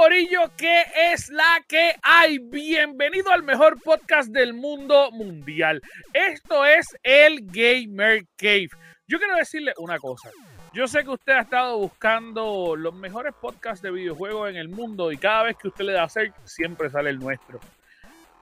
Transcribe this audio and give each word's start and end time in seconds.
Corillo, 0.00 0.52
que 0.56 0.84
es 1.12 1.28
la 1.28 1.64
que 1.66 1.96
hay. 2.02 2.38
Bienvenido 2.38 3.32
al 3.32 3.42
mejor 3.42 3.82
podcast 3.82 4.30
del 4.30 4.54
mundo 4.54 5.10
mundial. 5.10 5.82
Esto 6.12 6.64
es 6.64 6.96
el 7.02 7.40
Gamer 7.42 8.24
Cave. 8.36 8.68
Yo 9.08 9.18
quiero 9.18 9.34
decirle 9.34 9.74
una 9.76 9.98
cosa. 9.98 10.30
Yo 10.72 10.86
sé 10.86 11.02
que 11.02 11.10
usted 11.10 11.32
ha 11.32 11.40
estado 11.40 11.78
buscando 11.78 12.76
los 12.76 12.94
mejores 12.94 13.34
podcasts 13.40 13.82
de 13.82 13.90
videojuegos 13.90 14.50
en 14.50 14.56
el 14.56 14.68
mundo 14.68 15.10
y 15.10 15.16
cada 15.16 15.42
vez 15.42 15.56
que 15.56 15.66
usted 15.66 15.84
le 15.84 15.94
da 15.94 16.04
a 16.04 16.08
siempre 16.44 16.90
sale 16.90 17.10
el 17.10 17.18
nuestro. 17.18 17.58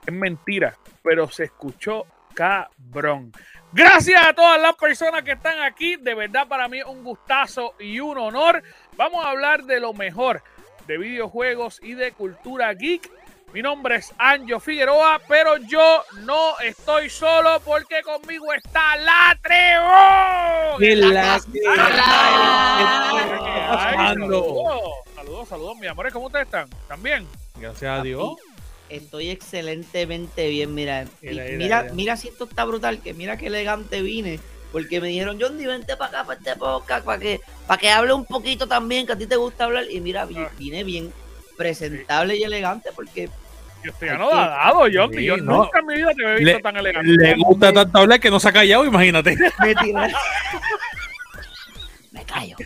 Es 0.07 0.13
mentira, 0.13 0.77
pero 1.03 1.27
se 1.31 1.45
escuchó 1.45 2.05
cabrón. 2.35 3.33
Gracias 3.73 4.23
a 4.23 4.35
todas 4.35 4.61
las 4.61 4.77
personas 4.77 5.23
que 5.23 5.33
están 5.33 5.63
aquí. 5.63 5.97
De 5.97 6.15
verdad, 6.15 6.47
para 6.47 6.69
mí 6.69 6.81
es 6.81 6.85
un 6.85 7.03
gustazo 7.03 7.75
y 7.81 7.99
un 7.99 8.19
honor. 8.19 8.63
Vamos 8.99 9.25
a 9.25 9.31
hablar 9.31 9.65
de 9.65 9.81
lo 9.81 9.95
mejor 9.95 10.43
de 10.87 10.99
videojuegos 10.99 11.81
y 11.83 11.95
de 11.95 12.13
cultura 12.13 12.73
geek. 12.75 13.11
Mi 13.53 13.63
nombre 13.63 13.97
es 13.97 14.13
Anjo 14.19 14.61
Figueroa, 14.61 15.21
pero 15.29 15.57
yo 15.57 16.03
no 16.25 16.59
estoy 16.61 17.09
solo 17.09 17.61
porque 17.65 18.03
conmigo 18.03 18.53
está 18.53 18.97
la 18.97 19.39
Trevo. 19.43 20.79
Saludos, 25.15 25.49
saludos, 25.49 25.77
mis 25.79 25.89
amores, 25.89 26.13
¿cómo 26.13 26.27
ustedes 26.27 26.47
están? 26.47 26.69
¿Están 26.83 27.03
bien? 27.03 27.27
Gracias 27.59 28.01
a 28.01 28.03
Dios. 28.03 28.37
Estoy 28.89 29.31
excelentemente 29.31 30.49
bien, 30.49 30.75
mira. 30.75 31.07
Mira, 31.23 31.33
mira, 31.33 31.45
mira, 31.45 31.57
mira, 31.57 31.93
mira. 31.95 32.17
si 32.17 32.29
esto 32.29 32.45
está 32.45 32.65
brutal, 32.65 33.01
que 33.01 33.15
mira 33.15 33.37
qué 33.37 33.47
elegante 33.47 34.03
vine. 34.03 34.39
Porque 34.73 35.01
me 35.01 35.09
dijeron, 35.09 35.39
John, 35.41 35.57
vente 35.57 35.97
para 35.97 36.11
acá, 36.11 36.25
para 36.25 36.39
este 36.39 36.57
podcast, 36.57 37.05
para 37.05 37.19
que, 37.19 37.41
para 37.67 37.79
que 37.79 37.91
hable 37.91 38.13
un 38.13 38.25
poquito 38.25 38.67
también, 38.69 39.07
que 39.07 39.13
a 39.13 39.17
ti 39.19 39.27
te 39.27 39.37
gusta 39.37 39.65
hablar. 39.65 39.85
Y 39.91 40.01
mira, 40.01 40.23
Ah. 40.37 40.51
vine 40.59 40.85
bien 40.85 41.13
presentable 41.57 42.37
y 42.37 42.43
elegante, 42.45 42.91
porque 42.95 43.29
Yo 43.85 43.93
estoy 43.93 44.09
Hay 44.09 44.15
anodado, 44.17 44.81
Johnny. 44.93 45.19
Sí, 45.19 45.25
Yo 45.27 45.37
no. 45.37 45.59
nunca 45.65 45.79
en 45.79 45.87
mi 45.87 45.95
vida 45.95 46.13
te 46.15 46.25
había 46.25 46.37
visto 46.39 46.57
Le- 46.57 46.63
tan 46.63 46.77
elegante. 46.77 47.09
Le 47.09 47.35
gusta 47.37 47.73
tanto 47.73 47.99
hablar 47.99 48.19
que 48.19 48.31
no 48.31 48.41
se 48.41 48.49
ha 48.49 48.53
callado, 48.53 48.85
imagínate. 48.85 49.37
me 49.61 49.75
tiré. 49.77 49.93
me 52.11 52.25
callo. 52.25 52.57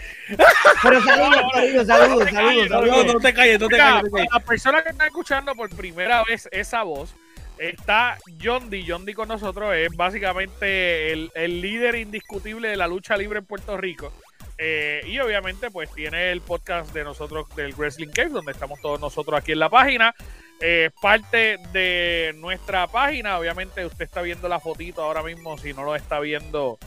Pero 0.83 1.03
saludos, 1.05 1.43
saludos, 1.53 1.87
saludos, 1.87 2.31
saludos, 2.31 2.69
No, 2.71 2.79
saludos. 2.81 3.07
no 3.15 3.21
te 3.21 3.35
calles, 3.35 3.61
no 3.61 3.69
te 3.69 3.77
calles. 3.77 4.11
no 4.13 4.19
las 4.33 4.43
personas 4.45 4.83
que 4.83 4.91
están 4.91 5.07
escuchando 5.09 5.55
por 5.55 5.69
primera 5.71 6.23
vez 6.25 6.49
esa 6.53 6.83
voz, 6.85 7.15
está 7.61 8.19
John 8.43 8.71
D. 8.71 9.15
Con 9.15 9.29
nosotros 9.29 9.75
es 9.75 9.95
básicamente 9.95 11.13
el, 11.13 11.31
el 11.35 11.61
líder 11.61 11.95
indiscutible 11.97 12.69
de 12.69 12.77
la 12.77 12.89
lucha 12.89 13.17
libre 13.17 13.41
en 13.41 13.45
Puerto 13.45 13.77
Rico. 13.77 14.13
Eh, 14.57 15.03
y 15.07 15.19
obviamente, 15.21 15.71
pues 15.71 15.91
tiene 15.93 16.33
el 16.33 16.41
podcast 16.41 16.93
de 16.93 17.05
nosotros 17.05 17.47
del 17.57 17.75
Wrestling 17.75 18.09
Cave, 18.09 18.31
donde 18.31 18.53
estamos 18.53 18.81
todos 18.81 19.01
nosotros 19.01 19.39
aquí 19.39 19.53
en 19.53 19.59
la 19.59 19.71
página. 19.71 20.15
Eh, 20.61 20.91
parte 21.01 21.57
de 21.73 22.35
nuestra 22.37 22.87
página, 22.87 23.39
obviamente, 23.39 23.87
usted 23.87 24.05
está 24.05 24.21
viendo 24.21 24.49
la 24.49 24.61
fotito 24.61 25.03
ahora 25.03 25.23
mismo. 25.23 25.57
Si 25.57 25.73
no 25.73 25.85
lo 25.85 25.97
está 25.97 26.21
viendo, 26.21 26.79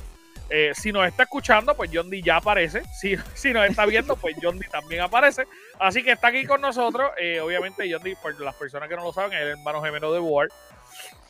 eh, 0.55 0.71
si 0.75 0.91
nos 0.91 1.07
está 1.07 1.23
escuchando, 1.23 1.75
pues 1.75 1.89
John 1.91 2.09
D 2.11 2.21
ya 2.21 2.35
aparece. 2.37 2.83
Si, 2.99 3.15
si 3.33 3.51
nos 3.51 3.67
está 3.67 3.85
viendo, 3.87 4.15
pues 4.15 4.35
John 4.41 4.59
D 4.59 4.67
también 4.71 5.01
aparece. 5.01 5.47
Así 5.79 6.03
que 6.03 6.11
está 6.11 6.27
aquí 6.27 6.45
con 6.45 6.61
nosotros. 6.61 7.09
Eh, 7.19 7.39
obviamente, 7.39 7.91
John 7.91 8.03
D, 8.03 8.15
por 8.21 8.39
las 8.39 8.53
personas 8.55 8.87
que 8.87 8.95
no 8.95 9.03
lo 9.03 9.11
saben, 9.13 9.33
es 9.33 9.41
el 9.41 9.47
hermano 9.49 9.81
gemelo 9.81 10.13
de 10.13 10.19
Ward. 10.19 10.49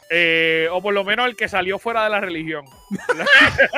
Eh, 0.09 0.67
o 0.71 0.81
por 0.81 0.93
lo 0.93 1.05
menos 1.05 1.25
el 1.27 1.37
que 1.37 1.47
salió 1.47 1.79
fuera 1.79 2.03
de 2.03 2.09
la 2.09 2.19
religión. 2.19 2.65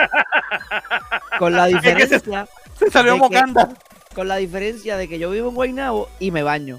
Con 1.40 1.54
la 1.54 1.66
que 1.68 1.72
se- 1.72 1.78
diferencia, 1.78 2.48
Se 2.78 2.92
salió 2.92 3.18
mocanda. 3.18 3.70
con 4.14 4.28
la 4.28 4.38
diferencia 4.38 4.98
de 4.98 5.08
que 5.08 5.20
yo 5.20 5.30
vivo 5.30 5.50
en 5.50 5.56
Guaynabo 5.56 6.10
y 6.20 6.32
me 6.32 6.44
baño. 6.44 6.78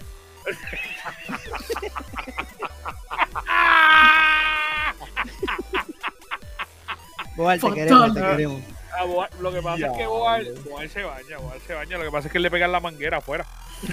Boal, 7.37 7.61
te 7.61 7.73
queremos, 7.73 8.15
te 8.15 8.21
queremos. 8.21 8.63
Ah, 8.99 9.05
Boal- 9.05 9.29
lo 9.41 9.53
que 9.53 9.61
pasa 9.63 9.87
es 9.87 9.93
que 9.97 10.07
Boal, 10.07 10.55
Boal 10.71 10.89
se 10.91 11.03
baña, 11.03 11.39
Boal 11.39 11.61
se 11.67 11.75
baña. 11.75 11.99
Lo 11.99 12.05
que 12.05 12.11
pasa 12.11 12.29
es 12.29 12.33
que 12.33 12.39
él 12.39 12.43
le 12.43 12.51
pegan 12.51 12.73
la 12.73 12.81
manguera 12.81 13.19
afuera. 13.19 13.45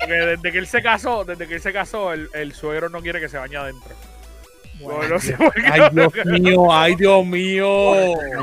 Porque 0.00 0.12
desde 0.14 0.52
que 0.52 0.58
él 0.58 0.66
se 0.66 0.82
casó, 0.82 1.24
desde 1.24 1.46
que 1.46 1.54
él 1.54 1.62
se 1.62 1.72
casó, 1.72 2.12
el, 2.12 2.28
el 2.34 2.52
suegro 2.54 2.88
no 2.88 3.00
quiere 3.00 3.20
que 3.20 3.28
se 3.28 3.38
bañe 3.38 3.56
adentro. 3.56 3.94
No, 4.80 5.02
no 5.04 5.20
sé 5.20 5.34
por 5.34 5.52
qué. 5.54 5.62
Ay, 5.70 5.80
Dios 5.92 6.12
mío, 6.40 6.72
ay, 6.72 6.94
Dios 6.96 7.24
mío. 7.24 7.92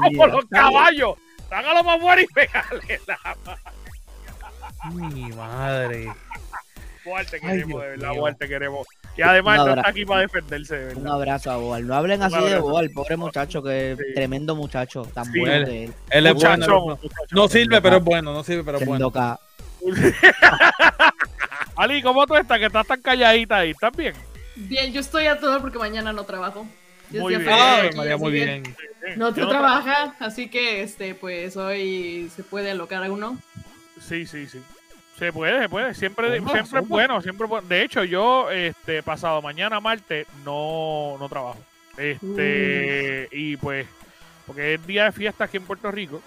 Como 0.02 0.28
los 0.28 0.46
caballos. 0.46 1.16
Sácalo 1.50 1.84
más 1.84 2.00
fuera 2.00 2.22
y 2.22 2.28
pégale 2.28 3.02
la 3.06 3.36
Mi 4.94 5.30
madre. 5.34 6.14
Boal, 7.04 7.26
te 7.26 7.36
Ay, 7.36 7.42
queremos, 7.42 7.68
Dios 7.68 7.82
de 7.82 7.88
verdad. 7.90 8.14
Boal, 8.14 8.38
te 8.38 8.48
queremos. 8.48 8.88
Y 9.18 9.22
además 9.24 9.60
Un 9.60 9.66
no 9.68 9.74
está 9.76 9.90
aquí 9.90 10.06
para 10.06 10.22
defenderse, 10.22 10.78
de 10.78 10.96
Un 10.96 11.04
verdad. 11.04 11.14
abrazo 11.16 11.52
a 11.52 11.58
Boal. 11.58 11.86
No 11.86 11.96
hablen 11.96 12.24
así 12.24 12.36
de. 12.44 12.58
Boal, 12.60 12.90
pobre 12.92 13.18
muchacho, 13.18 13.62
que 13.62 13.96
Sí. 13.98 14.14
tremendo 14.16 14.56
muchacho, 14.56 15.04
tan 15.14 15.26
Sí. 15.26 15.40
bueno 15.40 15.54
Él- 15.54 15.66
de 15.66 15.84
él. 15.86 15.94
Él 16.10 16.28
es 16.28 16.34
bueno. 16.34 16.50
Muchachón, 16.58 16.88
No, 16.88 17.00
no 17.42 17.48
sirve, 17.50 17.82
pero 17.82 17.98
es 17.98 18.04
bueno. 18.04 18.34
No 18.34 18.44
sirve, 18.44 18.64
pero 18.64 18.78
es 18.78 18.86
bueno. 18.86 19.12
Ali, 21.76 22.02
¿cómo 22.02 22.26
tú 22.28 22.36
estás? 22.36 22.60
Que 22.60 22.66
estás 22.66 22.86
tan 22.88 23.02
calladita 23.02 23.58
ahí. 23.58 23.72
¿Estás 23.72 23.96
bien? 23.96 24.14
Bien, 24.56 24.92
yo 24.94 25.00
estoy 25.02 25.26
a 25.28 25.40
todo 25.40 25.60
porque 25.62 25.78
mañana 25.80 26.14
no 26.14 26.24
trabajo. 26.24 26.68
Yo 27.10 27.22
Muy 27.22 27.34
estoy 27.34 27.48
bien. 27.48 27.60
aquí, 27.88 27.98
María, 27.98 28.18
muy 28.18 28.32
que 28.32 28.46
bien. 28.46 28.76
No 29.18 29.34
te 29.34 29.46
trabaja, 29.46 30.16
así 30.20 30.48
que 30.50 30.84
este, 30.84 31.16
pues 31.16 31.58
hoy 31.58 32.32
se 32.36 32.44
puede 32.44 32.72
alocar 32.72 33.04
a 33.04 33.12
uno. 33.12 33.38
Sí, 34.00 34.26
sí, 34.26 34.48
sí. 34.48 34.62
Se 35.22 35.32
puede, 35.32 35.62
se 35.62 35.70
puede. 35.70 35.94
Siempre, 35.94 36.36
Zumba, 36.40 36.52
siempre 36.54 36.80
es 36.82 36.88
bueno, 36.88 37.22
siempre 37.22 37.46
es 37.46 37.50
bueno. 37.52 37.68
De 37.68 37.84
hecho, 37.84 38.04
yo, 38.04 38.50
este, 38.50 39.04
pasado 39.04 39.40
mañana, 39.40 39.80
martes, 39.80 40.26
no, 40.44 41.16
no 41.20 41.30
trabajo. 41.30 41.60
Este, 41.96 43.28
y 43.32 43.56
pues, 43.58 43.86
porque 44.48 44.74
es 44.74 44.88
día 44.88 45.06
de 45.06 45.12
fiesta 45.12 45.44
aquí 45.44 45.58
en 45.58 45.64
Puerto 45.64 45.92
Rico. 45.92 46.22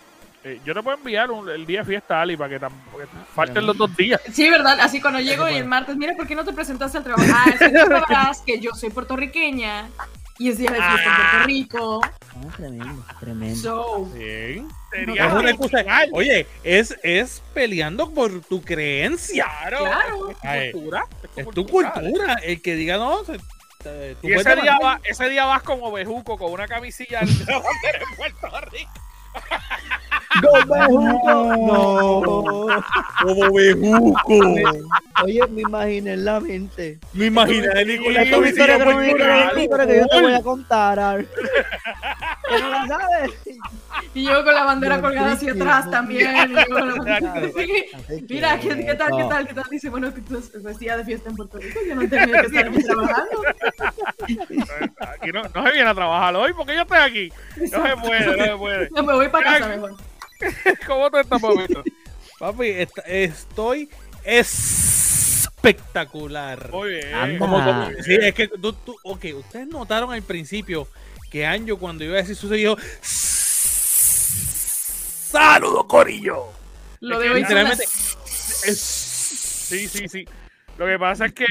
eh, 0.44 0.60
yo 0.65 0.75
te 0.75 0.83
puedo 0.83 0.97
enviar 0.99 1.31
un- 1.33 1.49
el 1.49 1.65
día 1.66 1.81
de 1.81 1.87
fiesta, 1.87 2.21
Ali, 2.21 2.37
para 2.37 2.50
que, 2.50 2.60
tam- 2.65 2.71
porque 2.93 3.09
falten 3.34 3.65
los 3.66 3.77
dos 3.78 3.97
días. 3.97 4.21
Sí, 4.31 4.49
¿verdad? 4.50 4.78
Así 4.78 5.00
cuando 5.00 5.19
llego 5.19 5.49
y 5.49 5.54
el 5.54 5.65
martes, 5.65 5.97
mira, 5.97 6.12
¿por 6.15 6.27
qué 6.28 6.34
no 6.37 6.44
te 6.44 6.53
presentaste 6.53 6.99
al 6.99 7.04
trabajo? 7.04 7.27
Ah, 7.34 7.50
es 7.50 7.59
que 7.59 7.69
tú 7.71 7.75
sabrás 7.88 8.43
que 8.43 8.60
yo 8.60 8.71
soy 8.75 8.91
puertorriqueña 8.91 9.88
y 10.39 10.49
es 10.50 10.59
día 10.59 10.71
de 10.71 10.77
fiesta 10.83 11.05
en 11.05 11.15
Puerto 11.17 11.47
Rico. 11.47 12.00
Ah, 12.05 12.53
tremendo, 12.56 13.05
tremendo. 13.21 13.56
So, 13.61 14.05
Bien. 14.06 14.69
Sería 14.91 15.27
Es 15.27 15.33
una. 15.59 16.05
Oye, 16.12 16.47
es, 16.62 16.97
es 17.03 17.43
peleando 17.53 18.11
por 18.11 18.41
tu 18.43 18.62
creencia. 18.62 19.45
Claro, 19.45 19.84
Claro. 19.84 20.31
es 20.31 20.37
tu 20.41 20.47
Ay, 20.49 20.72
cultura. 20.72 21.06
Es 21.37 21.49
tu 21.50 21.67
cultura. 21.67 22.34
El 22.43 22.62
que 22.62 22.75
diga 22.75 22.97
no, 22.97 23.25
se, 23.25 23.39
te- 23.83 24.17
Y 24.22 24.33
ese 24.33 24.56
día, 24.56 24.78
va- 24.83 25.00
ese 25.05 25.28
día 25.28 25.45
vas 25.47 25.62
como 25.62 25.91
bejuco 25.93 26.37
con 26.39 26.53
una 26.53 26.66
camisilla 26.66 27.21
de 27.22 27.45
Puerto 28.16 28.61
Rico. 28.71 28.91
No. 30.43 30.50
Como 33.22 33.53
bejuco. 33.53 34.41
Oye, 35.22 35.47
me 35.48 35.60
imaginé 35.63 36.15
en 36.15 36.25
la 36.25 36.41
mente. 36.41 36.98
Me 37.13 37.27
imaginé 37.27 37.84
Nicolás 37.84 38.25
Esta 38.27 38.48
historia 38.48 38.78
que 38.78 38.84
no 38.84 38.97
me- 38.98 39.98
yo 39.98 40.07
te 40.09 40.21
voy 40.22 40.34
a 40.34 40.42
contar. 40.42 40.98
Ar. 40.98 41.25
Que 41.25 42.59
no 42.60 42.69
la 42.69 42.86
sabes. 42.89 43.31
y 44.13 44.25
yo 44.25 44.45
con 44.45 44.54
la 44.54 44.65
bandera 44.65 45.01
colgada 45.01 45.33
hacia 45.33 45.53
atrás 45.53 45.89
también. 45.91 46.31
Mira, 48.28 48.59
¿qué, 48.60 48.95
tal, 48.97 49.10
qué 49.16 49.22
no. 49.22 49.28
tal, 49.28 49.47
qué 49.47 49.54
tal? 49.54 49.65
Dice, 49.71 49.89
bueno, 49.89 50.13
que 50.13 50.21
tú 50.21 50.36
es 50.36 50.78
día 50.78 50.97
de 50.97 51.04
fiesta 51.04 51.31
en 51.31 51.36
Puerto 51.36 51.59
Rico, 51.59 51.78
yo 51.86 51.95
no 51.95 52.09
tenía 52.09 52.41
que 52.42 52.47
estar 52.48 52.69
aquí 52.69 52.83
trabajando. 52.84 53.42
Aquí 54.98 55.31
no, 55.33 55.42
no 55.54 55.63
se 55.65 55.72
viene 55.72 55.89
a 55.91 55.95
trabajar 55.95 56.34
hoy 56.36 56.53
porque 56.54 56.75
yo 56.75 56.83
estoy 56.83 56.98
aquí. 56.98 57.33
No 57.72 57.86
se 57.86 57.97
puede, 57.97 58.36
no 58.36 58.45
se 58.45 58.57
puede. 58.57 58.89
No, 58.95 59.03
me 59.03 59.15
voy 59.15 59.23
para 59.30 59.59
casa 59.59 59.68
mejor. 59.68 59.97
¿Cómo 60.86 61.10
tú 61.10 61.16
estás, 61.18 61.41
papito? 61.41 61.82
Papi, 62.38 62.66
est- 62.68 62.98
estoy 63.06 63.88
espectacular. 64.24 66.71
Muy 66.71 66.88
bien. 66.91 67.15
Anda. 67.15 67.38
Como- 67.38 67.65
como- 67.65 67.91
sí, 68.03 68.16
es 68.21 68.34
que 68.34 68.48
tú, 68.48 68.72
tú- 68.72 68.97
ok, 69.04 69.24
ustedes 69.36 69.66
notaron 69.68 70.12
al 70.12 70.22
principio 70.22 70.88
que 71.30 71.47
Anjo 71.47 71.78
cuando 71.78 72.04
iba 72.04 72.15
a 72.15 72.16
decir 72.18 72.36
su 72.36 72.48
dijo 72.48 72.76
Saludo 75.30 75.86
Corillo. 75.86 76.47
Lo 77.00 77.16
Es 77.16 77.21
de 77.22 77.28
que 77.28 77.34
hoy 77.34 77.44
son 77.44 77.54
las- 77.65 77.78
literalmente- 77.78 77.86
Sí, 78.76 79.88
sí, 79.88 80.09
sí. 80.09 80.24
Lo 80.78 80.86
que 80.86 80.98
pasa 80.98 81.26
es 81.26 81.32
que. 81.32 81.44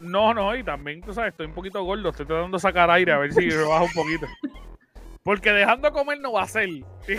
No, 0.00 0.32
no, 0.32 0.54
y 0.56 0.62
también, 0.62 1.02
tú 1.02 1.12
sabes, 1.12 1.32
estoy 1.32 1.46
un 1.46 1.54
poquito 1.54 1.82
gordo. 1.82 2.10
Estoy 2.10 2.26
tratando 2.26 2.56
de 2.56 2.60
sacar 2.60 2.88
aire 2.90 3.12
a 3.12 3.18
ver 3.18 3.32
si 3.32 3.46
me 3.46 3.56
baja 3.64 3.82
un 3.84 3.92
poquito. 3.92 4.26
Porque 5.28 5.52
dejando 5.52 5.92
comer 5.92 6.18
no 6.20 6.32
va 6.32 6.44
a 6.44 6.48
ser. 6.48 6.70
que, 7.06 7.18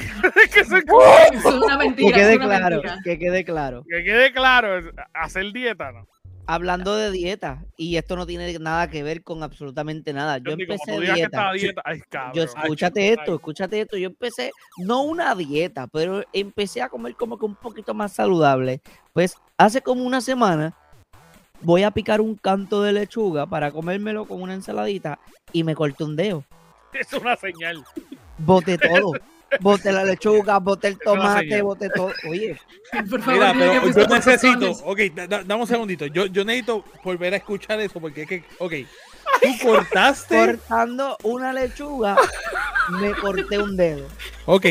se- 0.66 0.78
es 0.80 1.46
una 1.46 1.78
Que 1.78 1.78
mentira. 1.78 2.18
quede 2.18 2.32
es 2.32 2.38
una 2.38 2.48
claro, 2.58 2.76
mentira. 2.78 2.98
que 3.04 3.20
quede 3.20 3.46
claro. 3.46 3.84
que 3.88 4.04
quede 4.04 4.34
claro, 4.34 4.92
hacer 5.14 5.54
dieta, 5.54 5.92
¿no? 5.92 6.08
Hablando 6.48 6.96
de 6.96 7.12
dieta, 7.12 7.64
y 7.78 7.98
esto 7.98 8.16
no 8.16 8.26
tiene 8.26 8.52
nada 8.58 8.90
que 8.90 9.04
ver 9.04 9.22
con 9.22 9.44
absolutamente 9.44 10.12
nada. 10.12 10.40
Yo 10.40 10.54
empecé 10.54 10.92
que 10.92 11.02
dieta. 11.02 11.52
dieta, 11.54 11.84
ay, 11.86 12.02
cabrón. 12.10 12.34
Yo, 12.34 12.42
escúchate 12.46 13.10
esto, 13.10 13.26
Ay. 13.28 13.36
escúchate 13.36 13.82
esto. 13.82 13.96
Yo 13.96 14.08
empecé, 14.08 14.50
no 14.80 15.04
una 15.04 15.36
dieta, 15.36 15.86
pero 15.86 16.24
empecé 16.34 16.82
a 16.82 16.90
comer 16.90 17.14
como 17.14 17.38
que 17.38 17.46
un 17.46 17.54
poquito 17.54 17.94
más 17.94 18.12
saludable. 18.14 18.82
Pues 19.14 19.36
hace 19.56 19.84
como 19.84 20.04
una 20.04 20.20
semana 20.22 20.74
voy 21.62 21.84
a 21.84 21.92
picar 21.92 22.22
un 22.22 22.34
canto 22.34 22.82
de 22.82 22.92
lechuga 22.92 23.46
para 23.46 23.70
comérmelo 23.70 24.26
con 24.26 24.42
una 24.42 24.56
ensaladita 24.56 25.20
y 25.54 25.64
me 25.64 25.76
corté 25.76 26.04
un 26.04 26.16
dedo. 26.16 26.44
Es 26.94 27.14
una 27.14 27.36
señal. 27.36 27.84
Boté 28.38 28.78
todo. 28.78 29.14
Boté 29.62 29.92
la 29.92 30.04
lechuga, 30.04 30.60
boté 30.60 30.90
el 30.90 31.00
tomate, 31.00 31.62
boté 31.62 31.90
todo. 31.90 32.12
Oye, 32.30 32.56
Por 33.10 33.22
favor, 33.22 33.56
Mira, 33.56 33.82
pero 33.82 33.92
yo 33.92 34.08
necesito, 34.08 34.72
ok, 34.84 35.00
da- 35.16 35.28
da- 35.28 35.44
dame 35.44 35.62
un 35.62 35.68
segundito. 35.68 36.06
Yo, 36.08 36.26
yo 36.28 36.46
necesito 36.46 36.84
volver 37.04 37.34
a 37.34 37.38
escuchar 37.38 37.80
eso 37.80 38.00
porque 38.00 38.24
es 38.24 38.28
que, 38.28 38.44
ok, 38.60 38.74
tú 39.42 39.68
cortaste. 39.68 40.36
cortando 40.36 41.18
una 41.24 41.52
lechuga, 41.54 42.16
me 42.90 43.12
corté 43.14 43.58
un 43.60 43.76
dedo. 43.76 44.08
Ok, 44.46 44.66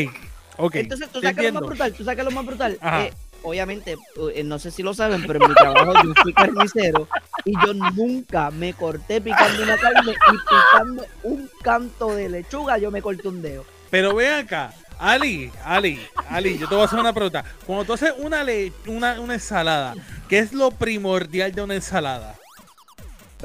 ok. 0.57 0.75
Entonces, 0.75 1.09
¿tú 1.09 1.19
es 1.19 1.35
lo 1.35 1.51
más 1.53 1.61
brutal? 1.63 1.93
¿Tú 1.93 2.09
es 2.09 2.17
lo 2.17 2.31
más 2.31 2.45
brutal? 2.45 2.77
Ajá. 2.81 3.05
Eh, 3.05 3.13
obviamente, 3.43 3.97
eh, 4.33 4.43
no 4.43 4.59
sé 4.59 4.71
si 4.71 4.83
lo 4.83 4.93
saben, 4.93 5.23
pero 5.27 5.43
en 5.43 5.49
mi 5.49 5.55
trabajo 5.55 5.93
yo 6.03 6.13
soy 6.23 6.33
carnicero 6.33 7.07
y 7.45 7.53
yo 7.65 7.73
nunca 7.73 8.51
me 8.51 8.73
corté 8.73 9.21
picando 9.21 9.63
una 9.63 9.77
carne 9.77 10.11
y 10.11 10.31
picando 10.37 11.05
un 11.23 11.49
canto 11.61 12.15
de 12.15 12.29
lechuga, 12.29 12.77
yo 12.77 12.91
me 12.91 13.01
corté 13.01 13.27
un 13.27 13.41
dedo. 13.41 13.65
Pero 13.89 14.13
ven 14.15 14.33
acá, 14.33 14.73
Ali, 14.99 15.51
Ali, 15.63 15.99
Ali, 16.29 16.57
yo 16.57 16.67
te 16.67 16.75
voy 16.75 16.83
a 16.83 16.85
hacer 16.85 16.99
una 16.99 17.13
pregunta. 17.13 17.43
Cuando 17.65 17.85
tú 17.85 17.93
haces 17.93 18.13
una, 18.19 18.43
le- 18.43 18.71
una, 18.87 19.19
una 19.19 19.33
ensalada, 19.35 19.95
¿qué 20.27 20.39
es 20.39 20.53
lo 20.53 20.71
primordial 20.71 21.51
de 21.53 21.61
una 21.61 21.75
ensalada? 21.75 22.35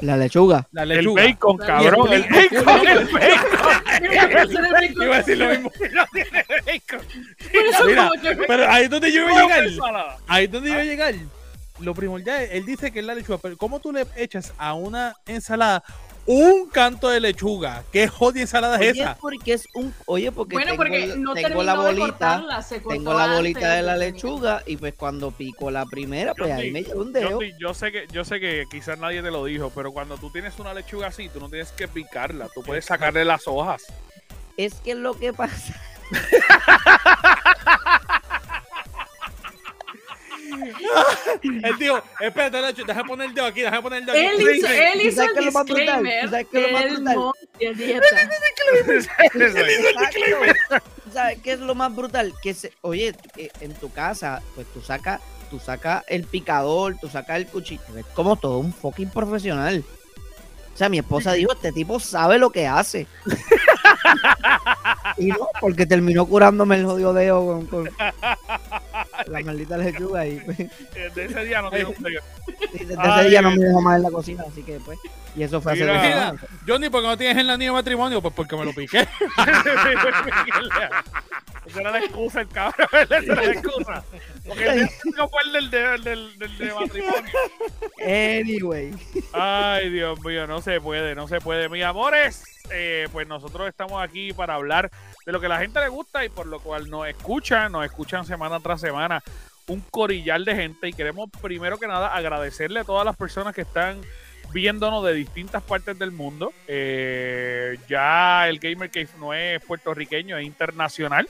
La 0.01 0.17
lechuga. 0.17 0.67
La 0.71 0.83
El 0.83 1.07
bacon, 1.07 1.57
cabrón. 1.57 2.11
El 2.11 2.23
bacon, 2.23 2.87
el 2.87 3.05
bacon. 3.05 3.65
Iba 5.03 5.15
a 5.15 5.17
decir 5.19 5.37
lo 5.37 5.49
mismo. 5.49 5.71
No 5.93 6.05
tiene 6.11 6.45
bacon. 6.65 7.07
Mira, 7.87 8.09
pero 8.47 8.69
ahí 8.69 8.83
es 8.83 8.89
donde 8.89 9.11
yo 9.11 9.21
iba 9.21 9.39
a 9.39 9.41
llegar. 9.41 10.17
Ahí 10.27 10.45
es 10.45 10.51
donde 10.51 10.69
iba 10.69 10.79
a 10.79 10.83
llegar. 10.83 11.15
Lo 11.79 11.93
primordial, 11.93 12.47
él 12.51 12.65
dice 12.65 12.91
que 12.91 12.99
es 12.99 13.05
la 13.05 13.15
lechuga, 13.15 13.37
pero 13.37 13.57
¿cómo 13.57 13.79
tú 13.79 13.91
le 13.91 14.05
echas 14.15 14.53
a 14.57 14.73
una 14.73 15.15
ensalada 15.25 15.83
un 16.27 16.67
canto 16.69 17.09
de 17.09 17.19
lechuga? 17.19 17.83
¿Qué 17.91 18.07
jodida 18.07 18.41
ensalada 18.41 18.77
es 18.79 18.97
esa? 18.97 19.17
porque 19.19 19.53
es 19.53 19.67
un. 19.73 19.93
Oye, 20.05 20.31
porque 20.31 20.55
Bueno, 20.55 20.71
tengo, 20.71 20.77
porque 20.77 21.07
no 21.17 21.33
tengo 21.33 21.47
terminó 21.49 21.63
la 21.63 21.71
de 21.73 21.77
bolita. 21.77 22.05
cortarla, 22.07 22.61
se 22.63 22.81
cortó 22.81 22.89
Tengo 22.97 23.13
la 23.13 23.33
bolita 23.35 23.59
antes 23.59 23.75
de 23.75 23.81
la 23.83 23.95
lechuga 23.97 24.63
y 24.65 24.77
pues 24.77 24.93
cuando 24.95 25.31
pico 25.31 25.69
la 25.71 25.85
primera, 25.85 26.33
pues 26.33 26.51
ahí 26.51 26.57
Johnny, 26.57 26.71
me 26.71 26.83
llevo 26.83 27.01
un 27.01 27.13
dedo. 27.13 27.29
Johnny, 27.31 27.53
yo 27.59 27.73
sé 27.73 27.91
que 27.91 28.07
yo 28.11 28.25
sé 28.25 28.39
que 28.39 28.65
quizás 28.71 28.97
nadie 28.97 29.21
te 29.21 29.31
lo 29.31 29.45
dijo, 29.45 29.71
pero 29.73 29.91
cuando 29.91 30.17
tú 30.17 30.29
tienes 30.31 30.57
una 30.59 30.73
lechuga 30.73 31.07
así, 31.07 31.29
tú 31.29 31.39
no 31.39 31.49
tienes 31.49 31.71
que 31.71 31.87
picarla, 31.87 32.49
tú 32.53 32.63
puedes 32.63 32.85
sacarle 32.85 33.23
las 33.25 33.47
hojas. 33.47 33.83
Es 34.57 34.75
que 34.75 34.95
lo 34.95 35.13
que 35.17 35.33
pasa. 35.33 35.79
El 41.43 41.77
tío, 41.77 42.01
espérate, 42.19 42.61
Nacho, 42.61 42.83
déjame 42.85 43.07
poner 43.07 43.29
el 43.29 43.35
dedo 43.35 43.45
aquí, 43.45 43.61
déjame 43.61 43.81
poner 43.81 43.99
el 43.99 44.05
dedo 44.05 44.17
aquí. 44.17 44.25
Él 44.25 44.57
hizo, 44.57 44.67
él 44.67 44.99
¿Tú 45.01 45.07
hizo 45.07 45.23
el 45.23 45.35
disclaimer 45.35 46.23
¿Tú 46.23 46.29
sabes 46.29 46.47
qué 46.51 46.59
es 46.59 46.69
lo 46.69 46.75
más 46.75 46.75
que 46.75 46.87
él 46.87 46.89
brutal? 46.89 47.15
no. 47.15 47.33
¿Sabes 51.13 51.39
qué 51.41 51.51
es 51.53 51.59
lo 51.59 51.75
más 51.75 51.95
brutal? 51.95 52.33
Que 52.41 52.53
se, 52.53 52.73
oye, 52.81 53.15
eh, 53.37 53.49
en 53.61 53.73
tu 53.73 53.91
casa, 53.91 54.41
pues 54.55 54.67
tú 54.73 54.81
sacas, 54.81 55.21
tú 55.49 55.59
sacas 55.59 56.03
el 56.07 56.25
picador, 56.25 56.97
tú 56.99 57.07
sacas 57.07 57.37
el 57.37 57.47
cuchillo, 57.47 57.83
es 57.97 58.05
como 58.07 58.35
todo 58.35 58.59
un 58.59 58.73
fucking 58.73 59.09
profesional. 59.09 59.83
O 60.73 60.77
sea, 60.77 60.89
mi 60.89 60.97
esposa 60.97 61.31
dijo, 61.31 61.53
este 61.53 61.71
tipo 61.71 62.01
sabe 62.01 62.37
lo 62.37 62.49
que 62.49 62.67
hace. 62.67 63.07
y 65.17 65.27
no, 65.27 65.47
porque 65.61 65.85
terminó 65.85 66.25
curándome 66.25 66.75
el 66.75 66.85
jodido 66.85 67.13
dedo 67.13 67.45
con, 67.45 67.65
con 67.67 67.89
la 69.27 69.41
maldita 69.41 69.77
lechuga 69.77 70.25
y, 70.27 70.39
pues, 70.39 70.57
Desde 70.93 71.25
ese 71.25 71.45
día 71.45 71.61
no 71.61 71.69
desde 71.69 71.89
ese 72.93 73.29
día 73.29 73.41
no 73.41 73.51
me 73.51 73.57
dejó 73.57 73.81
más 73.81 73.97
en 73.97 74.03
la 74.03 74.11
cocina, 74.11 74.43
así 74.47 74.63
que 74.63 74.79
pues, 74.79 74.99
y 75.35 75.43
eso 75.43 75.59
fue 75.61 75.73
hace 75.73 75.83
Mira. 75.83 76.33
Johnny, 76.65 76.89
¿por 76.89 77.01
qué 77.01 77.07
no 77.07 77.17
tienes 77.17 77.37
el 77.37 77.49
anillo 77.49 77.71
de 77.71 77.77
matrimonio? 77.79 78.21
Pues 78.21 78.33
porque 78.33 78.55
me 78.55 78.65
lo 78.65 78.73
piqué. 78.73 78.99
Esa 81.65 81.81
era 81.81 81.91
la 81.91 81.99
excusa, 81.99 82.41
el 82.41 82.47
cabrón. 82.47 82.87
Esa 82.93 83.17
era 83.17 83.35
la 83.35 83.51
excusa. 83.51 84.03
Porque 84.47 84.65
el 84.65 84.89
no 85.17 85.27
fue 85.27 85.41
el 85.43 85.51
del, 85.51 85.69
del, 85.71 86.03
del, 86.03 86.39
del 86.39 86.57
de 86.57 86.73
matrimonio. 86.73 87.23
Anyway. 88.01 88.93
Ay, 89.33 89.89
Dios 89.89 90.23
mío, 90.23 90.47
no 90.47 90.61
se 90.61 90.79
puede, 90.79 91.15
no 91.15 91.27
se 91.27 91.41
puede. 91.41 91.67
Mis 91.67 91.83
amores, 91.83 92.43
eh, 92.71 93.09
pues 93.11 93.27
nosotros 93.27 93.67
estamos 93.67 94.01
aquí 94.01 94.31
para 94.31 94.53
hablar 94.55 94.89
de 95.25 95.31
lo 95.31 95.41
que 95.41 95.47
la 95.47 95.59
gente 95.59 95.79
le 95.79 95.89
gusta 95.89 96.23
y 96.23 96.29
por 96.29 96.45
lo 96.45 96.59
cual 96.59 96.89
nos 96.89 97.07
escuchan, 97.07 97.71
nos 97.71 97.85
escuchan 97.85 98.25
semana 98.25 98.59
tras 98.59 98.81
semana 98.81 99.23
un 99.67 99.81
corillal 99.81 100.45
de 100.45 100.55
gente 100.55 100.87
y 100.87 100.93
queremos 100.93 101.29
primero 101.41 101.79
que 101.79 101.87
nada 101.87 102.13
agradecerle 102.15 102.81
a 102.81 102.83
todas 102.83 103.05
las 103.05 103.15
personas 103.15 103.55
que 103.55 103.61
están 103.61 103.99
viéndonos 104.53 105.03
de 105.03 105.13
distintas 105.13 105.63
partes 105.63 105.97
del 105.97 106.11
mundo. 106.11 106.53
Eh, 106.67 107.77
ya 107.89 108.47
el 108.47 108.59
Gamer 108.59 108.91
Cave 108.91 109.09
no 109.19 109.33
es 109.33 109.63
puertorriqueño, 109.63 110.37
es 110.37 110.45
internacional 110.45 111.27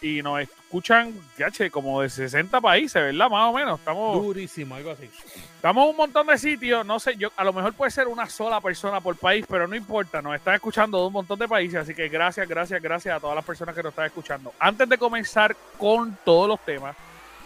y 0.00 0.22
nos 0.22 0.40
escuchan, 0.40 1.12
ya 1.36 1.50
che, 1.50 1.70
como 1.70 2.02
de 2.02 2.08
60 2.08 2.60
países, 2.60 2.94
¿verdad? 2.94 3.30
Más 3.30 3.50
o 3.50 3.52
menos. 3.52 3.78
Estamos 3.78 4.22
Durísimo, 4.22 4.74
algo 4.74 4.92
así. 4.92 5.10
Estamos 5.56 5.84
en 5.84 5.90
un 5.90 5.96
montón 5.96 6.26
de 6.26 6.38
sitios, 6.38 6.86
no 6.86 7.00
sé, 7.00 7.16
yo 7.16 7.30
a 7.36 7.44
lo 7.44 7.52
mejor 7.52 7.72
puede 7.74 7.90
ser 7.90 8.06
una 8.06 8.28
sola 8.28 8.60
persona 8.60 9.00
por 9.00 9.16
país, 9.16 9.44
pero 9.48 9.66
no 9.66 9.74
importa, 9.74 10.22
nos 10.22 10.36
están 10.36 10.54
escuchando 10.54 11.00
de 11.00 11.06
un 11.08 11.12
montón 11.12 11.38
de 11.38 11.48
países, 11.48 11.80
así 11.80 11.94
que 11.94 12.08
gracias, 12.08 12.48
gracias, 12.48 12.80
gracias 12.80 13.16
a 13.16 13.20
todas 13.20 13.34
las 13.34 13.44
personas 13.44 13.74
que 13.74 13.82
nos 13.82 13.90
están 13.90 14.06
escuchando. 14.06 14.52
Antes 14.58 14.88
de 14.88 14.98
comenzar 14.98 15.56
con 15.76 16.16
todos 16.24 16.48
los 16.48 16.64
temas, 16.64 16.96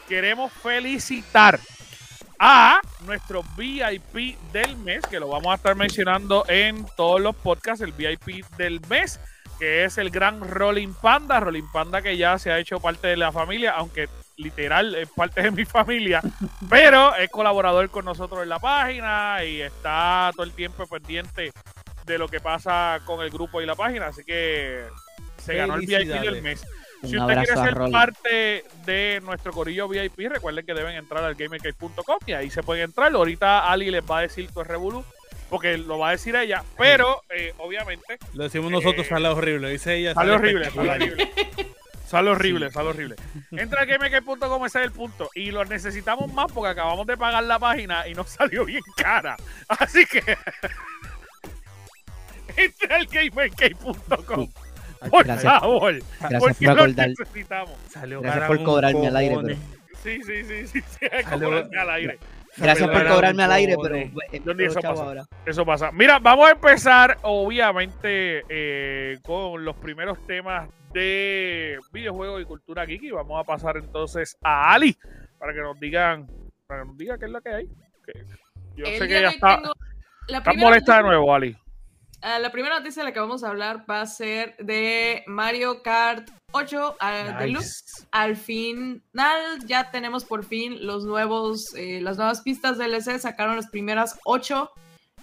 queremos 0.08 0.52
felicitar 0.52 1.58
a 2.38 2.80
nuestro 3.06 3.44
VIP 3.56 4.36
del 4.52 4.76
mes, 4.78 5.06
que 5.06 5.20
lo 5.20 5.28
vamos 5.28 5.52
a 5.52 5.54
estar 5.54 5.76
mencionando 5.76 6.44
en 6.48 6.84
todos 6.96 7.20
los 7.20 7.36
podcasts, 7.36 7.82
el 7.82 7.92
VIP 7.92 8.44
del 8.56 8.80
mes, 8.88 9.20
que 9.58 9.84
es 9.84 9.98
el 9.98 10.10
gran 10.10 10.40
Rolling 10.40 10.92
Panda, 10.94 11.40
Rolling 11.40 11.70
Panda 11.72 12.02
que 12.02 12.16
ya 12.16 12.38
se 12.38 12.50
ha 12.50 12.58
hecho 12.58 12.80
parte 12.80 13.08
de 13.08 13.16
la 13.16 13.32
familia, 13.32 13.72
aunque 13.72 14.08
literal 14.36 14.94
es 14.94 15.08
parte 15.08 15.42
de 15.42 15.50
mi 15.50 15.64
familia, 15.64 16.20
pero 16.70 17.14
es 17.16 17.30
colaborador 17.30 17.90
con 17.90 18.04
nosotros 18.04 18.42
en 18.42 18.48
la 18.48 18.58
página 18.58 19.44
y 19.44 19.60
está 19.60 20.30
todo 20.34 20.44
el 20.44 20.52
tiempo 20.52 20.86
pendiente 20.86 21.52
de 22.06 22.18
lo 22.18 22.28
que 22.28 22.40
pasa 22.40 23.00
con 23.04 23.20
el 23.20 23.30
grupo 23.30 23.60
y 23.60 23.66
la 23.66 23.74
página, 23.74 24.06
así 24.08 24.24
que 24.24 24.84
se 25.38 25.54
ganó 25.54 25.74
el 25.74 25.86
VIP 25.86 26.08
del 26.08 26.42
mes. 26.42 26.64
Un 27.02 27.10
Si 27.10 27.18
usted 27.18 27.34
quiere 27.34 27.56
ser 27.56 27.74
parte 27.90 28.64
de 28.84 29.20
nuestro 29.24 29.52
corillo 29.52 29.88
VIP, 29.88 30.18
recuerden 30.28 30.64
que 30.64 30.74
deben 30.74 30.94
entrar 30.94 31.24
al 31.24 31.34
gamercave.com 31.34 32.18
y 32.26 32.32
ahí 32.32 32.48
se 32.48 32.62
pueden 32.62 32.84
entrar. 32.84 33.12
Ahorita 33.12 33.68
Ali 33.68 33.90
les 33.90 34.04
va 34.08 34.18
a 34.18 34.22
decir 34.22 34.48
tu 34.52 34.62
Revolu, 34.62 35.04
porque 35.52 35.76
lo 35.78 35.98
va 35.98 36.08
a 36.08 36.10
decir 36.12 36.34
ella, 36.34 36.64
pero 36.78 37.22
eh, 37.30 37.52
obviamente 37.58 38.18
Lo 38.32 38.44
decimos 38.44 38.70
nosotros, 38.72 39.06
Eh, 39.06 39.08
sale 39.10 39.28
horrible. 39.28 39.70
Dice 39.70 39.94
ella. 39.96 40.14
sale 40.14 40.32
horrible, 40.32 40.70
sale 40.70 40.90
horrible. 40.90 41.30
Sale 42.06 42.30
horrible, 42.30 42.70
sale 42.70 42.88
horrible. 42.88 43.16
Entra 43.52 43.82
al 43.82 43.86
gamercave.com, 43.86 44.66
ese 44.66 44.78
es 44.80 44.84
el 44.84 44.92
punto. 44.92 45.30
Y 45.34 45.50
lo 45.50 45.64
necesitamos 45.64 46.32
más 46.32 46.50
porque 46.52 46.70
acabamos 46.70 47.06
de 47.06 47.16
pagar 47.16 47.44
la 47.44 47.58
página 47.58 48.06
y 48.08 48.14
nos 48.14 48.28
salió 48.38 48.64
bien 48.64 48.82
cara. 48.96 49.36
Así 49.68 50.04
que 50.06 50.20
entra 52.56 52.96
al 52.96 53.06
gamercave.com. 53.06 54.48
Por 55.10 55.24
Gracias. 55.24 55.42
favor. 55.60 55.94
Gracias 56.20 56.40
porque 56.42 56.66
por 56.66 56.78
acordar. 56.78 57.08
necesitamos. 57.08 57.72
Salió 57.90 58.20
Gracias 58.20 58.46
por 58.46 58.62
cobrarme 58.62 59.06
al 59.08 59.16
aire, 59.16 59.34
cojones. 59.34 59.58
Sí, 60.02 60.20
sí, 60.24 60.44
sí, 60.44 60.66
sí, 60.66 60.80
sí, 60.80 61.06
Salió- 61.28 61.68
al 61.78 61.90
aire. 61.90 62.18
Gracias 62.56 62.88
por 62.88 63.06
cobrarme 63.08 63.42
al 63.44 63.52
aire, 63.52 63.76
pero 63.80 63.94
cojones. 63.94 64.12
pues, 64.12 64.44
¿Dónde 64.44 64.66
eso 64.66 64.80
pasa? 64.80 65.02
ahora. 65.02 65.24
Eso 65.46 65.64
pasa. 65.64 65.90
Mira, 65.92 66.18
vamos 66.18 66.48
a 66.48 66.52
empezar, 66.52 67.16
obviamente, 67.22 68.44
eh, 68.48 69.18
con 69.22 69.64
los 69.64 69.76
primeros 69.76 70.24
temas 70.26 70.68
de 70.92 71.78
videojuegos 71.92 72.42
y 72.42 72.44
cultura 72.44 72.84
geek. 72.84 73.02
Y 73.04 73.10
vamos 73.10 73.40
a 73.40 73.44
pasar 73.44 73.76
entonces 73.78 74.36
a 74.42 74.72
Ali 74.72 74.96
para 75.38 75.54
que 75.54 75.60
nos 75.60 75.78
digan, 75.80 76.26
para 76.66 76.82
que 76.82 76.88
nos 76.88 76.96
diga 76.98 77.18
qué 77.18 77.24
es 77.24 77.30
lo 77.30 77.40
que 77.40 77.50
hay. 77.50 77.68
Yo 78.76 78.84
El 78.86 78.98
sé 78.98 79.08
que 79.08 79.18
hoy 79.18 79.24
está, 79.24 79.56
tengo 79.56 79.72
la 80.28 80.38
está 80.38 80.52
molesta 80.54 80.96
de 80.98 81.02
nuevo, 81.04 81.34
Ali. 81.34 81.56
Ah, 82.24 82.38
la 82.38 82.52
primera 82.52 82.78
noticia 82.78 83.02
de 83.02 83.08
la 83.08 83.12
que 83.12 83.18
vamos 83.18 83.42
a 83.42 83.48
hablar 83.48 83.84
va 83.90 84.00
a 84.00 84.06
ser 84.06 84.56
de 84.58 85.24
Mario 85.26 85.82
Kart 85.82 86.30
8 86.52 86.96
ah, 87.00 87.36
Deluxe. 87.40 88.06
Al 88.12 88.36
final 88.36 89.02
ya 89.66 89.90
tenemos 89.90 90.24
por 90.24 90.44
fin 90.44 90.86
los 90.86 91.04
nuevos, 91.04 91.74
eh, 91.74 92.00
las 92.00 92.18
nuevas 92.18 92.42
pistas 92.42 92.78
DLC. 92.78 93.18
Sacaron 93.18 93.56
las 93.56 93.68
primeras 93.70 94.20
8 94.24 94.70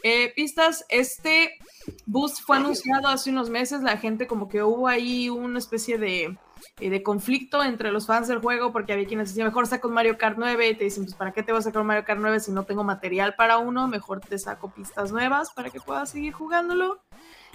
eh, 0.04 0.34
pistas. 0.36 0.84
Este 0.90 1.58
boost 2.06 2.42
fue 2.42 2.58
anunciado 2.58 3.08
hace 3.08 3.30
unos 3.30 3.50
meses. 3.50 3.82
La 3.82 3.96
gente 3.96 4.28
como 4.28 4.50
que 4.50 4.62
hubo 4.62 4.90
ahí 4.90 5.30
una 5.30 5.60
especie 5.60 5.98
de 5.98 6.38
eh, 6.80 6.90
de 6.90 7.04
conflicto 7.04 7.64
entre 7.64 7.92
los 7.92 8.08
fans 8.08 8.28
del 8.28 8.40
juego, 8.40 8.72
porque 8.72 8.94
había 8.94 9.06
quienes 9.06 9.30
decían, 9.30 9.48
mejor 9.48 9.68
saco 9.68 9.88
un 9.88 9.94
Mario 9.94 10.18
Kart 10.18 10.38
9 10.38 10.70
y 10.70 10.76
te 10.76 10.86
dicen, 10.86 11.04
pues 11.04 11.16
¿para 11.16 11.32
qué 11.32 11.44
te 11.44 11.52
vas 11.52 11.66
a 11.66 11.70
sacar 11.70 11.82
un 11.82 11.88
Mario 11.88 12.06
Kart 12.06 12.20
9 12.20 12.40
si 12.40 12.52
no 12.52 12.64
tengo 12.64 12.84
material 12.84 13.36
para 13.36 13.58
uno? 13.58 13.88
Mejor 13.88 14.22
te 14.22 14.38
saco 14.40 14.72
pistas 14.72 15.12
nuevas 15.12 15.52
para 15.52 15.70
que 15.70 15.80
puedas 15.80 16.10
seguir 16.12 16.34
jugándolo. 16.34 17.02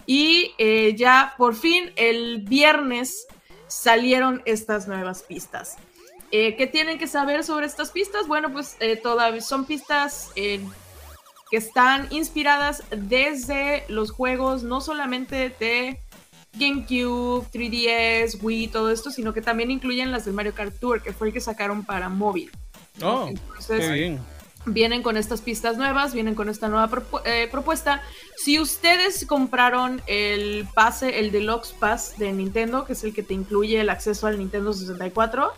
Y 0.07 0.53
eh, 0.59 0.95
ya 0.97 1.35
por 1.39 1.55
fin 1.55 1.93
el 1.97 2.43
viernes 2.43 3.27
salieron 3.67 4.43
estas 4.45 4.87
nuevas 4.87 5.23
pistas. 5.23 5.77
Eh, 6.31 6.57
¿Qué 6.57 6.67
tienen 6.67 6.99
que 6.99 7.07
saber 7.07 7.45
sobre 7.45 7.67
estas 7.67 7.91
pistas? 7.91 8.27
Bueno, 8.27 8.53
pues 8.53 8.77
todavía 9.03 9.41
son 9.41 9.65
pistas 9.65 10.33
que 10.35 11.57
están 11.57 12.09
inspiradas 12.11 12.83
desde 12.91 13.85
los 13.89 14.11
juegos, 14.11 14.63
no 14.63 14.81
solamente 14.81 15.37
de 15.37 15.51
GameCube, 16.57 17.47
3DS, 17.53 18.43
Wii, 18.43 18.69
todo 18.69 18.91
esto, 18.91 19.11
sino 19.11 19.33
que 19.33 19.43
también 19.43 19.71
incluyen 19.71 20.13
las 20.13 20.25
del 20.25 20.35
Mario 20.35 20.55
Kart 20.55 20.75
Tour, 20.79 21.03
que 21.03 21.13
fue 21.13 21.29
el 21.29 21.33
que 21.33 21.41
sacaron 21.41 21.85
para 21.85 22.09
móvil. 22.09 22.51
Oh, 23.03 23.29
qué 23.67 23.93
bien. 23.93 24.21
Vienen 24.67 25.03
con 25.03 25.19
estas 25.19 25.43
pistas 25.43 25.77
nuevas, 25.77 26.15
vienen 26.15 26.35
con 26.35 26.49
esta 26.49 26.69
nueva 26.69 26.91
eh, 27.27 27.49
propuesta. 27.51 28.01
Si 28.37 28.59
ustedes 28.59 29.27
compraron 29.27 30.01
el 30.07 30.67
pase, 30.73 31.19
el 31.19 31.33
Deluxe 31.33 31.73
Pass 31.73 32.17
de 32.17 32.33
Nintendo, 32.33 32.87
que 32.87 32.95
es 32.95 33.05
el 33.05 33.13
que 33.13 33.23
te 33.23 33.35
incluye 33.35 33.81
el 33.81 33.91
acceso 33.91 34.27
al 34.27 34.39
Nintendo 34.39 34.73
64, 34.73 35.53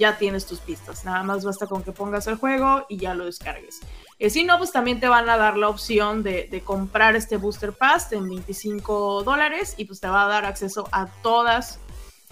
ya 0.00 0.18
tienes 0.18 0.46
tus 0.46 0.58
pistas. 0.58 1.04
Nada 1.04 1.22
más 1.22 1.44
basta 1.44 1.66
con 1.68 1.84
que 1.84 1.92
pongas 1.92 2.26
el 2.26 2.34
juego 2.34 2.86
y 2.88 2.96
ya 2.96 3.14
lo 3.14 3.26
descargues. 3.26 3.80
Eh, 4.18 4.30
si 4.30 4.44
no, 4.44 4.58
pues 4.58 4.72
también 4.72 5.00
te 5.00 5.08
van 5.08 5.28
a 5.28 5.36
dar 5.36 5.56
la 5.56 5.68
opción 5.68 6.22
de, 6.22 6.62
comprar 6.64 7.16
este 7.16 7.36
Booster 7.36 7.72
Pass 7.72 8.12
en 8.12 8.28
25 8.28 9.22
dólares 9.24 9.74
y 9.76 9.86
pues 9.86 10.00
te 10.00 10.08
va 10.08 10.24
a 10.24 10.28
dar 10.28 10.44
acceso 10.44 10.88
a 10.92 11.06
todas 11.22 11.80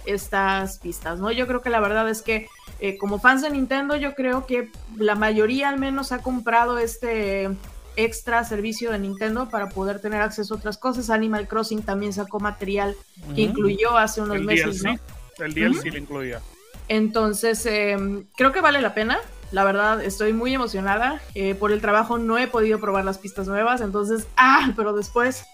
estas 0.04 0.78
pistas, 0.78 1.20
¿no? 1.20 1.30
Yo 1.30 1.46
creo 1.46 1.60
que 1.60 1.70
la 1.70 1.80
verdad 1.80 2.08
es 2.08 2.22
que 2.22 2.48
eh, 2.80 2.98
como 2.98 3.20
fans 3.20 3.42
de 3.42 3.50
Nintendo, 3.50 3.96
yo 3.96 4.14
creo 4.14 4.46
que 4.46 4.70
la 4.96 5.14
mayoría 5.14 5.68
al 5.68 5.78
menos 5.78 6.12
ha 6.12 6.22
comprado 6.22 6.78
este 6.78 7.50
extra 7.96 8.42
servicio 8.44 8.90
de 8.90 8.98
Nintendo 8.98 9.48
para 9.48 9.68
poder 9.68 10.00
tener 10.00 10.22
acceso 10.22 10.54
a 10.54 10.56
otras 10.56 10.78
cosas. 10.78 11.10
Animal 11.10 11.46
Crossing 11.46 11.82
también 11.82 12.12
sacó 12.12 12.40
material 12.40 12.96
que 13.34 13.42
incluyó 13.42 13.96
hace 13.96 14.20
unos 14.20 14.40
meses, 14.40 14.82
¿no? 14.82 14.98
El 15.38 15.54
DLC 15.54 15.92
lo 15.92 15.98
incluía. 15.98 16.40
Entonces, 16.88 17.64
em, 17.66 18.24
creo 18.36 18.52
que 18.52 18.60
vale 18.60 18.80
la 18.80 18.94
pena. 18.94 19.18
La 19.52 19.64
verdad, 19.64 20.02
estoy 20.02 20.32
muy 20.32 20.54
emocionada. 20.54 21.20
Eh, 21.34 21.54
por 21.54 21.72
el 21.72 21.80
trabajo 21.80 22.18
no 22.18 22.38
he 22.38 22.48
podido 22.48 22.80
probar 22.80 23.04
las 23.04 23.18
pistas 23.18 23.46
nuevas, 23.46 23.80
entonces, 23.82 24.26
ah, 24.36 24.72
pero 24.74 24.94
después, 24.94 25.46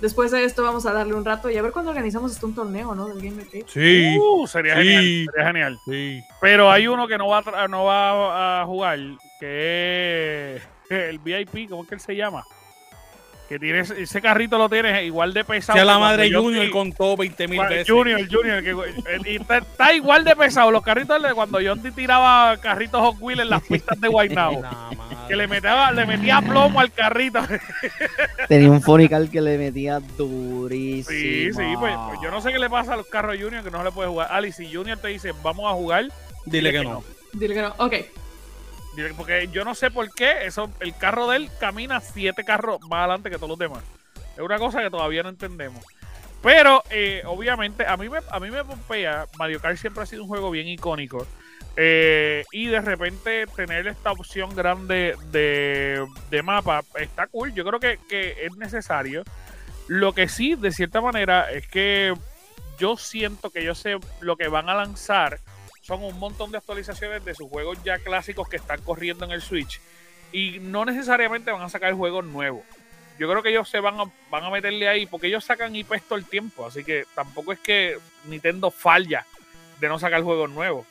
después 0.00 0.30
de 0.30 0.44
esto 0.44 0.62
vamos 0.62 0.84
a 0.86 0.92
darle 0.92 1.14
un 1.14 1.24
rato 1.24 1.50
y 1.50 1.56
a 1.56 1.62
ver 1.62 1.72
cuándo 1.72 1.90
organizamos 1.90 2.32
esto 2.32 2.46
un 2.46 2.54
torneo, 2.54 2.94
¿no? 2.94 3.08
Del 3.08 3.22
Game 3.22 3.42
Sí, 3.66 4.16
uh, 4.18 4.46
sería 4.46 4.76
genial, 4.76 5.26
sería 5.32 5.46
genial. 5.46 5.78
Sí. 5.86 6.22
Pero 6.40 6.70
hay 6.70 6.86
uno 6.86 7.08
que 7.08 7.16
no 7.16 7.28
va 7.28 7.38
a, 7.38 7.66
no 7.66 7.84
va 7.84 8.60
a 8.60 8.66
jugar, 8.66 8.98
que 9.40 10.56
es 10.56 10.62
el 10.90 11.18
VIP, 11.18 11.70
¿cómo 11.70 11.82
es 11.82 11.88
que 11.88 11.94
él 11.94 12.00
se 12.00 12.14
llama? 12.14 12.44
Que 13.48 13.58
tienes 13.58 13.90
ese 13.90 14.20
carrito 14.20 14.58
lo 14.58 14.68
tienes 14.68 15.04
igual 15.04 15.32
de 15.32 15.44
pesado. 15.44 15.78
Ya 15.78 15.84
la 15.84 15.98
madre 15.98 16.32
Junior 16.32 16.68
contó 16.70 17.16
20 17.16 17.48
mil 17.48 17.60
veces. 17.60 17.88
Junior, 17.88 18.20
Junior, 18.28 18.62
que, 18.62 18.70
eh, 18.70 19.40
está, 19.60 19.94
igual 19.94 20.24
de 20.24 20.34
pesado. 20.34 20.70
Los 20.70 20.82
carritos 20.82 21.22
de 21.22 21.32
cuando 21.34 21.58
John 21.64 21.80
tiraba 21.94 22.56
carritos 22.58 23.00
Hot 23.00 23.16
Wheels 23.20 23.42
en 23.42 23.50
las 23.50 23.62
pistas 23.62 24.00
de 24.00 24.08
White 24.08 24.34
Now. 24.36 24.62
que 25.28 25.36
le 25.36 25.46
metía, 25.46 25.92
le 25.92 26.06
metía 26.06 26.40
plomo 26.42 26.80
al 26.80 26.92
carrito. 26.92 27.40
Tenía 28.48 28.70
un 28.70 28.82
fonical 28.82 29.30
que 29.30 29.40
le 29.40 29.58
metía 29.58 30.00
durísimo. 30.16 31.18
Sí, 31.18 31.52
sí, 31.52 31.74
pues, 31.78 31.94
pues, 32.08 32.20
yo 32.22 32.30
no 32.30 32.40
sé 32.40 32.52
qué 32.52 32.58
le 32.58 32.68
pasa 32.68 32.94
a 32.94 32.96
los 32.96 33.06
carros 33.06 33.36
Junior 33.40 33.62
que 33.62 33.70
no 33.70 33.78
se 33.78 33.84
le 33.84 33.92
puede 33.92 34.08
jugar. 34.08 34.28
Ali, 34.30 34.52
si 34.52 34.72
Junior 34.72 34.98
te 34.98 35.08
dice 35.08 35.32
vamos 35.42 35.70
a 35.70 35.74
jugar, 35.74 36.06
dile, 36.44 36.72
que, 36.72 36.82
no. 36.82 36.94
no. 36.94 37.04
Dile 37.32 37.54
que 37.54 37.62
no. 37.62 37.74
Ok. 37.78 37.94
Porque 39.16 39.48
yo 39.52 39.64
no 39.64 39.74
sé 39.74 39.90
por 39.90 40.12
qué 40.14 40.46
eso, 40.46 40.70
el 40.80 40.96
carro 40.96 41.28
de 41.28 41.36
él 41.36 41.50
camina 41.60 42.00
siete 42.00 42.44
carros 42.44 42.80
más 42.88 43.00
adelante 43.00 43.30
que 43.30 43.36
todos 43.36 43.50
los 43.50 43.58
demás. 43.58 43.82
Es 44.34 44.42
una 44.42 44.58
cosa 44.58 44.82
que 44.82 44.90
todavía 44.90 45.22
no 45.22 45.28
entendemos. 45.28 45.84
Pero, 46.42 46.82
eh, 46.90 47.22
obviamente, 47.26 47.86
a 47.86 47.96
mí, 47.96 48.08
me, 48.08 48.18
a 48.30 48.38
mí 48.38 48.50
me 48.50 48.64
pompea. 48.64 49.26
Mario 49.38 49.60
Kart 49.60 49.76
siempre 49.78 50.02
ha 50.02 50.06
sido 50.06 50.22
un 50.22 50.28
juego 50.28 50.50
bien 50.50 50.68
icónico. 50.68 51.26
Eh, 51.78 52.44
y 52.52 52.66
de 52.66 52.80
repente 52.80 53.46
tener 53.54 53.86
esta 53.86 54.12
opción 54.12 54.54
grande 54.54 55.14
de, 55.30 56.06
mapa 56.42 56.82
está 56.98 57.26
cool. 57.26 57.52
Yo 57.52 57.64
creo 57.64 57.80
que, 57.80 57.98
que, 58.08 58.46
es 58.46 58.56
necesario. 58.56 59.24
Lo 59.88 60.12
que 60.12 60.28
sí, 60.28 60.54
de 60.54 60.72
cierta 60.72 61.00
manera, 61.00 61.50
es 61.50 61.66
que 61.68 62.14
yo 62.78 62.96
siento 62.96 63.50
que 63.50 63.64
yo 63.64 63.74
sé 63.74 63.98
lo 64.20 64.36
que 64.36 64.48
van 64.48 64.68
a 64.68 64.74
lanzar 64.74 65.40
son 65.86 66.02
un 66.02 66.18
montón 66.18 66.50
de 66.50 66.58
actualizaciones 66.58 67.24
de 67.24 67.34
sus 67.34 67.48
juegos 67.48 67.78
ya 67.84 67.98
clásicos 67.98 68.48
que 68.48 68.56
están 68.56 68.80
corriendo 68.82 69.24
en 69.24 69.30
el 69.30 69.40
Switch. 69.40 69.80
Y 70.32 70.58
no 70.60 70.84
necesariamente 70.84 71.52
van 71.52 71.62
a 71.62 71.68
sacar 71.68 71.94
juegos 71.94 72.24
nuevos. 72.24 72.62
Yo 73.18 73.30
creo 73.30 73.42
que 73.42 73.50
ellos 73.50 73.68
se 73.68 73.78
van 73.78 74.00
a, 74.00 74.04
van 74.28 74.44
a 74.44 74.50
meterle 74.50 74.88
ahí 74.88 75.06
porque 75.06 75.28
ellos 75.28 75.44
sacan 75.44 75.76
IPs 75.76 76.02
todo 76.02 76.18
el 76.18 76.24
tiempo. 76.24 76.66
Así 76.66 76.82
que 76.82 77.06
tampoco 77.14 77.52
es 77.52 77.60
que 77.60 77.98
Nintendo 78.24 78.70
falla 78.72 79.24
de 79.80 79.88
no 79.88 79.98
sacar 79.98 80.22
juegos 80.22 80.50
nuevos. 80.50 80.84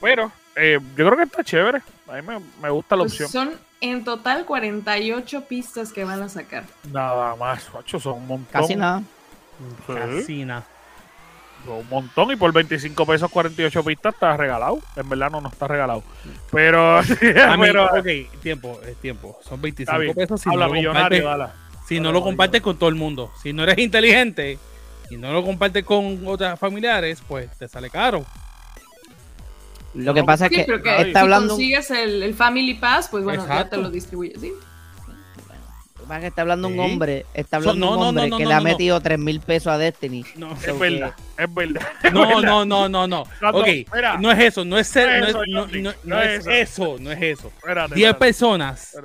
Pero 0.00 0.32
eh, 0.56 0.80
yo 0.96 1.06
creo 1.06 1.16
que 1.16 1.22
está 1.22 1.44
chévere. 1.44 1.82
A 2.08 2.20
mí 2.20 2.40
me, 2.60 2.70
gusta 2.70 2.96
la 2.96 3.04
pues 3.04 3.12
opción. 3.12 3.30
Son 3.30 3.60
en 3.80 4.04
total 4.04 4.44
48 4.44 5.44
pistas 5.44 5.92
que 5.92 6.04
van 6.04 6.20
a 6.20 6.28
sacar. 6.28 6.64
Nada 6.90 7.36
más, 7.36 7.72
macho, 7.72 8.00
son 8.00 8.14
un 8.14 8.26
montón. 8.26 8.62
Casi 8.62 8.74
nada. 8.74 9.02
Casi 9.86 10.44
nada 10.44 10.66
un 11.68 11.88
montón 11.88 12.30
y 12.30 12.36
por 12.36 12.52
25 12.52 13.06
pesos 13.06 13.30
48 13.30 13.84
pistas 13.84 14.14
está 14.14 14.36
regalado. 14.36 14.78
En 14.96 15.08
verdad 15.08 15.30
no, 15.30 15.40
no 15.40 15.48
está 15.48 15.68
regalado. 15.68 16.02
Pero, 16.50 17.00
pero 17.20 17.86
ok, 17.86 18.40
tiempo, 18.42 18.80
es 18.86 18.96
tiempo. 18.96 19.38
Son 19.42 19.60
25 19.60 20.14
pesos 20.14 20.40
si 20.40 20.48
no, 20.48 20.56
lo 20.56 21.50
si 21.86 22.00
no 22.00 22.12
lo 22.12 22.22
compartes 22.22 22.62
con 22.62 22.78
todo 22.78 22.88
el 22.88 22.94
mundo. 22.94 23.30
Si 23.42 23.52
no 23.52 23.62
eres 23.62 23.78
inteligente 23.78 24.58
y 25.10 25.16
no 25.16 25.32
lo 25.32 25.44
compartes 25.44 25.84
con 25.84 26.26
otras 26.26 26.58
familiares, 26.58 27.22
pues 27.26 27.50
te 27.58 27.68
sale 27.68 27.90
caro. 27.90 28.24
Lo 29.94 30.12
que 30.12 30.24
pasa 30.24 30.46
es 30.46 30.52
que, 30.52 30.66
está 30.98 31.20
hablando... 31.20 31.54
consigues 31.54 31.90
el, 31.90 32.22
el, 32.22 32.34
Family 32.34 32.74
Pass, 32.74 33.08
pues 33.08 33.24
bueno, 33.24 33.46
ya 33.48 33.68
te 33.68 33.78
lo 33.78 33.88
distribuyes, 33.88 34.38
¿sí? 34.38 34.52
Que 36.20 36.26
está 36.26 36.42
hablando 36.42 36.68
un 36.68 36.78
hombre, 36.78 37.26
está 37.34 37.56
hablando 37.58 37.90
un 37.90 38.02
hombre 38.02 38.30
que 38.30 38.46
le 38.46 38.54
ha 38.54 38.60
metido 38.60 39.00
3 39.00 39.18
mil 39.18 39.40
pesos 39.40 39.68
a 39.68 39.78
Destiny. 39.78 40.24
No, 40.36 40.52
es 40.52 40.78
verdad, 40.78 41.14
es 41.38 41.54
verdad. 41.54 41.82
No, 42.12 42.40
no, 42.40 42.64
no, 42.64 42.88
no, 42.88 43.06
no. 43.06 43.20
ok, 43.22 43.68
no 44.20 44.32
es 44.32 44.38
eso, 44.38 44.64
no 44.64 44.78
es, 44.78 44.86
ser, 44.86 45.20
no, 45.20 45.26
es, 45.42 45.48
no, 45.82 45.92
no, 46.04 46.22
es 46.22 46.46
eso. 46.46 46.96
no 47.00 47.12
es 47.12 47.22
eso. 47.22 47.52
10 47.94 48.14
personas. 48.16 48.96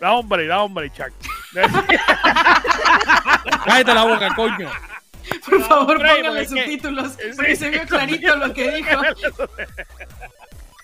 Da 0.00 0.12
hombre, 0.12 0.46
da 0.46 0.62
hombre, 0.62 0.90
Chuck. 0.90 1.12
Cállate 3.64 3.94
la 3.94 4.04
boca, 4.04 4.34
coño. 4.34 4.70
Por 5.44 5.62
favor, 5.62 5.96
póngale 5.96 6.46
subtítulos, 6.46 7.16
porque 7.34 7.56
se 7.56 7.70
vio 7.70 7.82
clarito 7.86 8.36
lo 8.36 8.52
que 8.52 8.70
dijo. 8.72 9.00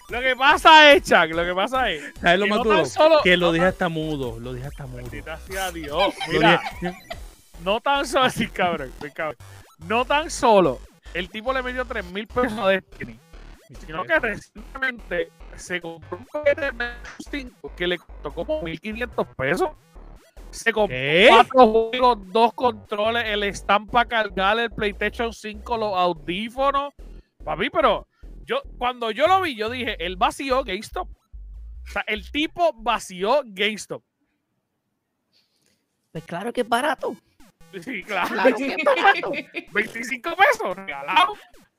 Lo 0.08 0.20
que 0.20 0.36
pasa 0.36 0.92
es, 0.92 1.02
Chuck, 1.04 1.30
lo 1.30 1.44
que 1.44 1.54
pasa 1.54 1.90
es. 1.90 2.12
¿Sabes 2.20 2.38
lo 2.38 2.46
más 2.46 2.62
duro? 2.62 2.84
Solo, 2.84 3.20
que 3.22 3.36
lo 3.36 3.52
dije 3.52 3.66
hasta 3.66 3.88
mudo. 3.88 4.38
Lo 4.38 4.52
dije 4.52 4.66
hasta 4.66 4.86
mudo. 4.86 5.04
Gracias 5.10 5.74
Dios. 5.74 6.14
Mira, 6.30 6.60
no 7.64 7.80
tan 7.80 8.06
solo 8.06 8.24
así, 8.26 8.48
cabrón, 8.48 8.92
cabrón. 9.14 9.36
No 9.86 10.04
tan 10.04 10.30
solo 10.30 10.80
el 11.14 11.28
tipo 11.28 11.52
le 11.52 11.62
metió 11.62 11.84
3 11.84 12.04
mil 12.06 12.26
pesos 12.26 12.58
a 12.58 12.68
Destiny, 12.68 13.18
sino 13.84 14.04
que 14.04 14.18
recientemente 14.18 15.30
se 15.56 15.80
compró 15.80 16.18
un 16.18 16.26
paquete 16.26 16.72
de 16.72 16.92
5 17.30 17.72
que 17.76 17.86
le 17.86 17.98
costó 17.98 18.32
como 18.32 18.62
1500 18.62 19.26
pesos. 19.36 19.70
Se 20.50 20.70
compró 20.72 20.96
cuatro 21.28 21.90
juegos, 21.90 22.18
dos 22.30 22.52
controles, 22.52 23.24
el 23.26 23.42
stand 23.44 23.90
para 23.90 24.06
cargar 24.06 24.58
el 24.58 24.70
PlayStation 24.70 25.32
5, 25.32 25.76
los 25.78 25.94
audífonos. 25.94 26.92
Papi, 27.42 27.70
pero 27.70 28.06
yo, 28.44 28.62
cuando 28.78 29.10
yo 29.10 29.26
lo 29.26 29.40
vi, 29.40 29.54
yo 29.54 29.70
dije, 29.70 30.04
él 30.04 30.16
vació 30.16 30.64
GameStop. 30.64 31.08
O 31.08 31.90
sea, 31.90 32.04
el 32.06 32.30
tipo 32.30 32.72
vació 32.74 33.42
GameStop. 33.44 34.04
Pues 36.12 36.24
claro 36.24 36.52
que 36.52 36.60
es 36.60 36.68
barato. 36.68 37.16
Sí, 37.80 38.02
claro. 38.02 38.28
claro 38.28 38.56
25 39.72 40.36
pesos 40.36 40.76
regalado. 40.76 41.34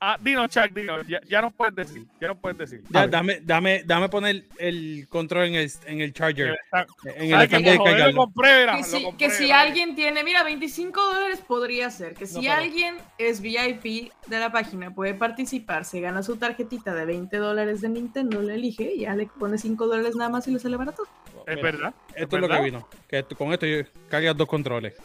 Ah, 0.05 0.17
dinos, 0.19 0.49
Chuck, 0.49 0.73
dinos, 0.73 1.07
ya, 1.07 1.21
ya 1.29 1.41
no 1.41 1.49
puedes 1.49 1.73
decir, 1.75 2.05
ya 2.19 2.27
no 2.27 2.35
puedes 2.37 2.57
decir. 2.57 2.83
Ya, 2.89 3.07
dame, 3.07 3.39
dame, 3.41 3.83
dame 3.85 4.09
poner 4.09 4.43
el 4.57 5.07
control 5.07 5.45
en 5.45 5.55
el, 5.55 5.71
en 5.85 6.01
el 6.01 6.11
charger. 6.11 6.59
En 7.05 7.33
el 7.33 7.39
de 7.39 7.47
que, 7.47 8.83
si, 8.83 9.13
que 9.17 9.29
si 9.29 9.51
alguien 9.51 9.95
tiene, 9.95 10.25
mira, 10.25 10.43
25 10.43 11.01
dólares 11.01 11.39
podría 11.47 11.89
ser, 11.89 12.15
que 12.15 12.27
si 12.27 12.49
alguien 12.49 12.97
es 13.17 13.39
VIP 13.39 14.11
de 14.27 14.39
la 14.39 14.51
página, 14.51 14.93
puede 14.93 15.13
participar, 15.13 15.85
se 15.85 16.01
gana 16.01 16.21
su 16.21 16.35
tarjetita 16.35 16.93
de 16.93 17.05
20 17.05 17.37
dólares 17.37 17.79
de 17.79 17.87
Nintendo, 17.87 18.41
le 18.41 18.55
elige, 18.55 18.97
ya 18.97 19.15
le 19.15 19.27
pone 19.27 19.57
5 19.57 19.87
dólares 19.87 20.17
nada 20.17 20.29
más 20.29 20.45
y 20.49 20.51
le 20.51 20.59
sale 20.59 20.75
barato. 20.75 21.03
Es 21.47 21.61
verdad. 21.61 21.93
Esto 22.13 22.35
es, 22.35 22.41
lo 22.41 22.49
que 22.49 22.61
vino, 22.61 22.89
que 23.07 23.23
con 23.37 23.53
esto 23.53 23.65
cargas 24.09 24.35
dos 24.35 24.49
controles. 24.49 24.95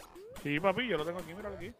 Sí, 0.43 0.59
papi, 0.59 0.87
yo 0.87 0.97
lo 0.97 1.05
tengo 1.05 1.19
aquí, 1.19 1.33
mira 1.33 1.49
aquí. 1.49 1.71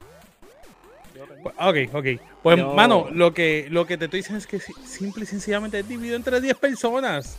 Ok, 1.57 1.93
ok. 1.93 2.21
Pues, 2.43 2.63
mano, 2.63 3.07
lo 3.11 3.33
que, 3.33 3.67
lo 3.69 3.85
que 3.85 3.97
te 3.97 4.05
estoy 4.05 4.19
diciendo 4.19 4.39
es 4.39 4.47
que 4.47 4.59
simple 4.59 5.23
y 5.23 5.27
sencillamente 5.27 5.79
es 5.79 5.87
dividido 5.87 6.15
entre 6.15 6.39
10 6.39 6.57
personas. 6.57 7.37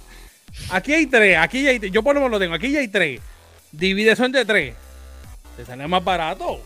Aquí 0.71 0.93
hay 0.93 1.07
3, 1.07 1.39
aquí 1.39 1.67
hay 1.67 1.91
Yo 1.91 2.03
por 2.03 2.15
lo 2.15 2.21
menos 2.21 2.33
lo 2.33 2.39
tengo, 2.39 2.55
aquí 2.55 2.71
ya 2.71 2.81
hay 2.81 2.89
3. 2.89 3.21
Divide 3.73 4.13
eso 4.13 4.25
entre 4.25 4.45
3. 4.45 4.75
Te 5.57 5.65
sale 5.65 5.87
más 5.87 6.03
barato. 6.03 6.61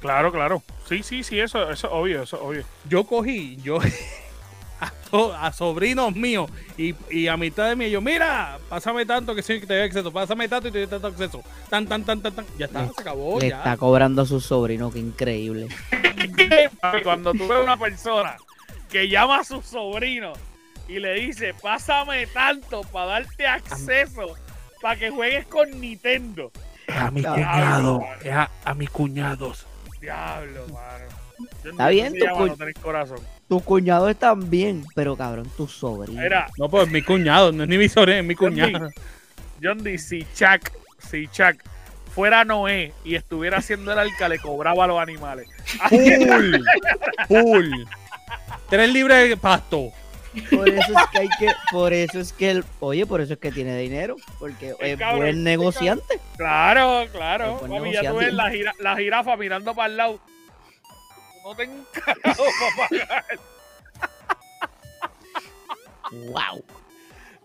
Claro, 0.00 0.30
claro. 0.30 0.62
Sí, 0.88 1.02
sí, 1.02 1.22
sí, 1.24 1.40
eso, 1.40 1.70
eso 1.70 1.86
es 1.86 1.92
obvio, 1.92 2.22
eso 2.22 2.36
es 2.36 2.42
obvio. 2.42 2.64
Yo 2.88 3.04
cogí, 3.04 3.56
yo 3.62 3.78
a, 5.12 5.52
sobrinos 5.52 6.14
míos 6.14 6.50
y, 6.76 6.94
y 7.10 7.28
a 7.28 7.36
mitad 7.36 7.68
de 7.68 7.76
mí, 7.76 7.90
yo, 7.90 8.00
mira, 8.00 8.58
pásame 8.68 9.06
tanto 9.06 9.34
que 9.34 9.42
sí 9.42 9.60
que 9.60 9.66
te 9.66 9.74
doy 9.74 9.84
acceso, 9.84 10.12
pásame 10.12 10.48
tanto 10.48 10.68
y 10.68 10.72
te 10.72 10.78
doy 10.78 10.86
tanto 10.86 11.06
acceso. 11.08 11.42
Tan, 11.68 11.86
tan, 11.86 12.04
tan, 12.04 12.20
tan, 12.20 12.34
tan. 12.34 12.46
Ya 12.58 12.66
está, 12.66 12.86
se 12.92 13.00
acabó. 13.00 13.40
Le 13.40 13.48
está 13.48 13.76
cobrando 13.76 14.22
a 14.22 14.26
su 14.26 14.40
sobrino, 14.40 14.90
qué 14.90 14.98
increíble. 14.98 15.68
Cuando 17.02 17.32
tú 17.32 17.46
ves 17.48 17.62
una 17.62 17.76
persona 17.76 18.36
que 18.90 19.08
llama 19.08 19.40
a 19.40 19.44
su 19.44 19.62
sobrino 19.62 20.32
y 20.88 20.98
le 20.98 21.14
dice, 21.14 21.54
pásame 21.54 22.26
tanto 22.28 22.82
para 22.82 23.06
darte 23.06 23.46
acceso 23.46 24.36
para 24.80 24.96
que 24.96 25.10
juegues 25.10 25.46
con 25.46 25.80
Nintendo. 25.80 26.50
a 26.88 27.10
mi 27.10 27.22
cuñado, 27.22 28.00
a, 28.30 28.50
a 28.64 28.74
mis 28.74 28.90
cuñados. 28.90 29.66
Diablo, 30.00 30.66
mano. 30.68 31.25
Está 31.64 31.88
bien, 31.88 32.14
tu, 32.14 32.80
corazón. 32.82 33.18
tus 33.48 33.62
cuñados 33.62 34.10
están 34.10 34.48
bien, 34.50 34.84
pero 34.94 35.16
cabrón, 35.16 35.50
tu 35.56 35.68
sobrino. 35.68 36.22
No, 36.58 36.68
pues 36.68 36.88
mi 36.90 37.02
cuñado, 37.02 37.52
no 37.52 37.64
es 37.64 37.68
ni 37.68 37.78
mi 37.78 37.88
sobrino, 37.88 38.18
es 38.18 38.24
mi 38.24 38.34
cuñado. 38.34 38.90
John 39.62 39.82
D, 39.82 39.98
si 39.98 40.26
Chuck, 40.34 40.70
si 40.98 41.26
Chuck 41.28 41.56
fuera 42.14 42.44
Noé 42.44 42.92
y 43.04 43.14
estuviera 43.14 43.58
haciendo 43.58 43.92
el 43.92 43.98
arca, 43.98 44.28
le 44.28 44.38
cobraba 44.38 44.84
a 44.84 44.86
los 44.86 44.98
animales. 44.98 45.48
Full, 45.88 46.56
full. 47.28 47.84
Tres 48.68 48.92
libres 48.92 49.28
de 49.28 49.36
pasto. 49.36 49.92
Por 50.50 50.68
eso 50.68 50.92
es 50.92 51.06
que 51.12 51.18
hay 51.18 51.28
que, 51.38 51.52
por 51.72 51.92
eso 51.92 52.20
es 52.20 52.32
que 52.32 52.50
el, 52.50 52.64
oye, 52.80 53.06
por 53.06 53.20
eso 53.20 53.34
es 53.34 53.38
que 53.38 53.50
tiene 53.50 53.78
dinero, 53.78 54.16
porque 54.38 54.74
es 54.80 54.98
buen 54.98 55.42
negociante. 55.42 56.20
Claro, 56.36 57.06
claro. 57.10 57.60
ya 57.90 58.10
tú 58.10 58.16
ves 58.16 58.34
la, 58.34 58.52
la 58.78 58.96
jirafa 58.96 59.36
mirando 59.36 59.74
para 59.74 59.88
el 59.88 59.96
lado 59.96 60.20
no 61.46 61.54
tengo 61.54 61.74
un 61.74 61.86
carajo 61.92 62.44
para 62.58 62.88
pagar. 62.88 63.24
¡Wow! 66.10 66.64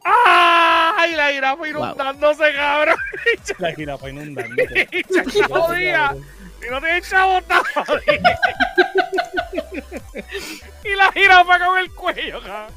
¡Ay! 0.04 1.14
La 1.14 1.30
jirafa 1.30 1.68
inundándose, 1.68 2.54
cabrón. 2.56 2.98
La 3.60 3.72
jirafa 3.74 4.10
inundándose. 4.10 4.88
y 4.92 5.04
jodía. 5.44 6.16
Y 6.68 6.70
no 6.72 6.82
tiene 6.82 7.02
chavo 7.04 7.40
Y 10.84 10.96
la 10.96 11.12
jirafa 11.12 11.60
con 11.60 11.78
el 11.78 11.92
cuello, 11.94 12.42
cabrón. 12.42 12.74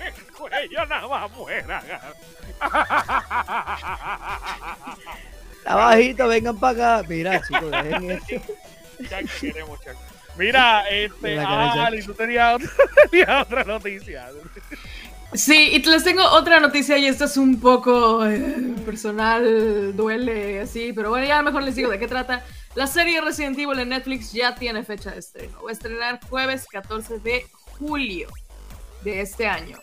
El 0.00 0.12
cuello 0.32 0.86
nada 0.86 1.08
más 1.08 1.30
muera, 1.32 1.82
cabrón. 1.88 2.12
Está 5.56 5.74
bajito, 5.74 6.28
vengan 6.28 6.58
para 6.58 6.98
acá. 6.98 7.08
Mira, 7.08 7.40
chicos, 7.40 7.70
dejen 7.70 8.10
eso. 8.10 8.42
Ya 9.08 9.22
queremos, 9.40 9.80
chaco. 9.80 10.13
Mira, 10.38 10.88
este, 10.90 11.38
ah, 11.38 11.86
Ali, 11.86 12.02
tú 12.06 12.14
tenías 12.14 12.60
otra, 13.40 13.64
noticia. 13.64 14.28
Sí, 15.32 15.70
y 15.72 15.82
les 15.82 16.04
tengo 16.04 16.22
otra 16.22 16.60
noticia 16.60 16.96
y 16.98 17.06
esta 17.06 17.24
es 17.24 17.36
un 17.36 17.60
poco 17.60 18.24
eh, 18.26 18.74
personal, 18.84 19.94
duele 19.96 20.60
así, 20.60 20.92
pero 20.92 21.10
bueno, 21.10 21.26
ya 21.26 21.42
mejor 21.42 21.62
les 21.62 21.74
digo 21.74 21.90
de 21.90 21.98
qué 21.98 22.06
trata. 22.06 22.44
La 22.74 22.86
serie 22.86 23.20
Resident 23.20 23.58
Evil 23.58 23.78
en 23.78 23.88
Netflix 23.90 24.32
ya 24.32 24.54
tiene 24.54 24.82
fecha 24.84 25.12
de 25.12 25.18
estreno. 25.18 25.62
Va 25.62 25.70
a 25.70 25.72
estrenar 25.72 26.20
jueves 26.28 26.66
14 26.70 27.18
de 27.20 27.46
julio 27.78 28.28
de 29.02 29.20
este 29.20 29.46
año. 29.46 29.78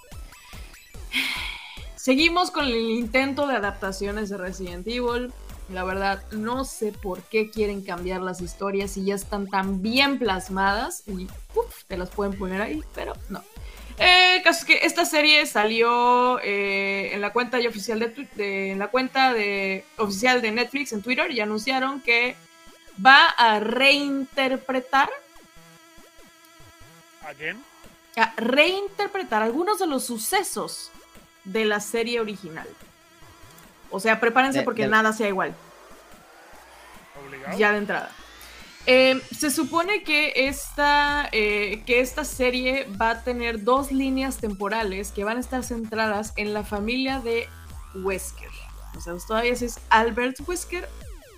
Seguimos 1.96 2.52
con 2.52 2.66
el 2.66 2.90
intento 2.90 3.48
de 3.48 3.56
adaptaciones 3.56 4.30
de 4.30 4.38
Resident 4.38 4.88
Evil. 4.88 5.32
La 5.72 5.84
verdad, 5.84 6.24
no 6.32 6.66
sé 6.66 6.92
por 6.92 7.22
qué 7.24 7.50
quieren 7.50 7.82
cambiar 7.82 8.22
las 8.22 8.42
historias 8.42 8.92
si 8.92 9.06
ya 9.06 9.16
están 9.16 9.48
tan 9.48 9.82
bien 9.82 10.20
plasmadas 10.20 11.04
y 11.08 11.28
te 11.88 11.98
las 11.98 12.10
pueden 12.10 12.38
poner 12.38 12.62
ahí, 12.62 12.84
pero 12.94 13.14
no. 13.30 13.42
El 13.98 14.40
eh, 14.40 14.42
caso 14.44 14.60
es 14.60 14.66
que 14.66 14.86
esta 14.86 15.06
serie 15.06 15.46
salió 15.46 16.40
eh, 16.40 17.12
en 17.14 17.22
la 17.22 17.32
cuenta 17.32 17.58
oficial 17.60 18.00
de, 18.00 18.72
en 18.72 18.80
la 18.80 18.88
cuenta 18.88 19.34
de 19.34 19.86
oficial 19.98 20.42
de 20.42 20.52
Netflix 20.52 20.92
en 20.92 21.02
Twitter 21.02 21.32
y 21.32 21.40
anunciaron 21.40 22.02
que 22.02 22.36
va 23.04 23.28
a 23.28 23.60
reinterpretar. 23.60 25.10
¿A 27.24 27.34
quién? 27.34 27.64
A 28.18 28.34
reinterpretar 28.36 29.44
algunos 29.44 29.80
de 29.80 29.88
los 29.88 30.04
sucesos 30.04 30.92
de 31.44 31.66
la 31.66 31.80
serie 31.80 32.20
original. 32.20 32.68
O 33.92 34.00
sea, 34.00 34.20
prepárense 34.20 34.64
porque 34.64 34.88
nada 34.88 35.14
sea 35.14 35.28
igual. 35.28 35.54
Ya 37.58 37.72
de 37.72 37.80
entrada. 37.80 38.12
Eh, 38.88 39.22
se 39.38 39.52
supone 39.52 40.04
que 40.04 40.48
esta, 40.48 41.30
eh, 41.32 41.84
que 41.86 42.00
esta 42.00 42.26
serie 42.26 42.88
va 43.00 43.12
a 43.12 43.24
tener 43.24 43.64
dos 43.64 43.92
líneas 43.92 44.38
temporales 44.38 45.12
que 45.12 45.24
van 45.24 45.38
a 45.38 45.40
estar 45.40 45.64
centradas 45.64 46.34
en 46.36 46.54
la 46.54 46.64
familia 46.64 47.20
de 47.20 47.48
Wesker. 47.94 48.50
O 48.98 49.02
sea, 49.02 49.14
todavía 49.28 49.56
si 49.56 49.66
es 49.66 49.80
Albert 49.90 50.40
Wesker 50.48 50.88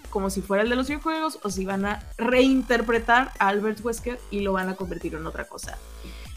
como 0.10 0.30
si 0.30 0.42
fuera 0.42 0.62
el 0.62 0.70
de 0.70 0.76
los 0.76 0.88
videojuegos 0.88 1.40
o 1.42 1.50
si 1.50 1.66
van 1.66 1.86
a 1.86 2.04
reinterpretar 2.18 3.32
a 3.40 3.48
Albert 3.48 3.84
Wesker 3.84 4.20
y 4.30 4.42
lo 4.42 4.54
van 4.54 4.70
a 4.70 4.76
convertir 4.76 5.16
en 5.16 5.26
otra 5.26 5.46
cosa. 5.46 5.80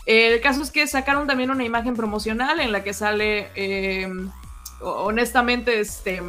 el 0.07 0.40
caso 0.40 0.62
es 0.62 0.70
que 0.70 0.87
sacaron 0.87 1.26
también 1.26 1.50
una 1.50 1.62
imagen 1.62 1.94
promocional 1.94 2.59
en 2.61 2.72
la 2.72 2.83
que 2.83 2.94
sale 2.94 3.50
eh, 3.55 4.09
honestamente, 4.81 5.81
este, 5.81 6.23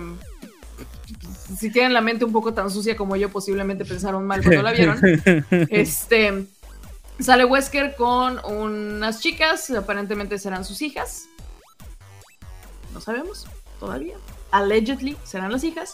si 1.57 1.71
tienen 1.71 1.93
la 1.93 2.01
mente 2.01 2.25
un 2.25 2.31
poco 2.31 2.53
tan 2.53 2.69
sucia 2.69 2.95
como 2.95 3.15
yo, 3.15 3.29
posiblemente 3.29 3.85
pensaron 3.85 4.25
mal 4.25 4.43
cuando 4.43 4.61
la 4.61 4.71
vieron. 4.71 4.99
Este, 5.69 6.45
sale 7.19 7.45
Wesker 7.45 7.95
con 7.95 8.43
unas 8.45 9.19
chicas, 9.19 9.69
aparentemente 9.71 10.37
serán 10.37 10.65
sus 10.65 10.81
hijas. 10.81 11.27
No 12.93 13.01
sabemos 13.01 13.47
todavía. 13.79 14.15
Allegedly 14.51 15.17
serán 15.23 15.51
las 15.51 15.63
hijas. 15.63 15.93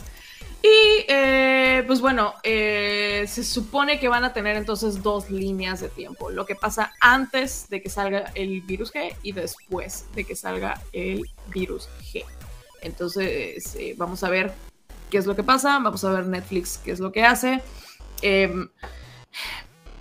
Y 0.64 1.06
eh, 1.10 1.84
pues 1.86 2.00
bueno, 2.00 2.36
eh, 2.42 3.26
se 3.28 3.44
supone 3.44 4.00
que 4.00 4.08
van 4.08 4.24
a 4.24 4.32
tener 4.32 4.56
entonces 4.56 5.04
dos 5.04 5.30
líneas 5.30 5.82
de 5.82 5.90
tiempo. 5.90 6.30
Lo 6.30 6.46
que 6.46 6.56
pasa 6.56 6.94
antes 7.02 7.68
de 7.70 7.82
que 7.82 7.90
salga 7.90 8.32
el 8.34 8.62
virus 8.62 8.94
G 8.94 9.14
y 9.24 9.34
después 9.34 10.06
de 10.16 10.24
que 10.24 10.38
salga 10.38 10.82
el 10.94 11.30
virus 11.48 11.90
G. 12.14 12.24
Entonces, 12.84 13.76
eh, 13.76 13.96
vamos 13.98 14.24
a 14.24 14.30
ver 14.30 14.54
qué 15.10 15.18
es 15.18 15.26
lo 15.26 15.36
que 15.36 15.44
pasa, 15.44 15.80
vamos 15.80 16.04
a 16.04 16.12
ver 16.12 16.28
Netflix 16.28 16.80
qué 16.84 16.92
es 16.92 17.00
lo 17.00 17.12
que 17.12 17.24
hace. 17.24 17.62
Em, 18.22 18.68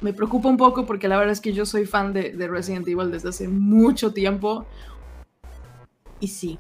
me 0.01 0.13
preocupa 0.13 0.49
un 0.49 0.57
poco 0.57 0.85
porque 0.85 1.09
la 1.09 1.17
verdad 1.17 1.33
es 1.33 1.41
que 1.41 1.53
yo 1.53 1.65
soy 1.65 1.87
fan 1.87 2.13
de, 2.13 2.33
Resident 2.49 2.87
Evil 2.89 3.11
desde 3.11 3.29
hace 3.29 3.49
mucho 3.49 4.13
tiempo. 4.13 4.67
Y 6.19 6.29
sí, 6.29 6.59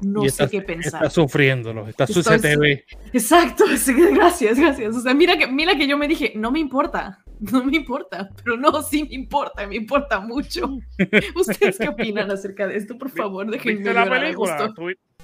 no 0.00 0.28
sé 0.28 0.48
qué 0.48 0.62
pensar. 0.62 1.04
Está 1.04 1.10
sufriéndolo, 1.10 1.88
está 1.88 2.06
su 2.06 2.22
CTV. 2.22 2.84
Exacto, 3.12 3.64
gracias, 4.12 4.58
gracias. 4.58 4.96
O 4.96 5.00
sea, 5.00 5.14
mira 5.14 5.36
que, 5.36 5.46
mira 5.46 5.76
que 5.76 5.86
yo 5.86 5.98
me 5.98 6.08
dije, 6.08 6.32
no 6.36 6.50
me 6.50 6.60
importa, 6.60 7.24
no 7.40 7.64
me 7.64 7.76
importa, 7.76 8.30
pero 8.42 8.56
no, 8.56 8.82
sí 8.82 9.04
me 9.04 9.14
importa, 9.14 9.66
me 9.66 9.76
importa 9.76 10.20
mucho. 10.20 10.78
¿Ustedes 11.34 11.78
qué 11.78 11.88
opinan 11.88 12.30
acerca 12.30 12.66
de 12.66 12.76
esto? 12.76 12.96
Por 12.98 13.10
favor, 13.10 13.50
déjenme 13.50 13.76
¿Viste 13.76 13.94
la 13.94 14.08
película? 14.08 14.74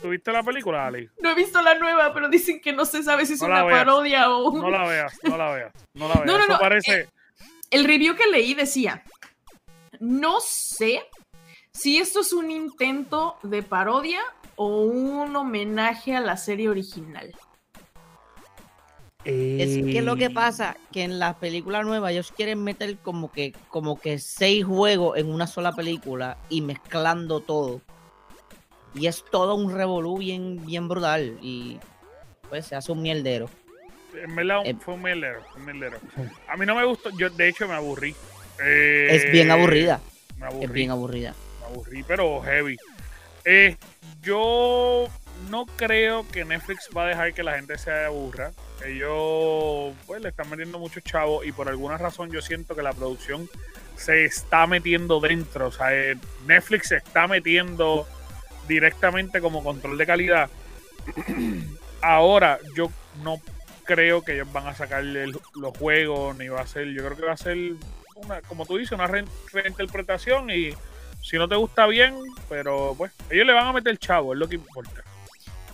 ¿Tuviste 0.01 0.33
la 0.33 0.43
película, 0.43 0.87
Ali? 0.87 1.09
No 1.23 1.31
he 1.31 1.35
visto 1.35 1.61
la 1.61 1.75
nueva, 1.75 2.13
pero 2.15 2.29
dicen 2.29 2.61
que 2.61 2.73
no 2.73 2.85
se 2.85 3.03
sabe 3.03 3.27
si 3.27 3.35
es 3.35 3.41
una 3.43 3.65
parodia 3.65 4.31
o... 4.31 4.57
No 4.57 4.71
la 4.71 4.87
veas, 4.87 5.19
no 5.23 5.37
la 5.37 5.51
veas, 5.53 5.73
no 5.95 6.09
la 6.09 6.15
veas. 6.21 6.27
No, 6.27 6.39
no, 6.39 6.47
no. 6.47 6.59
Parece... 6.59 7.01
Eh, 7.01 7.09
el 7.71 7.85
review 7.85 8.17
que 8.17 8.29
leí 8.31 8.55
decía, 8.55 9.05
no 10.01 10.41
sé 10.41 11.03
si 11.73 11.99
esto 11.99 12.21
es 12.21 12.33
un 12.33 12.51
intento 12.51 13.37
de 13.43 13.63
parodia 13.63 14.21
o 14.57 14.83
un 14.83 15.35
homenaje 15.37 16.17
a 16.17 16.21
la 16.21 16.37
serie 16.37 16.69
original. 16.69 17.33
Es 19.25 19.77
que 19.85 20.01
lo 20.01 20.17
que 20.17 20.31
pasa 20.31 20.77
que 20.93 21.03
en 21.03 21.19
la 21.19 21.39
película 21.39 21.83
nueva 21.83 22.11
ellos 22.11 22.33
quieren 22.33 22.65
meter 22.65 22.97
como 22.99 23.31
que 23.31 23.53
como 23.69 24.01
que 24.01 24.19
seis 24.19 24.65
juegos 24.65 25.19
en 25.19 25.31
una 25.31 25.47
sola 25.47 25.73
película 25.73 26.39
y 26.49 26.63
mezclando 26.63 27.41
todo. 27.41 27.83
Y 28.95 29.07
es 29.07 29.25
todo 29.31 29.55
un 29.55 29.75
revolú 29.75 30.19
bien, 30.19 30.65
bien 30.67 30.89
brutal. 30.89 31.39
Y 31.41 31.79
pues 32.49 32.67
se 32.67 32.77
hace 32.77 32.93
un 32.93 33.03
mierdero. 33.03 33.49
En 34.15 34.35
verdad 34.35 34.63
eh, 34.65 34.75
fue 34.79 34.95
un 34.95 35.03
mierdero, 35.03 35.41
A 36.49 36.57
mí 36.57 36.67
no 36.67 36.75
me 36.75 36.85
gustó, 36.85 37.11
yo 37.17 37.31
de 37.31 37.49
hecho 37.49 37.69
me 37.69 37.75
aburrí. 37.75 38.15
es 38.59 39.31
bien 39.31 39.51
aburrida. 39.51 40.01
Me 40.37 40.47
aburrí, 40.47 40.65
es 40.65 40.73
bien 40.73 40.91
aburrida. 40.91 41.35
Me 41.61 41.67
aburrí, 41.67 42.03
pero 42.03 42.43
heavy. 42.43 42.77
Eh, 43.45 43.77
yo 44.23 45.09
no 45.49 45.67
creo 45.77 46.27
que 46.29 46.45
Netflix 46.45 46.89
va 46.95 47.05
a 47.05 47.09
dejar 47.09 47.33
que 47.33 47.43
la 47.43 47.55
gente 47.55 47.79
se 47.79 47.93
aburra. 47.93 48.53
Ellos 48.85 49.95
pues, 50.07 50.21
le 50.23 50.31
están 50.31 50.51
metiendo 50.51 50.79
muchos 50.79 51.05
chavos 51.05 51.47
y 51.47 51.53
por 51.53 51.69
alguna 51.69 51.97
razón 51.97 52.31
yo 52.31 52.43
siento 52.43 52.75
que 52.75 52.83
la 52.83 52.93
producción 52.93 53.49
se 53.97 54.25
está 54.25 54.67
metiendo 54.67 55.21
dentro. 55.21 55.69
O 55.69 55.73
sea, 55.73 55.95
eh, 55.95 56.17
Netflix 56.47 56.89
se 56.89 56.97
está 56.97 57.27
metiendo 57.27 58.07
directamente 58.71 59.41
como 59.41 59.65
control 59.65 59.99
de 59.99 60.07
calidad. 60.07 60.49
Ahora, 62.01 62.59
yo 62.77 62.91
no 63.25 63.41
creo 63.85 64.23
que 64.23 64.35
ellos 64.35 64.51
van 64.53 64.69
a 64.69 64.75
sacarle 64.75 65.27
los 65.27 65.77
juegos, 65.77 66.39
ni 66.39 66.49
va 66.49 66.61
a 66.61 66.67
ser, 66.67 66.87
yo 66.87 67.05
creo 67.05 67.17
que 67.17 67.27
va 67.27 67.33
a 67.33 67.37
ser, 67.37 67.59
una, 68.15 68.41
como 68.43 68.65
tú 68.65 68.77
dices, 68.77 68.93
una 68.93 69.09
reinterpretación 69.09 70.51
y 70.51 70.71
si 71.21 71.37
no 71.37 71.49
te 71.49 71.57
gusta 71.57 71.87
bien, 71.87 72.15
pero 72.49 72.95
pues 72.97 73.13
ellos 73.29 73.47
le 73.47 73.53
van 73.53 73.67
a 73.67 73.73
meter 73.73 73.99
chavo, 73.99 74.33
es 74.33 74.39
lo 74.39 74.49
que 74.49 74.55
importa. 74.55 75.03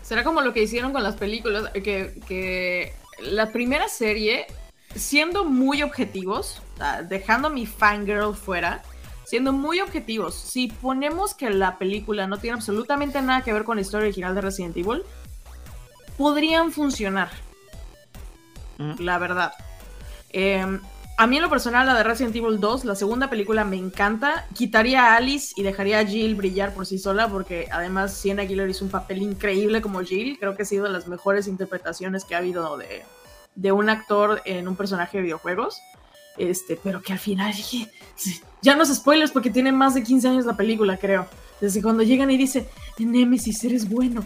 Será 0.03 0.25
como 0.25 0.41
lo 0.41 0.53
que 0.55 0.63
hicieron 0.63 0.93
con 0.93 1.03
las 1.03 1.17
películas, 1.17 1.71
que, 1.73 2.15
que 2.27 2.95
la 3.21 3.53
primera 3.53 3.89
serie, 3.89 4.47
siendo 4.95 5.45
muy 5.45 5.83
objetivos, 5.83 6.63
dejando 7.09 7.49
a 7.49 7.51
mi 7.51 7.67
fangirl 7.67 8.35
fuera, 8.35 8.83
siendo 9.27 9.53
muy 9.53 9.81
objetivos, 9.81 10.35
si 10.37 10.69
ponemos 10.69 11.35
que 11.35 11.51
la 11.51 11.79
película 11.79 12.29
no 12.29 12.39
tiene 12.39 12.55
absolutamente 12.55 13.21
nada 13.21 13.43
que 13.43 13.53
ver 13.53 13.65
con 13.65 13.77
la 13.77 13.83
historia 13.83 14.07
original 14.07 14.35
de 14.37 14.41
Resident 14.41 14.77
Evil, 14.77 15.03
podrían 16.17 16.71
funcionar. 16.71 17.31
Mm. 18.79 19.01
La 19.01 19.19
verdad. 19.19 19.53
Em, 20.31 20.81
a 21.19 21.27
mí 21.27 21.37
en 21.37 21.43
lo 21.43 21.51
personal, 21.51 21.87
la 21.87 21.95
de 21.95 22.05
Resident 22.05 22.37
Evil 22.37 22.61
2, 22.61 22.85
la 22.85 22.95
segunda 22.95 23.29
película 23.29 23.65
me 23.65 23.77
encanta. 23.77 24.47
Quitaría 24.55 25.07
a 25.07 25.17
Alice 25.17 25.55
y 25.57 25.65
dejaría 25.65 25.99
a 25.99 26.05
Jill 26.05 26.37
brillar 26.37 26.73
por 26.73 26.87
sí 26.87 26.99
sola, 26.99 27.29
porque 27.29 27.69
además 27.73 28.15
Sienna 28.15 28.43
Aguilar 28.43 28.69
hizo 28.69 28.85
un 28.85 28.91
papel 28.93 29.23
increíble 29.23 29.83
como 29.83 30.03
Jill. 30.03 30.39
Creo 30.39 30.55
que 30.55 30.63
ha 30.63 30.67
sido 30.67 30.85
de 30.85 30.91
las 30.91 31.09
mejores 31.09 31.49
interpretaciones 31.49 32.25
que 32.25 32.37
ha 32.37 32.39
habido 32.39 32.77
de, 32.77 33.03
de 33.57 33.73
un 33.73 33.89
actor 33.89 34.41
en 34.45 34.69
un 34.69 34.77
personaje 34.77 35.19
de 35.19 35.25
videojuegos. 35.25 35.81
Este, 36.37 36.77
pero 36.77 37.01
que 37.01 37.13
al 37.13 37.19
final 37.19 37.53
dije, 37.57 37.91
ya 38.67 38.75
no 38.75 38.83
es 38.83 38.93
spoilers 38.93 39.31
porque 39.31 39.49
tiene 39.49 39.71
más 39.71 39.95
de 39.95 40.03
15 40.03 40.29
años 40.29 40.45
la 40.45 40.57
película, 40.57 40.97
creo. 40.97 41.29
Desde 41.61 41.81
cuando 41.81 42.03
llegan 42.03 42.33
y 42.33 42.37
dice, 42.37 42.67
Nemesis, 42.99 43.63
eres 43.63 43.89
bueno. 43.89 44.25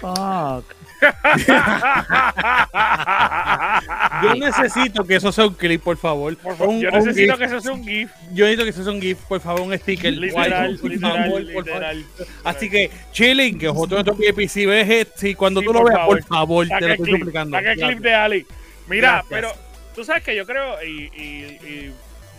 Fuck. 0.00 0.64
yo 4.22 4.34
necesito 4.36 5.04
que 5.04 5.16
eso 5.16 5.32
sea 5.32 5.46
un 5.46 5.54
clip, 5.54 5.82
por 5.82 5.96
favor. 5.96 6.36
yo 6.78 6.90
necesito 6.92 7.36
que 7.36 7.44
eso 7.46 7.60
sea 7.60 7.72
un 7.72 7.82
GIF. 7.82 8.12
Yo 8.32 8.44
necesito 8.44 8.62
que 8.62 8.70
eso 8.70 8.84
sea 8.84 8.92
un 8.92 9.00
GIF, 9.00 9.18
por 9.22 9.40
favor, 9.40 9.62
un 9.62 9.76
sticker. 9.76 10.16
Literal, 10.16 10.78
literal, 10.84 12.04
Así 12.44 12.70
que, 12.70 12.92
chilling, 13.10 13.58
que 13.58 13.68
otro 13.68 14.04
de 14.04 14.48
si 14.48 14.66
ves, 14.66 15.08
si 15.16 15.34
cuando 15.34 15.62
tú 15.62 15.72
lo 15.72 15.82
veas, 15.82 16.06
por 16.06 16.22
favor, 16.22 16.68
te 16.68 16.80
lo 16.80 16.94
estoy 16.94 17.18
suplicando. 17.18 17.56
Saca 17.56 17.72
el 17.72 17.80
clip 17.80 17.98
de 17.98 18.14
Ali. 18.14 18.46
Mira, 18.86 19.24
pero 19.28 19.50
tú 19.96 20.04
sabes 20.04 20.22
que 20.22 20.36
yo 20.36 20.46
creo, 20.46 20.80
y, 20.84 21.90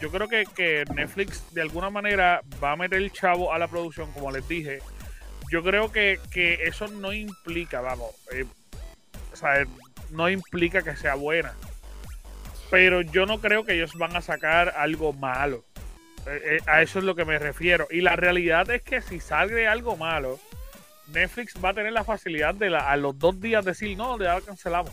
yo 0.02 0.12
creo 0.12 0.28
que, 0.28 0.46
que 0.56 0.84
Netflix 0.94 1.54
de 1.54 1.62
alguna 1.62 1.90
manera 1.90 2.42
va 2.64 2.74
a 2.74 2.76
meter 2.76 3.00
el 3.00 3.12
chavo 3.12 3.54
a 3.54 3.60
la 3.60 3.68
producción, 3.68 4.12
como 4.12 4.32
les 4.32 4.48
dije 4.48 4.80
yo 5.50 5.64
creo 5.64 5.92
que, 5.92 6.20
eso 6.64 6.88
no 6.88 7.14
implica, 7.14 7.82
vamos, 7.82 8.12
eh, 8.32 8.46
o 9.32 9.36
sea, 9.36 9.66
no 10.12 10.30
implica 10.30 10.82
que 10.82 10.96
sea 10.96 11.16
buena. 11.16 11.54
Pero 12.70 13.02
yo 13.02 13.26
no 13.26 13.40
creo 13.40 13.64
que 13.64 13.76
ellos 13.76 13.94
van 13.96 14.16
a 14.16 14.22
sacar 14.22 14.74
algo 14.78 15.14
malo. 15.14 15.64
Eh, 16.26 16.58
eh, 16.58 16.60
a 16.66 16.82
eso 16.82 17.00
es 17.00 17.06
lo 17.06 17.16
que 17.16 17.24
me 17.24 17.40
refiero. 17.40 17.88
Y 17.90 18.02
la 18.02 18.18
realidad 18.18 18.70
es 18.72 18.82
que 18.82 19.02
si 19.02 19.22
sale 19.22 19.68
algo 19.68 19.96
malo, 19.96 20.38
Netflix 21.14 21.54
va 21.64 21.70
a 21.70 21.74
tener 21.74 21.94
la 21.94 22.04
facilidad 22.04 22.54
de 22.56 22.76
a 22.76 22.98
los 22.98 23.18
dos 23.18 23.40
días 23.40 23.64
decir, 23.64 23.98
no, 23.98 24.20
ya 24.20 24.42
cancelamos 24.42 24.92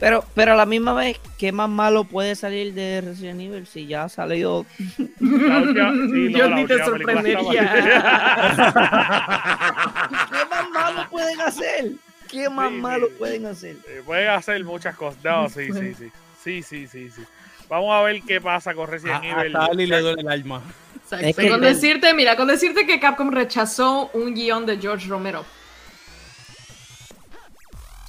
pero, 0.00 0.24
pero 0.34 0.52
a 0.52 0.56
la 0.56 0.66
misma 0.66 0.94
vez, 0.94 1.20
¿qué 1.38 1.52
más 1.52 1.68
malo 1.68 2.04
puede 2.04 2.34
salir 2.34 2.74
de 2.74 3.00
Resident 3.00 3.40
Evil 3.40 3.66
si 3.66 3.86
ya 3.86 4.04
ha 4.04 4.08
salido? 4.08 4.66
Yo 5.20 6.48
ni 6.50 6.66
te 6.66 6.84
sorprendería. 6.84 7.44
¿Qué 10.30 10.46
más 10.50 10.70
malo 10.70 11.06
pueden 11.10 11.40
hacer? 11.40 11.92
¿Qué 12.28 12.48
más 12.48 12.72
malo 12.72 13.08
pueden 13.18 13.46
hacer? 13.46 13.76
Eh, 13.88 14.02
pueden 14.04 14.30
hacer 14.30 14.64
muchas 14.64 14.96
cosas. 14.96 15.22
No, 15.24 15.48
sí, 15.48 15.72
sí, 15.72 15.94
sí. 15.94 16.10
Sí, 16.42 16.62
sí, 16.62 16.86
sí, 16.86 17.10
sí. 17.10 17.22
Vamos 17.68 17.92
a 17.92 18.02
ver 18.02 18.22
qué 18.22 18.40
pasa 18.40 18.74
con 18.74 18.88
Resident 18.88 19.24
Evil. 19.24 19.56
A 19.56 19.72
le 19.72 20.00
duele 20.00 20.20
el 20.20 20.28
alma. 20.28 20.62
con 21.48 21.60
decirte, 21.60 22.14
mira, 22.14 22.36
con 22.36 22.48
decirte 22.48 22.86
que 22.86 23.00
Capcom 23.00 23.30
rechazó 23.30 24.10
un 24.12 24.34
guion 24.34 24.66
de 24.66 24.78
George 24.78 25.08
Romero. 25.08 25.44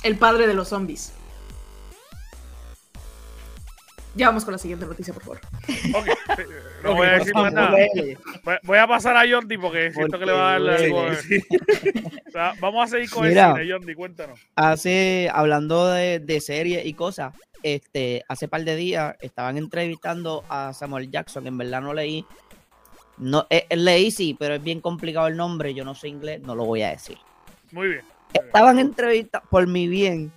El 0.03 0.17
padre 0.17 0.47
de 0.47 0.53
los 0.53 0.69
zombies. 0.69 1.13
Ya 4.17 4.27
vamos 4.27 4.43
con 4.43 4.51
la 4.51 4.57
siguiente 4.57 4.85
noticia, 4.85 5.13
por 5.13 5.23
favor. 5.23 5.39
Ok, 5.93 6.07
no 6.83 6.95
voy 6.95 7.07
a 7.07 7.11
decir 7.19 7.33
más 7.35 7.53
nada. 7.53 7.77
Voy 8.63 8.77
a 8.79 8.87
pasar 8.87 9.15
a 9.15 9.29
Jordi 9.29 9.57
porque 9.59 9.93
siento 9.93 10.17
que 10.17 10.25
le 10.25 10.31
va 10.31 10.55
a 10.55 10.59
dar 10.59 10.81
algo. 10.81 11.05
vamos 12.59 12.83
a 12.83 12.87
seguir 12.87 13.11
con 13.11 13.27
Mira, 13.27 13.55
el 13.61 13.79
cine, 13.79 13.95
cuéntanos. 13.95 14.39
Hace, 14.55 15.29
hablando 15.31 15.87
de, 15.87 16.19
de 16.19 16.41
series 16.41 16.83
y 16.85 16.93
cosas, 16.95 17.35
este, 17.61 18.23
hace 18.27 18.47
par 18.47 18.63
de 18.63 18.75
días 18.75 19.15
estaban 19.21 19.57
entrevistando 19.57 20.43
a 20.49 20.73
Samuel 20.73 21.11
Jackson, 21.11 21.45
en 21.45 21.57
verdad 21.57 21.81
no 21.81 21.93
leí. 21.93 22.25
No, 23.17 23.45
eh, 23.51 23.67
leí 23.75 24.09
sí, 24.09 24.35
pero 24.37 24.55
es 24.55 24.63
bien 24.63 24.81
complicado 24.81 25.27
el 25.27 25.37
nombre, 25.37 25.73
yo 25.75 25.83
no 25.85 25.93
sé 25.93 26.07
inglés, 26.07 26.41
no 26.41 26.55
lo 26.55 26.65
voy 26.65 26.81
a 26.81 26.89
decir. 26.89 27.17
Muy 27.71 27.89
bien. 27.89 28.01
Estaban 28.33 28.79
entrevistando, 28.79 29.47
por 29.49 29.67
mi 29.67 29.87
bien, 29.87 30.31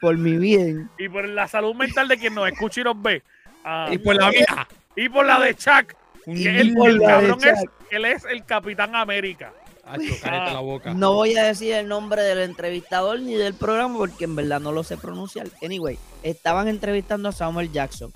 por 0.00 0.16
mi 0.16 0.36
bien. 0.36 0.90
Y 0.98 1.08
por 1.08 1.28
la 1.28 1.48
salud 1.48 1.74
mental 1.74 2.08
de 2.08 2.18
quien 2.18 2.34
nos 2.34 2.48
escucha 2.50 2.80
y 2.80 2.84
nos 2.84 3.00
ve. 3.00 3.22
Ah, 3.64 3.88
y 3.90 3.98
por 3.98 4.16
la 4.16 4.30
mía. 4.30 4.68
Y 4.96 5.08
por 5.08 5.26
la 5.26 5.40
de 5.40 5.54
Chuck. 5.54 5.94
el, 6.26 6.74
cabrón 7.00 7.38
es, 7.44 7.64
él 7.90 8.04
es 8.04 8.24
el 8.24 8.44
Capitán 8.44 8.94
América. 8.94 9.52
Ah, 9.84 10.50
la 10.52 10.60
boca. 10.60 10.94
No 10.94 11.14
voy 11.14 11.36
a 11.36 11.44
decir 11.44 11.74
el 11.74 11.88
nombre 11.88 12.22
del 12.22 12.38
entrevistador 12.38 13.20
ni 13.20 13.34
del 13.34 13.54
programa 13.54 13.98
porque 13.98 14.24
en 14.24 14.36
verdad 14.36 14.60
no 14.60 14.72
lo 14.72 14.84
sé 14.84 14.96
pronunciar. 14.96 15.48
Anyway, 15.62 15.98
estaban 16.22 16.68
entrevistando 16.68 17.28
a 17.28 17.32
Samuel 17.32 17.72
Jackson 17.72 18.12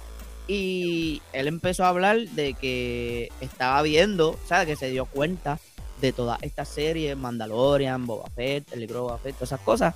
y 0.46 1.22
él 1.32 1.48
empezó 1.48 1.84
a 1.84 1.88
hablar 1.88 2.18
de 2.18 2.54
que 2.54 3.30
estaba 3.40 3.82
viendo, 3.82 4.30
o 4.30 4.46
sea, 4.46 4.64
que 4.64 4.76
se 4.76 4.90
dio 4.90 5.06
cuenta 5.06 5.58
de 6.00 6.12
toda 6.12 6.38
esta 6.42 6.64
serie, 6.64 7.16
Mandalorian, 7.16 8.06
Boba 8.06 8.30
Fett, 8.30 8.72
el 8.72 8.80
libro 8.80 9.02
Boba 9.02 9.18
Fett, 9.18 9.34
todas 9.34 9.48
esas 9.48 9.60
cosas, 9.60 9.94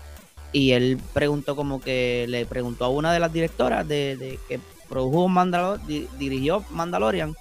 y 0.53 0.73
él 0.73 0.99
preguntó 1.13 1.57
como 1.57 1.81
que 1.81 2.27
le 2.29 2.47
preguntó 2.47 2.85
a 2.85 2.89
una 2.89 3.13
de 3.13 3.21
las 3.21 3.33
directoras 3.33 3.87
de, 3.87 4.39
que 4.49 4.61
produjo 4.89 5.29
Mandalor 5.29 5.81
dirigió 5.87 6.65
Mandalorian 6.71 7.35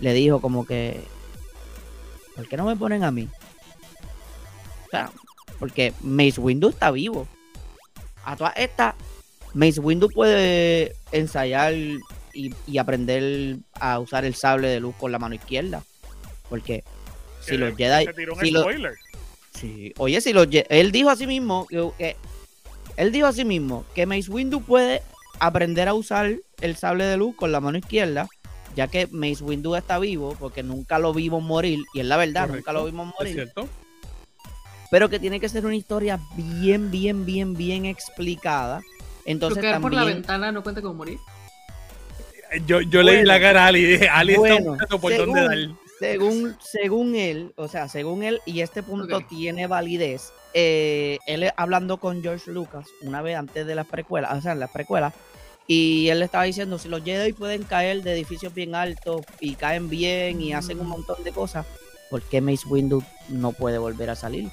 le 0.00 0.12
dijo 0.14 0.40
como 0.40 0.66
que 0.66 1.00
¿por 2.34 2.48
qué 2.48 2.56
no 2.56 2.64
me 2.64 2.76
ponen 2.76 3.04
a 3.04 3.10
mí? 3.10 3.28
O 4.86 4.90
sea, 4.90 5.10
porque 5.58 5.92
Mace 6.00 6.40
Windu 6.40 6.68
está 6.68 6.90
vivo 6.90 7.26
a 8.24 8.36
todas 8.36 8.54
estas 8.56 8.94
Mace 9.52 9.80
Windu 9.80 10.08
puede 10.08 10.94
ensayar 11.12 11.74
y, 11.74 12.78
aprender 12.78 13.56
a 13.80 13.98
usar 13.98 14.26
el 14.26 14.34
sable 14.34 14.68
de 14.68 14.80
luz 14.80 14.94
con 14.96 15.12
la 15.12 15.18
mano 15.18 15.34
izquierda 15.34 15.82
porque 16.48 16.84
si 17.40 17.56
los 17.56 17.74
Jedi 17.76 18.06
si 18.40 18.50
Sí, 19.56 19.94
oye, 19.96 20.20
si 20.20 20.32
lo, 20.32 20.42
él 20.42 20.92
dijo 20.92 21.08
a 21.08 21.16
sí 21.16 21.26
mismo 21.26 21.66
que, 21.66 22.16
él 22.96 23.12
dijo 23.12 23.26
a 23.26 23.32
sí 23.32 23.44
mismo 23.44 23.84
que 23.94 24.06
Mace 24.06 24.30
Windu 24.30 24.60
puede 24.60 25.02
aprender 25.38 25.88
a 25.88 25.94
usar 25.94 26.34
el 26.60 26.76
sable 26.76 27.04
de 27.04 27.16
luz 27.16 27.34
con 27.34 27.52
la 27.52 27.60
mano 27.60 27.78
izquierda, 27.78 28.28
ya 28.74 28.88
que 28.88 29.06
Mace 29.10 29.42
Windu 29.42 29.74
está 29.74 29.98
vivo, 29.98 30.36
porque 30.38 30.62
nunca 30.62 30.98
lo 30.98 31.14
vimos 31.14 31.42
morir, 31.42 31.80
y 31.94 32.00
es 32.00 32.06
la 32.06 32.18
verdad, 32.18 32.48
nunca 32.48 32.72
lo 32.72 32.84
vimos 32.84 33.14
morir. 33.18 33.38
¿Es 33.38 33.44
cierto? 33.44 33.68
Pero 34.90 35.08
que 35.08 35.18
tiene 35.18 35.40
que 35.40 35.48
ser 35.48 35.64
una 35.64 35.74
historia 35.74 36.20
bien, 36.36 36.90
bien, 36.90 37.24
bien, 37.24 37.54
bien 37.54 37.86
explicada. 37.86 38.82
Entonces, 39.24 39.62
también... 39.62 39.82
por 39.82 39.94
la 39.94 40.04
ventana 40.04 40.52
no 40.52 40.62
cuenta 40.62 40.82
con 40.82 40.96
morir? 40.96 41.18
Yo, 42.66 42.80
yo 42.82 43.02
leí 43.02 43.24
la 43.24 43.40
cara 43.40 43.64
a 43.64 43.66
Ali 43.68 43.80
y 43.80 43.86
dije, 43.86 44.08
Ali 44.08 44.34
está 44.34 44.60
buscando 44.60 45.00
por 45.00 45.16
dónde 45.16 45.40
dar 45.40 45.85
según, 45.98 46.56
según 46.60 47.14
él, 47.14 47.52
o 47.56 47.68
sea, 47.68 47.88
según 47.88 48.22
él, 48.22 48.40
y 48.44 48.60
este 48.60 48.82
punto 48.82 49.20
tiene 49.22 49.66
validez, 49.66 50.32
eh, 50.54 51.18
él 51.26 51.50
hablando 51.56 51.98
con 51.98 52.22
George 52.22 52.50
Lucas 52.50 52.86
una 53.02 53.22
vez 53.22 53.36
antes 53.36 53.66
de 53.66 53.74
las 53.74 53.86
precuelas, 53.86 54.36
o 54.36 54.40
sea, 54.40 54.52
en 54.52 54.60
las 54.60 54.70
precuelas, 54.70 55.14
y 55.66 56.08
él 56.08 56.20
le 56.20 56.26
estaba 56.26 56.44
diciendo, 56.44 56.78
si 56.78 56.88
los 56.88 57.02
Jedi 57.02 57.32
pueden 57.32 57.64
caer 57.64 58.02
de 58.02 58.12
edificios 58.12 58.54
bien 58.54 58.74
altos 58.74 59.22
y 59.40 59.56
caen 59.56 59.88
bien 59.88 60.40
y 60.40 60.52
hacen 60.52 60.80
un 60.80 60.86
mm. 60.86 60.90
montón 60.90 61.24
de 61.24 61.32
cosas, 61.32 61.66
¿por 62.08 62.22
qué 62.22 62.40
Mace 62.40 62.68
Windu 62.68 63.02
no 63.28 63.52
puede 63.52 63.78
volver 63.78 64.10
a 64.10 64.16
salir? 64.16 64.48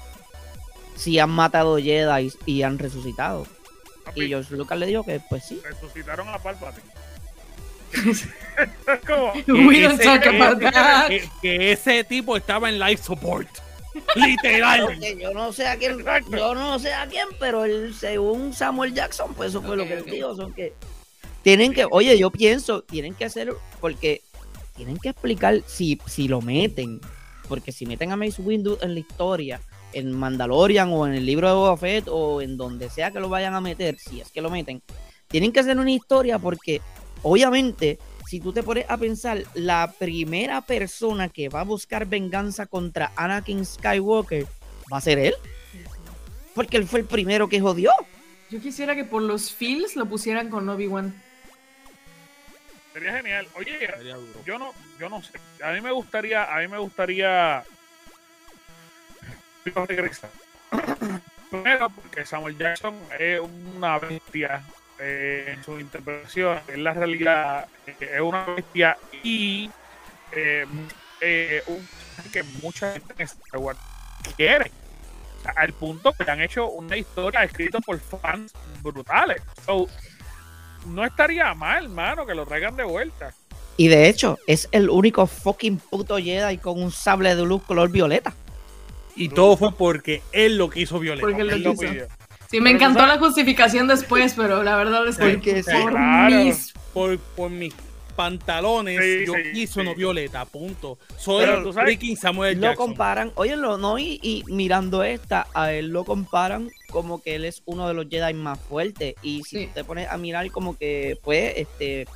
Si 0.96 1.18
han 1.18 1.30
matado 1.30 1.78
Jedi 1.78 2.32
y 2.46 2.62
han 2.62 2.78
resucitado. 2.78 3.46
y 4.14 4.26
George 4.28 4.56
Lucas 4.56 4.78
le 4.78 4.86
dijo 4.86 5.04
que 5.04 5.20
pues 5.28 5.44
sí. 5.44 5.60
Resucitaron 5.62 6.28
a 6.28 6.38
Palpatine. 6.38 6.86
Que, 11.40 11.72
ese, 11.72 12.04
tipo 12.04 12.36
estaba 12.36 12.68
en 12.68 12.78
life 12.78 13.02
support. 13.02 13.48
Literal. 14.16 14.98
yo 15.20 15.32
no 15.32 15.52
sé 15.52 15.66
a 15.66 15.76
quién, 15.76 15.98
yo 16.30 16.54
no 16.54 16.78
sé 16.78 16.92
a 16.92 17.06
quién, 17.06 17.26
pero 17.38 17.64
el, 17.64 17.94
según 17.94 18.52
Samuel 18.52 18.92
Jackson, 18.94 19.34
pues 19.34 19.50
eso 19.50 19.62
fue 19.62 19.76
lo 19.76 19.86
que 19.86 20.02
dijo, 20.02 20.34
son 20.34 20.52
que 20.52 20.72
tienen 21.44 21.74
que, 21.74 21.86
oye, 21.90 22.18
yo 22.18 22.30
pienso, 22.30 22.82
tienen 22.82 23.14
que 23.14 23.26
hacer, 23.26 23.52
porque 23.78 24.22
tienen 24.74 24.96
que 24.96 25.10
explicar 25.10 25.62
si, 25.66 26.00
si 26.06 26.26
lo 26.26 26.40
meten, 26.40 27.00
porque 27.48 27.70
si 27.70 27.84
meten 27.84 28.12
a 28.12 28.16
Mace 28.16 28.40
Windu 28.40 28.78
en 28.80 28.94
la 28.94 29.00
historia, 29.00 29.60
en 29.92 30.10
Mandalorian 30.10 30.90
o 30.90 31.06
en 31.06 31.12
el 31.12 31.26
libro 31.26 31.48
de 31.48 31.54
Boba 31.54 31.76
Fett 31.76 32.08
o 32.08 32.40
en 32.40 32.56
donde 32.56 32.88
sea 32.88 33.10
que 33.10 33.20
lo 33.20 33.28
vayan 33.28 33.54
a 33.54 33.60
meter, 33.60 33.98
si 33.98 34.22
es 34.22 34.30
que 34.30 34.40
lo 34.40 34.48
meten, 34.48 34.82
tienen 35.28 35.52
que 35.52 35.60
hacer 35.60 35.78
una 35.78 35.90
historia 35.92 36.38
porque 36.38 36.80
obviamente 37.24 37.98
si 38.26 38.40
tú 38.40 38.52
te 38.52 38.62
pones 38.62 38.86
a 38.88 38.96
pensar, 38.96 39.42
la 39.54 39.92
primera 39.98 40.62
persona 40.62 41.28
que 41.28 41.48
va 41.48 41.60
a 41.60 41.64
buscar 41.64 42.06
venganza 42.06 42.66
contra 42.66 43.12
Anakin 43.16 43.64
Skywalker 43.64 44.46
va 44.92 44.98
a 44.98 45.00
ser 45.00 45.18
él. 45.18 45.34
Porque 46.54 46.76
él 46.76 46.86
fue 46.86 47.00
el 47.00 47.06
primero 47.06 47.48
que 47.48 47.60
jodió. 47.60 47.90
Yo 48.50 48.60
quisiera 48.60 48.94
que 48.94 49.04
por 49.04 49.22
los 49.22 49.52
feels 49.52 49.96
lo 49.96 50.06
pusieran 50.06 50.48
con 50.48 50.68
Obi-Wan. 50.68 51.14
Sería 52.92 53.16
genial. 53.16 53.46
Oye, 53.56 53.92
yo 54.46 54.58
no, 54.58 54.72
yo 55.00 55.08
no 55.08 55.22
sé. 55.22 55.32
A 55.62 55.72
mí 55.72 55.80
me 55.80 55.90
gustaría, 55.90 56.44
a 56.44 56.60
mí 56.60 56.68
me 56.68 56.78
gustaría 56.78 57.64
regresar. 59.64 60.30
Primero, 61.50 61.90
porque 61.90 62.24
Samuel 62.24 62.56
Jackson 62.56 62.94
es 63.18 63.40
una 63.76 63.98
bestia 63.98 64.62
eh, 64.98 65.54
en 65.54 65.64
su 65.64 65.78
interpretación. 65.80 66.58
En 66.68 66.84
la 66.84 66.94
realidad 66.94 67.66
eh, 67.86 68.10
es 68.14 68.20
una 68.20 68.44
bestia 68.44 68.96
y 69.22 69.70
eh, 70.32 70.66
un, 71.66 71.88
que 72.32 72.42
mucha 72.62 72.92
gente 72.92 73.14
en 73.18 73.24
Star 73.24 73.60
Wars 73.60 73.78
quiere. 74.36 74.70
al 75.56 75.72
punto 75.72 76.12
que 76.12 76.30
han 76.30 76.40
hecho 76.40 76.68
una 76.70 76.96
historia 76.96 77.44
escrita 77.44 77.78
por 77.80 77.98
fans 78.00 78.52
brutales 78.82 79.42
no 80.86 81.04
estaría 81.04 81.52
mal, 81.54 81.88
mano, 81.88 82.26
que 82.26 82.34
lo 82.34 82.46
traigan 82.46 82.76
de 82.76 82.84
vuelta. 82.84 83.34
Y 83.76 83.88
de 83.88 84.08
hecho, 84.08 84.38
es 84.46 84.68
el 84.70 84.88
único 84.88 85.26
fucking 85.26 85.78
puto 85.78 86.16
Jedi 86.18 86.58
con 86.58 86.80
un 86.80 86.92
sable 86.92 87.34
de 87.34 87.42
luz 87.42 87.62
color 87.62 87.90
violeta. 87.90 88.34
Y 89.16 89.28
todo 89.28 89.56
fue 89.56 89.72
porque 89.72 90.22
él 90.32 90.58
lo 90.58 90.70
quiso 90.70 90.98
violeta. 90.98 91.26
Porque 91.26 91.42
él 91.42 91.62
lo 91.62 91.74
quiso. 91.74 92.06
Sí, 92.54 92.60
me 92.60 92.70
encantó 92.70 93.04
la 93.04 93.18
justificación 93.18 93.88
después, 93.88 94.34
pero 94.36 94.62
la 94.62 94.76
verdad 94.76 95.08
es 95.08 95.16
que 95.18 95.64
por, 95.64 95.98
mis... 96.30 96.72
por, 96.92 97.18
por 97.18 97.50
mis 97.50 97.74
pantalones, 98.14 99.26
yo 99.26 99.32
quiso 99.52 99.82
no 99.82 99.92
violeta, 99.96 100.44
punto. 100.44 100.96
Soy 101.18 101.46
freaking 101.72 102.16
Samuel 102.16 102.60
Lo 102.60 102.76
comparan, 102.76 103.32
oye, 103.34 103.56
no, 103.56 103.98
y, 103.98 104.20
y, 104.22 104.44
mirando 104.46 105.02
esta, 105.02 105.48
a 105.52 105.72
él 105.72 105.88
lo 105.88 106.04
comparan 106.04 106.70
como 106.90 107.20
que 107.20 107.34
él 107.34 107.44
es 107.44 107.60
uno 107.64 107.88
de 107.88 107.94
los 107.94 108.06
Jedi 108.08 108.34
más 108.34 108.60
fuertes. 108.60 109.16
Y 109.20 109.42
si 109.42 109.66
te 109.66 109.82
pones 109.82 110.08
a 110.08 110.16
mirar 110.16 110.48
como 110.52 110.78
que, 110.78 111.18
pues, 111.24 111.54
este, 111.56 112.06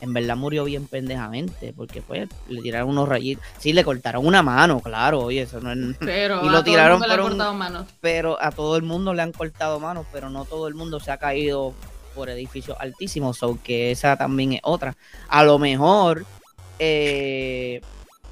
en 0.00 0.12
verdad 0.12 0.36
murió 0.36 0.64
bien 0.64 0.86
pendejamente, 0.86 1.72
porque 1.72 2.02
pues 2.02 2.28
le 2.48 2.62
tiraron 2.62 2.90
unos 2.90 3.08
rayitos. 3.08 3.44
Sí, 3.58 3.72
le 3.72 3.84
cortaron 3.84 4.26
una 4.26 4.42
mano, 4.42 4.80
claro, 4.80 5.20
oye, 5.20 5.42
eso 5.42 5.60
no 5.60 5.72
es... 5.72 5.96
Pero 6.00 6.44
y 6.44 6.48
lo 6.48 6.58
a 6.58 6.64
tiraron 6.64 7.00
todo 7.00 7.14
el 7.14 7.20
mundo 7.20 7.22
le 7.22 7.22
han 7.22 7.28
cortado 7.28 7.54
manos. 7.54 7.86
Pero 8.00 8.42
a 8.42 8.50
todo 8.50 8.76
el 8.76 8.82
mundo 8.82 9.14
le 9.14 9.22
han 9.22 9.32
cortado 9.32 9.80
manos, 9.80 10.06
pero 10.12 10.30
no 10.30 10.44
todo 10.44 10.68
el 10.68 10.74
mundo 10.74 11.00
se 11.00 11.10
ha 11.10 11.18
caído 11.18 11.74
por 12.14 12.30
edificios 12.30 12.76
altísimos, 12.80 13.42
o 13.42 13.58
que 13.62 13.90
esa 13.90 14.16
también 14.16 14.54
es 14.54 14.60
otra. 14.62 14.96
A 15.28 15.44
lo 15.44 15.58
mejor, 15.58 16.24
eh, 16.78 17.80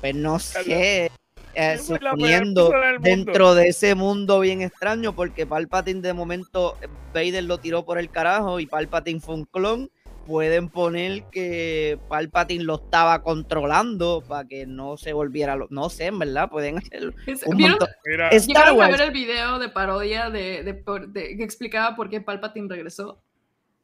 pues 0.01 0.15
no 0.15 0.39
sé, 0.39 1.11
eh, 1.55 1.79
suponiendo 1.79 2.71
dentro 3.01 3.55
de 3.55 3.69
ese 3.69 3.95
mundo 3.95 4.41
bien 4.41 4.63
extraño, 4.63 5.15
porque 5.15 5.47
Palpatine 5.47 6.01
de 6.01 6.13
momento 6.13 6.77
Vader 7.15 7.45
lo 7.45 7.59
tiró 7.59 7.85
por 7.85 7.99
el 7.99 8.11
carajo 8.11 8.61
y 8.61 8.67
Palpatine 8.67 9.21
fue 9.21 9.37
un 9.37 9.45
clon. 9.45 9.91
Pueden 10.27 10.69
poner 10.69 11.25
que 11.31 11.99
Palpatine 12.09 12.65
lo 12.65 12.77
estaba 12.77 13.23
controlando 13.23 14.25
para 14.27 14.47
que 14.47 14.67
no 14.67 14.97
se 14.97 15.13
volviera, 15.13 15.57
no 15.71 15.89
sé, 15.89 16.07
en 16.07 16.19
verdad, 16.19 16.51
pueden 16.51 16.79
hacer 16.79 17.15
un 17.47 17.59
montón. 17.59 17.89
Llegaron 18.05 18.83
a 18.83 18.89
ver 18.89 19.01
el 19.03 19.13
video 19.13 19.59
de 19.59 19.69
parodia 19.69 20.31
de, 20.31 20.83
que 21.15 21.45
explicaba 21.45 21.95
por 21.95 22.11
qué 22.11 22.21
Palpatine 22.21 22.69
regresó 22.69 23.23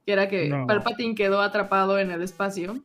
que 0.04 0.12
era 0.12 0.28
que 0.28 0.52
Palpatine 0.66 1.14
quedó 1.14 1.40
atrapado 1.40 1.98
en 1.98 2.10
el 2.10 2.22
espacio 2.22 2.82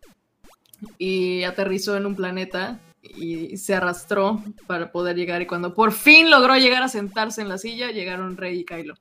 y 0.98 1.44
aterrizó 1.44 1.98
en 1.98 2.06
un 2.06 2.16
planeta 2.16 2.80
y 3.02 3.58
se 3.58 3.74
arrastró 3.74 4.44
para 4.68 4.92
poder 4.92 5.16
llegar 5.16 5.42
y 5.42 5.48
cuando 5.48 5.74
por 5.74 5.92
fin 5.92 6.30
logró 6.30 6.56
llegar 6.58 6.84
a 6.84 6.90
sentarse 6.90 7.42
en 7.42 7.50
la 7.50 7.58
silla, 7.58 7.92
llegaron 7.92 8.38
Rey 8.38 8.60
y 8.60 8.66
Kylo. 8.66 8.96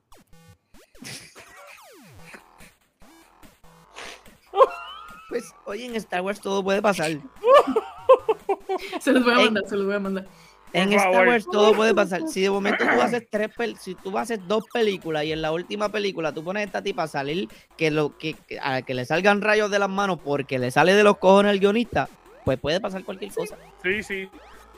Pues, 5.37 5.55
oye, 5.67 5.85
en 5.85 5.97
Star 5.97 6.23
Wars 6.23 6.41
todo 6.41 6.65
puede 6.65 6.81
pasar. 6.81 7.11
se 9.01 9.13
los 9.13 9.23
voy 9.23 9.35
a 9.35 9.37
mandar, 9.37 9.65
se 9.69 9.77
los 9.77 9.85
voy 9.85 9.95
a 9.95 9.99
mandar. 9.99 10.27
En 10.73 10.93
Star 10.95 11.29
Wars 11.29 11.47
todo 11.51 11.75
puede 11.75 11.95
pasar. 11.95 12.27
Si 12.27 12.41
de 12.41 12.49
momento 12.49 12.85
tú 12.85 13.03
haces 13.03 13.27
tres 13.31 13.51
si 13.79 13.95
tú 13.95 14.17
haces 14.17 14.41
dos 14.49 14.65
películas 14.73 15.25
y 15.25 15.33
en 15.33 15.43
la 15.43 15.53
última 15.53 15.91
película 15.91 16.33
tú 16.33 16.43
pones 16.43 16.63
a 16.63 16.65
esta 16.65 16.83
tipa 16.83 17.03
a 17.03 17.07
salir 17.07 17.51
que 17.77 17.91
lo 17.91 18.17
que, 18.17 18.35
a 18.63 18.81
que 18.81 18.95
le 18.95 19.05
salgan 19.05 19.43
rayos 19.43 19.71
de 19.71 19.79
las 19.79 19.91
manos 19.91 20.21
porque 20.25 20.59
le 20.59 20.71
sale 20.71 20.95
de 20.95 21.05
los 21.05 21.19
cojones 21.19 21.51
al 21.51 21.61
guionista, 21.61 22.09
pues 22.47 22.59
puede 22.59 22.81
pasar 22.81 23.05
cualquier 23.05 23.33
cosa. 23.33 23.57
Sí, 23.83 24.03
sí. 24.03 24.29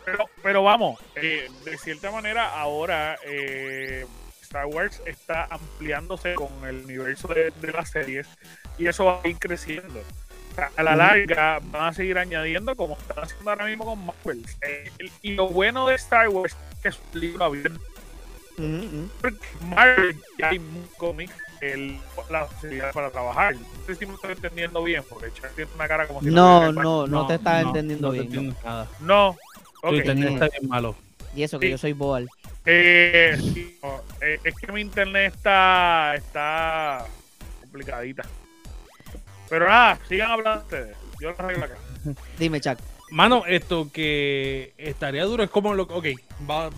Pero, 0.04 0.24
pero 0.42 0.62
vamos, 0.64 0.98
eh, 1.14 1.48
de 1.64 1.78
cierta 1.78 2.10
manera 2.10 2.58
ahora 2.58 3.16
eh, 3.24 4.06
Star 4.42 4.66
Wars 4.66 5.02
está 5.06 5.44
ampliándose 5.44 6.34
con 6.34 6.48
el 6.66 6.84
universo 6.84 7.28
de, 7.28 7.52
de 7.60 7.72
las 7.72 7.90
series 7.90 8.26
y 8.76 8.88
eso 8.88 9.04
va 9.04 9.20
a 9.22 9.28
ir 9.28 9.38
creciendo 9.38 10.02
a 10.76 10.82
la 10.82 10.96
larga 10.96 11.60
van 11.70 11.88
a 11.88 11.92
seguir 11.92 12.18
añadiendo 12.18 12.74
como 12.76 12.96
están 12.96 13.24
haciendo 13.24 13.50
ahora 13.50 13.66
mismo 13.66 13.84
con 13.84 14.06
Marvel. 14.06 14.44
Eh, 14.62 14.90
y 15.22 15.34
lo 15.34 15.48
bueno 15.48 15.86
de 15.86 15.94
Star 15.94 16.28
Wars 16.28 16.56
es 16.70 16.80
que 16.82 16.88
es 16.88 17.00
un 17.14 17.20
libro 17.20 17.44
abierto. 17.44 17.80
Marvel 19.62 20.16
ya 20.38 20.48
hay 20.48 20.58
un 20.58 20.88
cómic 20.96 21.30
la 22.30 22.46
facilidad 22.46 22.92
para 22.92 23.10
trabajar. 23.10 23.54
No 23.54 23.86
sé 23.86 23.94
si 23.94 24.06
me 24.06 24.14
estoy 24.14 24.32
entendiendo 24.32 24.82
bien, 24.82 25.02
porque 25.08 25.32
Chuck 25.32 25.50
tiene 25.54 25.70
una 25.74 25.88
cara 25.88 26.06
como 26.06 26.20
si 26.20 26.26
no, 26.26 26.72
no, 26.72 27.06
no, 27.06 27.26
te 27.26 27.34
estás 27.34 27.64
entendiendo 27.64 28.10
bien. 28.10 28.54
No, 29.00 29.36
okay. 29.82 30.00
está 30.00 30.48
bien 30.48 30.68
malo. 30.68 30.94
Y 31.34 31.42
eso 31.42 31.58
que 31.58 31.70
yo 31.70 31.78
soy 31.78 31.92
Boal. 31.92 32.28
Eh, 32.64 33.36
eh, 34.20 34.40
es 34.44 34.54
que 34.54 34.72
mi 34.72 34.80
internet 34.80 35.34
está, 35.34 36.14
está 36.16 37.06
complicadita. 37.60 38.24
Pero 39.48 39.68
nada, 39.68 39.98
sigan 40.08 40.30
hablando 40.30 40.64
ustedes. 40.64 40.96
Yo 41.20 41.30
lo 41.30 41.38
arreglo 41.38 41.64
acá. 41.64 41.76
Dime, 42.38 42.60
Chuck. 42.60 42.78
Mano, 43.10 43.44
esto 43.46 43.88
que 43.90 44.74
estaría 44.76 45.24
duro 45.24 45.42
es 45.42 45.48
como 45.48 45.72
lo 45.72 45.84
ok, 45.84 46.08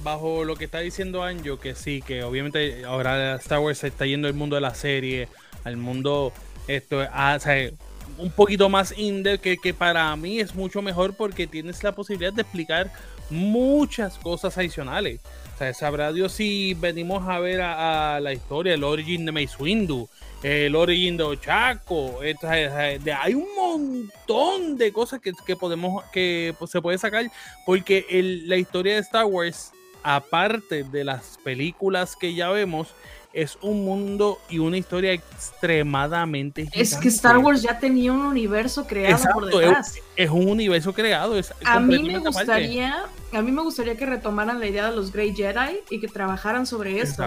bajo 0.05 0.45
lo 0.45 0.55
que 0.55 0.65
está 0.65 0.79
diciendo 0.79 1.25
Anjo, 1.25 1.59
que 1.59 1.75
sí, 1.75 2.03
que 2.03 2.23
obviamente 2.23 2.85
ahora 2.85 3.35
Star 3.37 3.59
Wars 3.59 3.79
se 3.79 3.89
está 3.89 4.07
yendo 4.07 4.29
al 4.29 4.35
mundo 4.35 4.55
de 4.55 4.61
la 4.61 4.75
serie, 4.75 5.29
al 5.65 5.77
mundo 5.77 6.33
esto, 6.69 7.01
a, 7.13 7.35
o 7.35 7.41
sea, 7.41 7.71
un 8.17 8.31
poquito 8.31 8.69
más 8.69 8.97
indie, 8.97 9.39
que, 9.39 9.57
que 9.57 9.75
para 9.75 10.15
mí 10.15 10.39
es 10.39 10.55
mucho 10.55 10.83
mejor 10.83 11.15
porque 11.15 11.49
tienes 11.49 11.83
la 11.83 11.93
posibilidad 11.93 12.33
de 12.33 12.43
explicar 12.43 12.93
muchas 13.31 14.19
cosas 14.19 14.57
adicionales. 14.59 15.21
O 15.55 15.59
sea, 15.59 15.75
sabrá 15.75 16.13
Dios 16.13 16.33
si 16.33 16.75
venimos 16.75 17.29
a 17.29 17.39
ver 17.39 17.61
a, 17.63 18.21
la 18.21 18.33
historia, 18.33 18.75
el 18.75 18.85
origin 18.85 19.25
de 19.25 19.33
Mace 19.33 19.57
Windu, 19.59 20.09
el 20.43 20.75
Origin 20.75 21.17
de 21.17 21.25
Ochaco, 21.25 22.21
hay 22.21 23.35
un 23.35 23.55
montón 23.55 24.77
de 24.77 24.93
cosas 24.93 25.21
que, 25.21 25.57
podemos, 25.57 26.03
que 26.13 26.55
pues, 26.59 26.71
se 26.71 26.81
puede 26.81 26.99
sacar, 26.99 27.31
porque 27.67 28.07
la 28.47 28.57
historia 28.57 28.95
de 28.95 29.01
Star 29.01 29.27
Wars, 29.27 29.73
aparte 30.03 30.85
de 30.85 31.05
las 31.05 31.39
películas 31.45 32.17
que 32.17 32.35
ya 32.35 32.49
vemos, 32.51 32.95
es 33.33 33.59
un 33.63 33.85
mundo 33.85 34.41
y 34.49 34.59
una 34.59 34.77
historia 34.77 35.13
extremadamente 35.13 36.69
Es 36.73 36.97
que 36.97 37.09
Star 37.09 37.39
Wars 37.39 37.63
ya 37.63 37.79
tenía 37.79 38.13
un 38.13 38.23
universo 38.23 38.87
creado 38.87 39.25
por 39.33 39.47
detrás. 39.47 39.99
Es, 40.17 40.31
un 40.31 40.49
universo 40.49 40.93
creado. 40.93 41.39
Es 41.39 41.55
a 41.65 41.79
mí 41.79 42.03
me 42.03 42.19
gustaría, 42.19 43.05
a 43.33 43.43
mí 43.43 43.53
me 43.53 43.63
gustaría 43.63 43.97
que 43.97 44.05
retomaran 44.05 44.59
la 44.59 44.67
idea 44.67 44.91
de 44.91 44.97
los 44.97 45.13
Grey 45.13 45.35
Jedi 45.35 45.79
y 45.91 46.01
que 46.01 46.09
trabajaran 46.09 46.67
sobre 46.67 47.01
eso. 47.01 47.25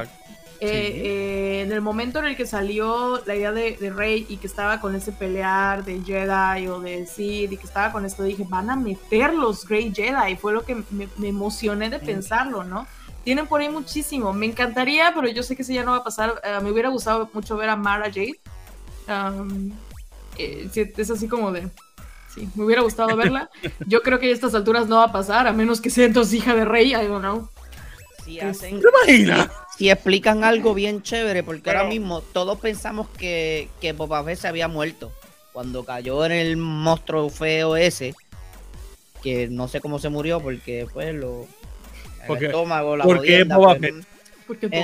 Eh, 0.59 1.01
eh, 1.03 1.61
en 1.63 1.71
el 1.71 1.81
momento 1.81 2.19
en 2.19 2.25
el 2.25 2.37
que 2.37 2.45
salió 2.45 3.21
la 3.25 3.35
idea 3.35 3.51
de, 3.51 3.91
Rey 3.93 4.25
y 4.29 4.37
que 4.37 4.47
estaba 4.47 4.79
con 4.79 4.95
ese 4.95 5.11
pelear 5.11 5.83
de 5.83 6.01
Jedi 6.01 6.67
o 6.67 6.79
de 6.79 7.05
Sith 7.05 7.51
y 7.51 7.57
que 7.57 7.65
estaba 7.65 7.91
con 7.91 8.05
esto, 8.05 8.23
dije, 8.23 8.45
van 8.47 8.69
a 8.69 8.75
meter 8.75 9.33
los 9.33 9.65
Grey 9.65 9.93
Jedi. 9.93 10.35
Fue 10.37 10.53
lo 10.53 10.63
que 10.63 10.83
me, 10.91 11.27
emocioné 11.27 11.89
de 11.89 11.99
pensarlo, 11.99 12.63
¿no? 12.63 12.87
Tienen 13.23 13.47
por 13.47 13.61
ahí 13.61 13.69
muchísimo. 13.69 14.33
Me 14.33 14.45
encantaría, 14.45 15.11
pero 15.13 15.27
yo 15.27 15.43
sé 15.43 15.55
que 15.55 15.63
si 15.63 15.73
ya 15.73 15.83
no 15.83 15.91
va 15.91 15.97
a 15.97 16.03
pasar. 16.03 16.41
Eh, 16.43 16.59
me 16.61 16.71
hubiera 16.71 16.89
gustado 16.89 17.29
mucho 17.33 17.57
ver 17.57 17.69
a 17.69 17.75
Mara 17.75 18.05
Jade. 18.05 18.39
es 20.37 21.11
así 21.11 21.27
como 21.27 21.51
de. 21.51 21.69
Sí, 22.33 22.49
me 22.55 22.63
hubiera 22.65 22.81
gustado 22.81 23.15
verla. 23.15 23.49
Yo 23.85 24.01
creo 24.01 24.19
que 24.19 24.29
a 24.29 24.33
estas 24.33 24.55
alturas 24.55 24.87
no 24.87 24.97
va 24.97 25.05
a 25.05 25.11
pasar, 25.11 25.47
a 25.47 25.53
menos 25.53 25.79
que 25.79 25.91
sea 25.91 26.05
entonces 26.05 26.33
hija 26.33 26.55
de 26.55 26.65
Rey, 26.65 26.91
I 26.93 27.07
don't 27.07 27.19
know. 27.19 27.49
Si 28.25 28.39
hacen, 28.39 28.81
Si, 29.77 29.89
explican 29.89 30.43
algo 30.43 30.73
bien 30.73 31.01
chévere, 31.01 31.43
porque 31.43 31.69
ahora 31.69 31.85
mismo 31.85 32.21
todos 32.21 32.59
pensamos 32.59 33.07
que, 33.09 33.69
que 33.81 33.93
Boba 33.93 34.23
Fett 34.23 34.39
se 34.39 34.47
había 34.47 34.67
muerto. 34.67 35.11
Cuando 35.51 35.83
cayó 35.83 36.25
en 36.25 36.31
el 36.31 36.57
monstruo 36.57 37.29
feo 37.29 37.75
ese, 37.75 38.13
que 39.21 39.47
no 39.47 39.67
sé 39.67 39.81
cómo 39.81 39.99
se 39.99 40.09
murió, 40.09 40.39
porque 40.39 40.87
pues 40.91 41.13
lo. 41.13 41.47
El 42.27 42.43
estómago, 42.43 42.95
la 42.95 43.03
porque 43.03 43.43
Boba 43.43 43.75
Fett. 43.75 44.05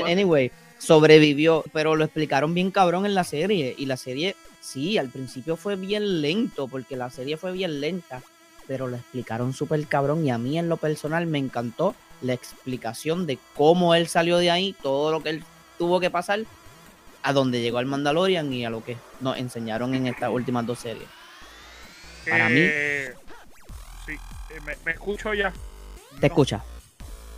Anyway, 0.05 0.51
sobrevivió, 0.77 1.63
pero 1.73 1.95
lo 1.95 2.05
explicaron 2.05 2.53
bien 2.53 2.71
cabrón 2.71 3.05
en 3.05 3.13
la 3.13 3.23
serie. 3.23 3.75
Y 3.77 3.85
la 3.85 3.97
serie, 3.97 4.35
sí, 4.59 4.97
al 4.97 5.09
principio 5.09 5.55
fue 5.55 5.75
bien 5.75 6.21
lento, 6.21 6.67
porque 6.67 6.95
la 6.95 7.09
serie 7.09 7.37
fue 7.37 7.51
bien 7.51 7.81
lenta, 7.81 8.21
pero 8.67 8.87
lo 8.87 8.95
explicaron 8.95 9.53
súper 9.53 9.85
cabrón. 9.87 10.25
Y 10.25 10.31
a 10.31 10.37
mí 10.37 10.57
en 10.57 10.69
lo 10.69 10.77
personal 10.77 11.27
me 11.27 11.37
encantó 11.37 11.95
la 12.21 12.33
explicación 12.33 13.25
de 13.25 13.37
cómo 13.55 13.95
él 13.95 14.07
salió 14.07 14.37
de 14.37 14.51
ahí, 14.51 14.75
todo 14.81 15.11
lo 15.11 15.23
que 15.23 15.29
él 15.29 15.43
tuvo 15.77 15.99
que 15.99 16.09
pasar, 16.09 16.41
a 17.23 17.33
donde 17.33 17.61
llegó 17.61 17.77
al 17.77 17.85
Mandalorian 17.85 18.51
y 18.53 18.65
a 18.65 18.69
lo 18.69 18.83
que 18.83 18.97
nos 19.19 19.37
enseñaron 19.37 19.93
en 19.95 20.07
estas 20.07 20.29
últimas 20.29 20.65
dos 20.65 20.79
series. 20.79 21.07
Para 22.29 22.49
mí. 22.49 22.59
Eh, 22.59 23.13
sí, 24.05 24.13
eh, 24.13 24.75
me, 24.85 24.91
escucho 24.91 25.33
ya. 25.33 25.53
Te 26.19 26.27
escucha. 26.27 26.63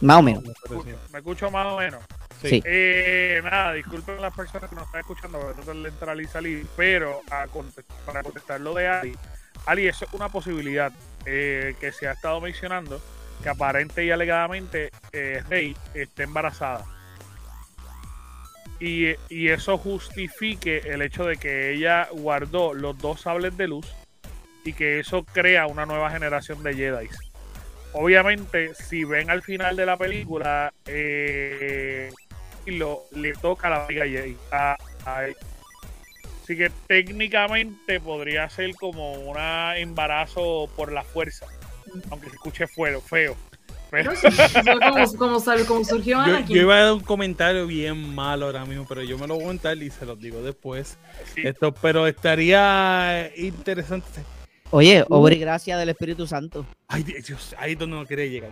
Más 0.01 0.17
o 0.17 0.21
menos. 0.21 0.43
Me 1.11 1.19
escucho 1.19 1.51
más 1.51 1.67
o 1.67 1.77
menos. 1.77 2.03
Sí. 2.41 2.61
Eh, 2.65 3.39
nada, 3.43 3.73
disculpen 3.73 4.19
las 4.19 4.33
personas 4.33 4.67
que 4.67 4.75
nos 4.75 4.85
están 4.85 5.01
escuchando, 5.01 5.39
voy 5.39 5.85
a 5.85 5.87
entrar 5.87 6.19
y 6.19 6.25
salir, 6.25 6.65
pero 6.75 7.21
para 8.05 8.23
contestar 8.23 8.59
lo 8.59 8.73
de 8.73 8.87
Ali, 8.87 9.15
Ali, 9.67 9.87
eso 9.87 10.05
es 10.05 10.13
una 10.13 10.27
posibilidad 10.29 10.91
que 11.23 11.93
se 11.95 12.07
ha 12.07 12.13
estado 12.13 12.41
mencionando 12.41 12.99
que 13.41 13.49
aparente 13.49 14.05
y 14.05 14.11
alegadamente 14.11 14.91
eh, 15.11 15.43
Rey 15.49 15.75
esté 15.93 16.23
embarazada. 16.23 16.85
Y, 18.79 19.15
eso 19.29 19.77
justifique 19.77 20.79
el 20.85 21.03
hecho 21.03 21.23
de 21.25 21.37
que 21.37 21.71
ella 21.71 22.07
guardó 22.11 22.73
los 22.73 22.97
dos 22.97 23.21
sables 23.21 23.55
de 23.55 23.67
luz 23.67 23.85
y 24.65 24.73
que 24.73 24.99
eso 24.99 25.23
crea 25.23 25.67
una 25.67 25.85
nueva 25.85 26.09
generación 26.09 26.63
de 26.63 26.73
Jedi. 26.73 27.07
Obviamente, 27.93 28.73
si 28.73 29.03
ven 29.03 29.29
al 29.29 29.43
final 29.43 29.75
de 29.75 29.85
la 29.85 29.97
película, 29.97 30.73
eh, 30.87 32.09
lo, 32.65 33.03
le 33.11 33.33
toca 33.33 33.69
la 33.69 33.85
amiga 33.85 34.05
Jedi 34.05 34.35
a, 34.51 34.77
Así 36.43 36.57
que 36.57 36.71
técnicamente 36.87 37.99
podría 37.99 38.49
ser 38.49 38.73
como 38.75 39.13
un 39.13 39.37
embarazo 39.37 40.67
por 40.75 40.91
la 40.91 41.03
fuerza 41.03 41.45
aunque 42.09 42.29
se 42.29 42.35
escuche 42.35 42.67
feo. 42.67 43.01
feo. 43.01 43.35
como, 45.17 45.39
surgió 45.83 46.19
Anakin. 46.19 46.55
Yo, 46.55 46.61
iba 46.61 46.75
a 46.75 46.83
dar 46.83 46.93
un 46.93 47.01
comentario 47.01 47.67
bien 47.67 48.15
malo 48.15 48.45
ahora 48.45 48.65
mismo, 48.65 48.85
pero 48.87 49.03
yo 49.03 49.17
me 49.17 49.27
lo 49.27 49.35
voy 49.35 49.43
a 49.43 49.47
contar 49.47 49.77
y 49.77 49.89
se 49.89 50.05
los 50.05 50.19
digo 50.19 50.41
después. 50.41 50.97
Esto, 51.35 51.73
pero 51.73 52.07
estaría 52.07 53.31
interesante. 53.35 54.23
Oye, 54.69 55.03
uh. 55.03 55.15
obra 55.15 55.35
y 55.35 55.39
gracia 55.39 55.77
del 55.77 55.89
Espíritu 55.89 56.25
Santo. 56.25 56.65
Ay, 56.87 57.03
Dios, 57.03 57.53
ahí 57.57 57.73
es 57.73 57.79
donde 57.79 57.97
no 57.97 58.05
quería 58.05 58.27
llegar. 58.27 58.51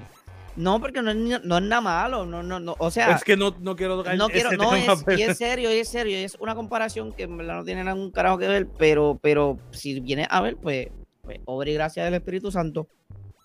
No, 0.58 0.82
porque 0.82 1.02
no 1.02 1.12
es, 1.12 1.45
no 1.45 1.58
es 1.58 1.63
nada 1.63 1.82
malo, 1.82 2.25
no, 2.25 2.43
no, 2.43 2.60
no, 2.60 2.75
o 2.78 2.91
sea... 2.91 3.12
Es 3.12 3.23
que 3.23 3.38
no, 3.38 3.56
no 3.62 3.78
quiero 3.78 3.95
tocar 3.95 4.17
no 4.17 4.28
quiero, 4.28 4.52
no, 4.54 4.75
es, 4.75 4.89
es 5.08 5.38
serio, 5.38 5.69
es 5.69 5.88
serio, 5.88 6.17
es 6.17 6.36
una 6.38 6.54
comparación 6.54 7.13
que 7.13 7.28
no 7.28 7.63
tiene 7.63 7.86
ningún 7.86 8.12
carajo 8.12 8.38
que 8.39 8.47
ver, 8.47 8.67
pero, 8.78 9.17
pero 9.21 9.58
si 9.71 10.02
viene 10.02 10.28
a 10.30 10.41
ver, 10.41 10.58
pues, 10.58 10.89
pues 11.21 11.39
obra 11.45 11.69
y 11.69 11.75
gracia 11.75 12.04
del 12.04 12.15
Espíritu 12.15 12.52
Santo, 12.52 12.89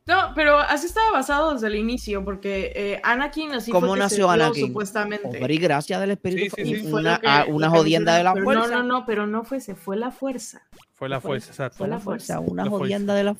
no, 0.06 0.32
pero 0.34 0.58
así 0.58 0.86
estaba 0.86 1.10
basado 1.12 1.54
desde 1.54 1.68
el 1.68 1.76
inicio, 1.76 2.22
porque 2.24 2.72
eh, 2.74 3.00
Anakin 3.02 3.52
así 3.52 3.70
¿Cómo 3.70 3.88
fue 3.88 3.98
nació 3.98 4.28
Anakin? 4.28 4.66
supuestamente. 4.66 5.40
y 5.48 5.58
gracias 5.58 5.98
del 6.00 6.10
Espíritu, 6.10 6.56
una, 6.94 7.20
una 7.48 7.70
jodienda 7.70 8.16
de 8.16 8.24
la 8.24 8.32
fuerza. 8.34 8.68
No, 8.68 8.82
no, 8.82 8.82
no, 8.82 9.06
pero 9.06 9.26
no 9.26 9.44
fue, 9.44 9.60
se 9.60 9.74
fue 9.74 9.96
la 9.96 10.10
fuerza. 10.10 10.62
Fue 10.92 11.08
la 11.08 11.20
fuerza, 11.20 11.50
exacto. 11.50 11.78
Fue 11.78 11.88
la 11.88 11.98
fuerza, 11.98 12.40
una 12.40 12.68
jodienda 12.68 13.14
de 13.14 13.24
la 13.24 13.36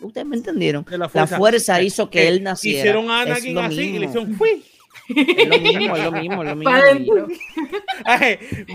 Ustedes 0.00 0.26
me 0.26 0.36
entendieron. 0.36 0.84
La 0.90 1.08
fuerza, 1.08 1.80
hizo 1.82 2.10
que 2.10 2.28
él 2.28 2.42
naciera. 2.42 2.80
Hicieron 2.80 3.10
a 3.10 3.22
Anakin 3.22 3.58
así 3.58 3.82
y 3.82 3.98
le 3.98 4.06
hicieron 4.06 4.34
¡fui! 4.34 4.64
Es 5.08 5.48
lo 5.48 5.58
mismo, 5.58 5.96
es 5.96 6.04
lo 6.04 6.12
mismo, 6.12 6.42
es 6.42 6.48
lo 6.48 6.56
mismo. 6.56 7.26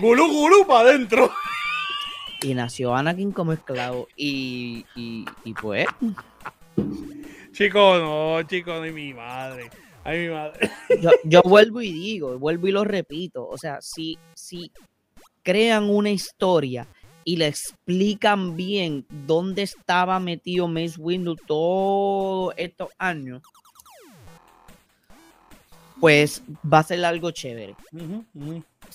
gulú, 0.00 0.28
gulú 0.30 0.66
para 0.66 0.90
adentro. 0.90 1.30
Y 2.42 2.54
nació 2.54 2.94
Anakin 2.94 3.32
como 3.32 3.52
esclavo. 3.52 4.08
Y, 4.16 4.86
y, 4.94 5.24
y 5.44 5.54
pues. 5.54 5.86
Chico, 7.52 7.98
no, 7.98 8.42
chico, 8.44 8.72
no, 8.74 8.92
mi 8.92 9.12
madre. 9.12 9.70
Ay, 10.04 10.20
mi 10.20 10.28
madre. 10.34 10.70
Yo, 11.24 11.42
vuelvo 11.44 11.82
y 11.82 11.92
digo, 11.92 12.38
vuelvo 12.38 12.68
y 12.68 12.72
lo 12.72 12.84
repito. 12.84 13.46
O 13.46 13.58
sea, 13.58 13.80
si, 13.80 14.18
si 14.34 14.70
crean 15.42 15.90
una 15.90 16.10
historia 16.10 16.86
y 17.24 17.36
le 17.36 17.48
explican 17.48 18.56
bien 18.56 19.06
dónde 19.08 19.62
estaba 19.62 20.18
metido 20.20 20.68
Mace 20.68 20.98
Windu 20.98 21.36
todos 21.36 22.54
estos 22.56 22.88
años, 22.98 23.42
pues 26.00 26.42
va 26.72 26.78
a 26.78 26.84
ser 26.84 27.04
algo 27.04 27.30
chévere. 27.30 27.76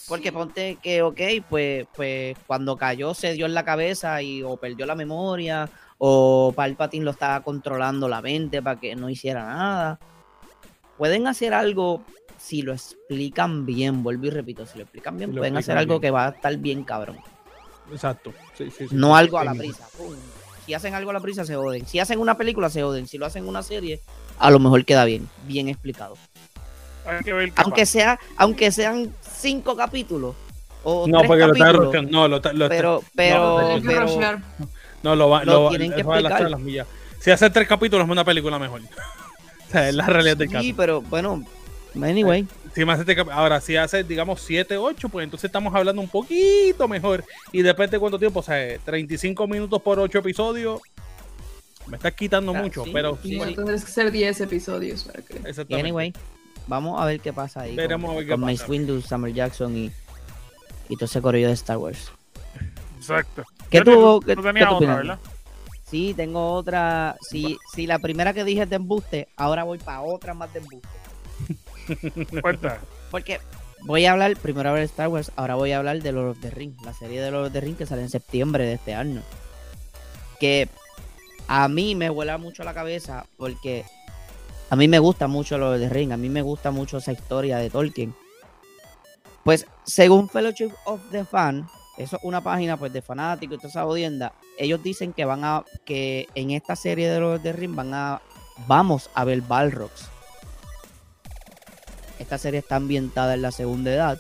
Porque 0.08 0.32
ponte 0.32 0.78
que, 0.82 1.02
ok, 1.02 1.22
pues, 1.50 1.88
pues 1.96 2.36
cuando 2.48 2.76
cayó 2.76 3.14
se 3.14 3.34
dio 3.34 3.46
en 3.46 3.54
la 3.54 3.64
cabeza 3.64 4.22
y 4.22 4.42
o 4.42 4.58
perdió 4.58 4.86
la 4.86 4.96
memoria 4.96 5.70
o 5.98 6.54
Palpatine 6.56 7.06
lo 7.06 7.12
estaba 7.12 7.42
controlando 7.42 8.08
la 8.08 8.22
mente 8.22 8.62
para 8.62 8.80
que 8.80 8.96
no 8.96 9.10
hiciera 9.10 9.46
nada. 9.46 10.00
Pueden 10.98 11.28
hacer 11.28 11.54
algo 11.54 12.04
si 12.38 12.62
lo 12.62 12.74
explican 12.74 13.66
bien, 13.66 14.04
vuelvo 14.04 14.28
y 14.28 14.30
repito, 14.30 14.66
si 14.66 14.78
lo 14.78 14.84
explican 14.84 15.18
bien, 15.18 15.34
pueden 15.34 15.58
hacer 15.58 15.78
algo 15.78 16.00
que 16.00 16.12
va 16.12 16.28
a 16.28 16.30
estar 16.30 16.56
bien 16.58 16.84
cabrón. 16.84 17.18
Exacto. 17.92 18.34
no 18.92 19.16
algo 19.16 19.38
a 19.38 19.46
la 19.46 19.54
prisa. 19.54 19.88
Si 20.66 20.74
hacen 20.74 20.96
algo 20.96 21.12
a 21.12 21.14
la 21.14 21.20
prisa, 21.20 21.46
se 21.46 21.56
oden. 21.56 21.86
Si 21.86 22.00
hacen 22.00 22.20
una 22.20 22.38
película, 22.38 22.70
se 22.70 22.84
oden. 22.84 23.08
Si 23.08 23.18
lo 23.18 23.26
hacen 23.26 23.48
una 23.48 23.62
serie, 23.62 24.02
a 24.40 24.50
lo 24.50 24.60
mejor 24.60 24.84
queda 24.84 25.06
bien, 25.06 25.30
bien 25.46 25.70
explicado. 25.70 26.16
aunque 27.58 27.86
sea, 27.86 28.20
aunque 28.38 28.72
sean 28.72 29.14
cinco 29.22 29.76
capítulos. 29.76 30.36
O 30.84 31.08
no, 31.08 31.24
porque 31.24 31.48
capítulos, 31.48 31.94
lo 31.94 32.02
No, 32.04 32.28
lo, 32.28 32.42
pero, 32.42 33.04
pero, 33.16 33.80
pero, 33.84 34.42
no, 35.06 35.16
lo 35.16 35.30
va, 35.30 35.46
lo, 35.46 35.70
tienen 35.70 35.94
que 35.94 36.02
explicar. 36.02 36.50
Las 36.50 36.60
millas. 36.60 36.88
Si 37.20 37.30
hace 37.30 37.48
tres 37.52 37.68
capítulos 37.68 38.06
es 38.06 38.12
una 38.12 38.26
película 38.26 38.58
mejor. 38.58 38.82
o 39.68 39.72
sea, 39.72 39.88
es 39.88 39.94
la 39.94 40.08
realidad 40.08 40.36
del 40.36 40.50
caso. 40.50 40.64
Sí, 40.64 40.74
pero 40.74 41.02
bueno, 41.02 41.46
anyway. 42.02 42.48
Si 42.74 42.84
me 42.84 42.94
hace 42.94 43.16
ahora, 43.32 43.62
si 43.62 43.78
hace, 43.78 44.04
digamos, 44.04 44.42
7, 44.42 44.78
8, 44.78 45.10
pues 45.10 45.24
entonces 45.24 45.48
estamos 45.48 45.74
hablando 45.76 46.02
un 46.02 46.10
poquito 46.10 46.88
mejor. 46.88 47.24
Y 47.52 47.62
depende 47.62 47.92
de 47.92 48.00
cuánto 48.00 48.18
tiempo, 48.18 48.40
o 48.40 48.44
sea, 48.44 48.80
35 48.80 49.48
minutos 49.48 49.80
por 49.82 50.00
8 50.00 50.18
episodios. 50.18 50.82
Me 51.86 51.98
estás 51.98 52.14
quitando 52.14 52.52
ah, 52.54 52.62
mucho, 52.62 52.84
pero. 52.92 53.20
Sí, 53.22 53.40
tendrás 53.56 53.86
que 53.86 53.92
ser 53.92 54.12
10 54.12 54.42
episodios 54.42 55.04
para 55.04 55.22
que. 55.22 55.36
Exactamente. 55.36 55.76
Anyway, 55.76 56.14
vamos 56.66 57.00
a 57.00 57.06
ver 57.06 57.20
qué 57.20 57.32
pasa 57.32 57.62
ahí. 57.62 57.76
Veremos 57.76 58.10
con, 58.10 58.16
a 58.16 58.18
ver 58.18 58.26
qué 58.26 58.32
con 58.32 58.42
Mace 58.42 58.66
Windu, 58.68 59.02
Summer 59.02 59.32
Jackson 59.32 59.78
y, 59.78 59.92
y 60.90 60.96
todo 60.96 61.06
ese 61.06 61.22
corrillo 61.22 61.48
de 61.48 61.54
Star 61.54 61.78
Wars. 61.78 62.12
Exacto. 63.06 63.44
¿Qué 63.70 63.82
tú, 63.82 64.20
qué, 64.26 64.34
otra, 64.34 64.96
¿verdad? 64.96 65.20
Sí, 65.84 66.14
tengo 66.16 66.54
otra. 66.54 67.16
Si, 67.22 67.58
si 67.74 67.86
la 67.86 68.00
primera 68.00 68.34
que 68.34 68.44
dije 68.44 68.64
es 68.64 68.70
de 68.70 68.78
embuste, 68.78 69.28
ahora 69.36 69.64
voy 69.64 69.78
para 69.78 70.02
otra 70.02 70.34
más 70.34 70.52
de 70.54 70.60
embuste. 70.60 72.42
Cuenta. 72.42 72.80
Porque 73.12 73.40
voy 73.82 74.06
a 74.06 74.14
hablar, 74.14 74.36
primero 74.38 74.70
a 74.70 74.74
ver 74.74 74.84
Star 74.84 75.08
Wars, 75.08 75.32
ahora 75.36 75.56
voy 75.56 75.72
a 75.72 75.78
hablar 75.78 76.02
de 76.02 76.12
Lord 76.12 76.30
of 76.30 76.40
the 76.42 76.50
Ring, 76.50 76.74
la 76.84 76.94
serie 76.94 77.22
de 77.22 77.30
Lord 77.30 77.48
of 77.48 77.54
the 77.54 77.62
Ring 77.62 77.76
que 77.76 77.86
sale 77.86 78.02
en 78.02 78.10
septiembre 78.10 78.66
de 78.66 78.74
este 78.74 78.96
año. 78.96 79.22
Que 80.40 80.68
a 81.48 81.68
mí 81.68 81.94
me 81.94 82.10
vuela 82.10 82.40
mucho 82.40 82.64
la 82.64 82.74
cabeza 82.74 83.26
porque 83.38 83.86
a 84.72 84.76
mí 84.76 84.88
me 84.88 84.98
gusta 84.98 85.28
mucho 85.28 85.60
Lord 85.60 85.76
of 85.76 85.82
the 85.82 85.90
Ring, 85.90 86.12
a 86.12 86.18
mí 86.18 86.30
me 86.30 86.42
gusta 86.42 86.72
mucho 86.72 86.98
esa 86.98 87.12
historia 87.12 87.58
de 87.58 87.70
Tolkien. 87.70 88.16
Pues 89.44 89.68
según 89.84 90.28
Fellowship 90.28 90.72
of 90.86 91.00
the 91.12 91.24
Fan, 91.24 91.68
eso 91.98 92.18
es 92.18 92.24
una 92.24 92.42
página 92.42 92.78
pues 92.78 92.92
de 92.92 93.02
fanáticos 93.02 93.56
y 93.56 93.58
toda 93.58 93.70
esa 93.70 93.82
audiencia, 93.82 94.34
ellos 94.58 94.84
dicen 94.84 95.14
que 95.14 95.26
van 95.26 95.44
a, 95.44 95.64
que 95.86 96.28
en 96.36 96.52
esta 96.52 96.76
serie 96.76 97.10
de 97.10 97.20
los 97.20 97.42
de 97.42 97.54
Ring 97.54 97.76
van 97.76 97.94
a, 97.94 98.22
vamos 98.68 99.10
a 99.14 99.24
ver 99.24 99.42
Balrogs. 99.42 100.10
Esta 102.20 102.38
serie 102.38 102.60
está 102.60 102.78
ambientada 102.78 103.34
en 103.34 103.42
la 103.42 103.52
segunda 103.52 103.94
edad. 103.94 104.20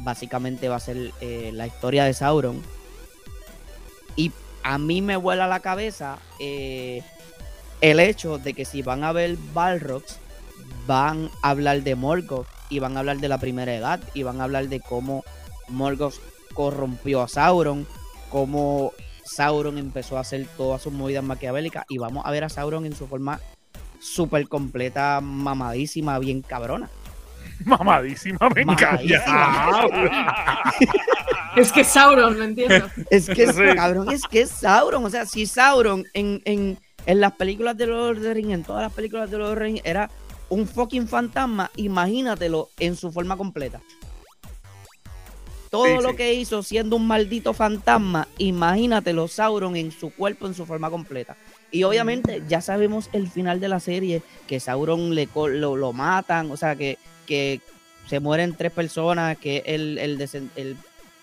Básicamente 0.00 0.68
va 0.68 0.76
a 0.76 0.80
ser 0.80 1.12
eh, 1.20 1.50
la 1.52 1.66
historia 1.66 2.04
de 2.04 2.14
Sauron. 2.14 2.62
Y 4.14 4.30
a 4.62 4.78
mí 4.78 5.00
me 5.00 5.16
vuela 5.16 5.46
la 5.46 5.60
cabeza 5.60 6.18
eh, 6.38 7.02
el 7.80 7.98
hecho 7.98 8.38
de 8.38 8.54
que 8.54 8.64
si 8.64 8.82
van 8.82 9.04
a 9.04 9.12
ver 9.12 9.36
Balrogs, 9.52 10.18
van 10.86 11.30
a 11.42 11.50
hablar 11.50 11.82
de 11.82 11.94
Morgoth 11.94 12.46
y 12.68 12.78
van 12.78 12.96
a 12.96 13.00
hablar 13.00 13.18
de 13.18 13.28
la 13.28 13.38
primera 13.38 13.74
edad 13.74 14.00
y 14.14 14.22
van 14.22 14.40
a 14.40 14.44
hablar 14.44 14.68
de 14.68 14.80
cómo 14.80 15.24
Morgoth 15.68 16.14
corrompió 16.52 17.22
a 17.22 17.28
Sauron, 17.28 17.86
cómo 18.30 18.92
Sauron 19.24 19.78
empezó 19.78 20.16
a 20.16 20.20
hacer 20.20 20.46
todas 20.56 20.82
sus 20.82 20.92
movidas 20.92 21.24
maquiavélicas 21.24 21.84
y 21.88 21.98
vamos 21.98 22.24
a 22.26 22.30
ver 22.30 22.44
a 22.44 22.48
Sauron 22.48 22.86
en 22.86 22.94
su 22.94 23.06
forma 23.06 23.40
súper 24.00 24.48
completa, 24.48 25.20
mamadísima, 25.20 26.18
bien 26.18 26.42
cabrona. 26.42 26.90
Mamadísima, 27.64 28.48
me 28.54 28.62
encanta. 28.62 29.00
es 31.56 31.72
que 31.72 31.84
Sauron, 31.84 32.38
¿me 32.38 32.44
entiendo? 32.46 32.88
Es 33.10 33.28
que 33.28 33.44
es, 33.44 33.56
cabrón, 33.76 34.10
es 34.10 34.22
que 34.24 34.42
es 34.42 34.50
Sauron. 34.50 35.04
O 35.04 35.10
sea, 35.10 35.26
si 35.26 35.46
Sauron 35.46 36.04
en, 36.14 36.42
en, 36.44 36.78
en 37.06 37.20
las 37.20 37.32
películas 37.32 37.76
de 37.76 37.86
Lord 37.86 38.16
of 38.16 38.22
the 38.22 38.34
Rings, 38.34 38.52
en 38.52 38.64
todas 38.64 38.82
las 38.82 38.92
películas 38.92 39.30
de 39.30 39.38
Lord 39.38 39.50
of 39.50 39.58
the 39.58 39.64
Rings, 39.64 39.80
era 39.84 40.10
un 40.48 40.66
fucking 40.66 41.08
fantasma, 41.08 41.70
imagínatelo 41.76 42.68
en 42.78 42.96
su 42.96 43.10
forma 43.10 43.36
completa. 43.36 43.80
Todo 45.72 46.02
lo 46.02 46.14
que 46.14 46.34
hizo 46.34 46.62
siendo 46.62 46.96
un 46.96 47.06
maldito 47.06 47.54
fantasma, 47.54 48.28
imagínatelo 48.36 49.26
Sauron 49.26 49.74
en 49.74 49.90
su 49.90 50.10
cuerpo, 50.10 50.46
en 50.46 50.52
su 50.52 50.66
forma 50.66 50.90
completa. 50.90 51.34
Y 51.70 51.84
obviamente 51.84 52.42
ya 52.46 52.60
sabemos 52.60 53.08
el 53.14 53.26
final 53.26 53.58
de 53.58 53.68
la 53.68 53.80
serie, 53.80 54.20
que 54.46 54.60
Sauron 54.60 55.14
le, 55.14 55.30
lo, 55.34 55.76
lo 55.76 55.92
matan, 55.94 56.50
o 56.50 56.58
sea, 56.58 56.76
que, 56.76 56.98
que 57.26 57.62
se 58.06 58.20
mueren 58.20 58.54
tres 58.54 58.70
personas, 58.70 59.38
que 59.38 59.62
el, 59.64 59.96
el, 59.96 60.20
el, 60.20 60.76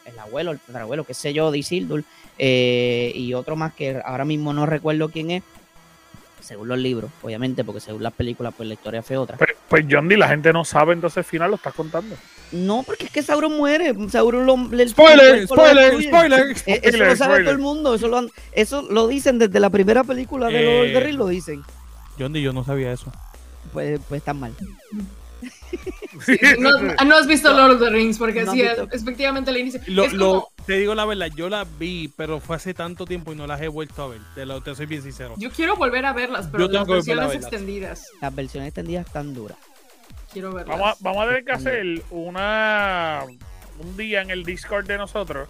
el 0.05 0.19
abuelo, 0.19 0.57
el 0.67 0.75
abuelo, 0.75 1.03
qué 1.03 1.13
sé 1.13 1.31
yo, 1.31 1.51
de 1.51 1.59
Isildur, 1.59 2.03
eh, 2.39 3.11
y 3.13 3.35
otro 3.35 3.55
más 3.55 3.75
que 3.75 4.01
ahora 4.03 4.25
mismo 4.25 4.51
no 4.51 4.65
recuerdo 4.65 5.09
quién 5.09 5.29
es, 5.29 5.43
según 6.49 6.67
los 6.67 6.79
libros, 6.79 7.11
obviamente, 7.21 7.63
porque 7.63 7.79
según 7.79 8.01
las 8.01 8.11
películas, 8.11 8.55
pues 8.57 8.67
la 8.67 8.73
historia 8.73 9.03
fue 9.03 9.17
otra. 9.17 9.37
Pues, 9.37 9.51
pues 9.67 9.85
John 9.87 10.07
D, 10.07 10.17
la 10.17 10.27
gente 10.29 10.51
no 10.51 10.65
sabe 10.65 10.93
entonces 10.93 11.17
el 11.17 11.23
final, 11.23 11.51
lo 11.51 11.57
estás 11.57 11.75
contando. 11.75 12.15
No, 12.51 12.81
porque 12.81 13.05
es 13.05 13.11
que 13.11 13.21
Sauron 13.21 13.55
muere. 13.55 13.93
Sauron 14.09 14.47
lo, 14.47 14.55
spoiler, 14.87 15.45
spoiler, 15.47 16.01
spoiler, 16.01 16.57
eh, 16.65 16.81
Eso 16.81 16.97
lo 16.97 17.15
sabe 17.15 17.43
todo 17.43 17.51
el 17.51 17.59
mundo. 17.59 17.93
Eso 17.93 18.07
lo, 18.07 18.27
eso 18.51 18.81
lo 18.89 19.07
dicen 19.07 19.37
desde 19.37 19.59
la 19.59 19.69
primera 19.69 20.03
película 20.03 20.47
de 20.47 20.63
los 20.63 20.91
Lord 20.91 21.05
of 21.05 21.13
lo 21.13 21.27
dicen. 21.27 21.63
John 22.17 22.33
D, 22.33 22.41
yo 22.41 22.51
no 22.51 22.63
sabía 22.63 22.91
eso. 22.91 23.11
Pues, 23.71 23.99
pues 24.09 24.17
está 24.17 24.33
mal. 24.33 24.53
no, 27.05 27.15
has 27.15 27.27
visto 27.27 27.51
Lord 27.53 27.71
of 27.71 27.79
the 27.79 27.89
Rings 27.89 28.17
porque 28.17 28.45
sí, 28.47 28.61
efectivamente 28.91 29.51
le 29.51 29.59
inicio. 29.59 29.81
Lo, 29.87 30.51
te 30.65 30.73
digo 30.73 30.95
la 30.95 31.05
verdad, 31.05 31.27
yo 31.35 31.49
la 31.49 31.65
vi, 31.77 32.11
pero 32.15 32.39
fue 32.39 32.55
hace 32.55 32.73
tanto 32.73 33.05
tiempo 33.05 33.31
y 33.31 33.35
no 33.35 33.47
las 33.47 33.61
he 33.61 33.67
vuelto 33.67 34.03
a 34.03 34.07
ver. 34.09 34.21
Te, 34.35 34.45
lo, 34.45 34.61
te 34.61 34.75
soy 34.75 34.85
bien 34.85 35.01
sincero. 35.01 35.35
Yo 35.37 35.51
quiero 35.51 35.75
volver 35.75 36.05
a 36.05 36.13
verlas, 36.13 36.47
pero 36.51 36.67
las 36.67 36.87
versiones 36.87 37.35
extendidas. 37.35 38.07
Las 38.21 38.35
versiones 38.35 38.67
extendidas 38.69 39.05
están 39.05 39.33
duras. 39.33 39.57
Quiero 40.31 40.53
verlas. 40.53 40.77
Vamos 40.77 40.95
a, 40.95 41.03
vamos 41.03 41.23
a 41.23 41.27
tener 41.27 41.45
que 41.45 41.51
hacer 41.51 42.03
una 42.09 43.23
un 43.79 43.95
día 43.95 44.21
en 44.21 44.29
el 44.29 44.43
Discord 44.43 44.85
de 44.87 44.97
nosotros 44.97 45.47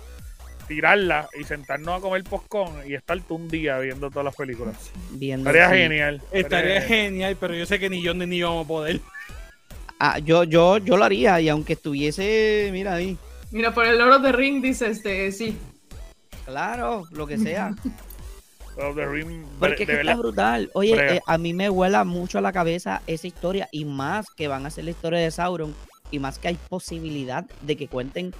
tirarla 0.69 1.27
y 1.37 1.43
sentarnos 1.43 1.97
a 1.97 1.99
comer 1.99 2.23
postcón 2.23 2.87
y 2.87 2.93
estar 2.93 3.19
tú 3.21 3.35
un 3.35 3.49
día 3.49 3.79
viendo 3.79 4.09
todas 4.11 4.23
las 4.23 4.35
películas. 4.35 4.91
Viendo 5.09 5.49
Estaría 5.49 5.69
genial. 5.75 6.21
Estaría 6.31 6.81
genial, 6.81 7.37
pero 7.39 7.55
yo 7.55 7.65
sé 7.65 7.79
que 7.79 7.89
ni 7.89 8.03
yo 8.03 8.13
ni, 8.13 8.27
ni 8.27 8.41
vamos 8.43 8.65
a 8.65 8.67
poder. 8.67 9.01
Ah, 9.99 10.19
yo, 10.19 10.45
yo, 10.45 10.77
yo 10.77 10.97
lo 10.97 11.03
haría 11.03 11.41
y 11.41 11.49
aunque 11.49 11.73
estuviese, 11.73 12.69
mira 12.71 12.93
ahí. 12.93 13.17
Mira, 13.51 13.73
por 13.73 13.85
el 13.85 13.99
oro 13.99 14.19
de 14.19 14.31
ring 14.31 14.61
dice 14.61 14.87
este, 14.87 15.31
sí. 15.31 15.57
Claro, 16.45 17.03
lo 17.11 17.27
que 17.27 17.37
sea. 17.37 17.75
the 18.95 19.05
Ring, 19.05 19.45
Porque 19.59 19.83
es 19.83 19.89
que 19.89 19.95
está 19.95 20.15
brutal. 20.15 20.69
Oye, 20.73 21.15
eh, 21.15 21.21
a 21.25 21.37
mí 21.37 21.53
me 21.53 21.69
vuela 21.69 22.03
mucho 22.03 22.37
a 22.37 22.41
la 22.41 22.53
cabeza 22.53 23.01
esa 23.07 23.27
historia 23.27 23.67
y 23.71 23.85
más 23.85 24.27
que 24.35 24.47
van 24.47 24.65
a 24.65 24.69
ser 24.69 24.85
la 24.85 24.91
historia 24.91 25.19
de 25.19 25.31
Sauron 25.31 25.75
y 26.11 26.19
más 26.19 26.39
que 26.39 26.47
hay 26.47 26.57
posibilidad 26.69 27.45
de 27.61 27.75
que 27.75 27.87
cuenten 27.87 28.33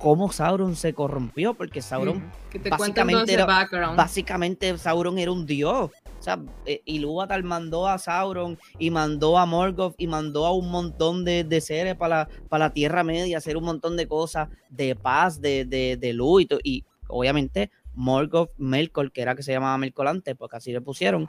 cómo 0.00 0.32
Sauron 0.32 0.76
se 0.76 0.94
corrompió, 0.94 1.54
porque 1.54 1.82
Sauron 1.82 2.32
básicamente, 2.68 3.34
era, 3.34 3.46
básicamente 3.94 4.76
Sauron 4.78 5.18
era 5.18 5.30
un 5.30 5.46
dios. 5.46 5.90
O 6.18 6.22
sea, 6.22 6.38
eh, 6.66 6.82
Ilúvatar 6.84 7.42
mandó 7.44 7.86
a 7.86 7.98
Sauron 7.98 8.58
y 8.78 8.90
mandó 8.90 9.38
a 9.38 9.46
Morgoth 9.46 9.94
y 9.98 10.06
mandó 10.06 10.46
a 10.46 10.54
un 10.54 10.70
montón 10.70 11.24
de, 11.24 11.44
de 11.44 11.60
seres 11.60 11.96
para 11.96 12.16
la, 12.16 12.28
para 12.48 12.66
la 12.66 12.72
Tierra 12.72 13.04
Media, 13.04 13.38
hacer 13.38 13.56
un 13.56 13.64
montón 13.64 13.96
de 13.96 14.06
cosas 14.08 14.48
de 14.70 14.96
paz, 14.96 15.40
de, 15.40 15.64
de, 15.64 15.96
de 15.96 16.12
luz 16.12 16.42
y, 16.42 16.48
y 16.64 16.84
obviamente 17.08 17.70
Morgoth 17.94 18.50
Melkor, 18.56 19.12
que 19.12 19.22
era 19.22 19.34
que 19.34 19.42
se 19.42 19.52
llamaba 19.52 19.76
Melkor 19.78 20.08
antes, 20.08 20.34
porque 20.36 20.56
así 20.56 20.72
le 20.72 20.80
pusieron. 20.80 21.28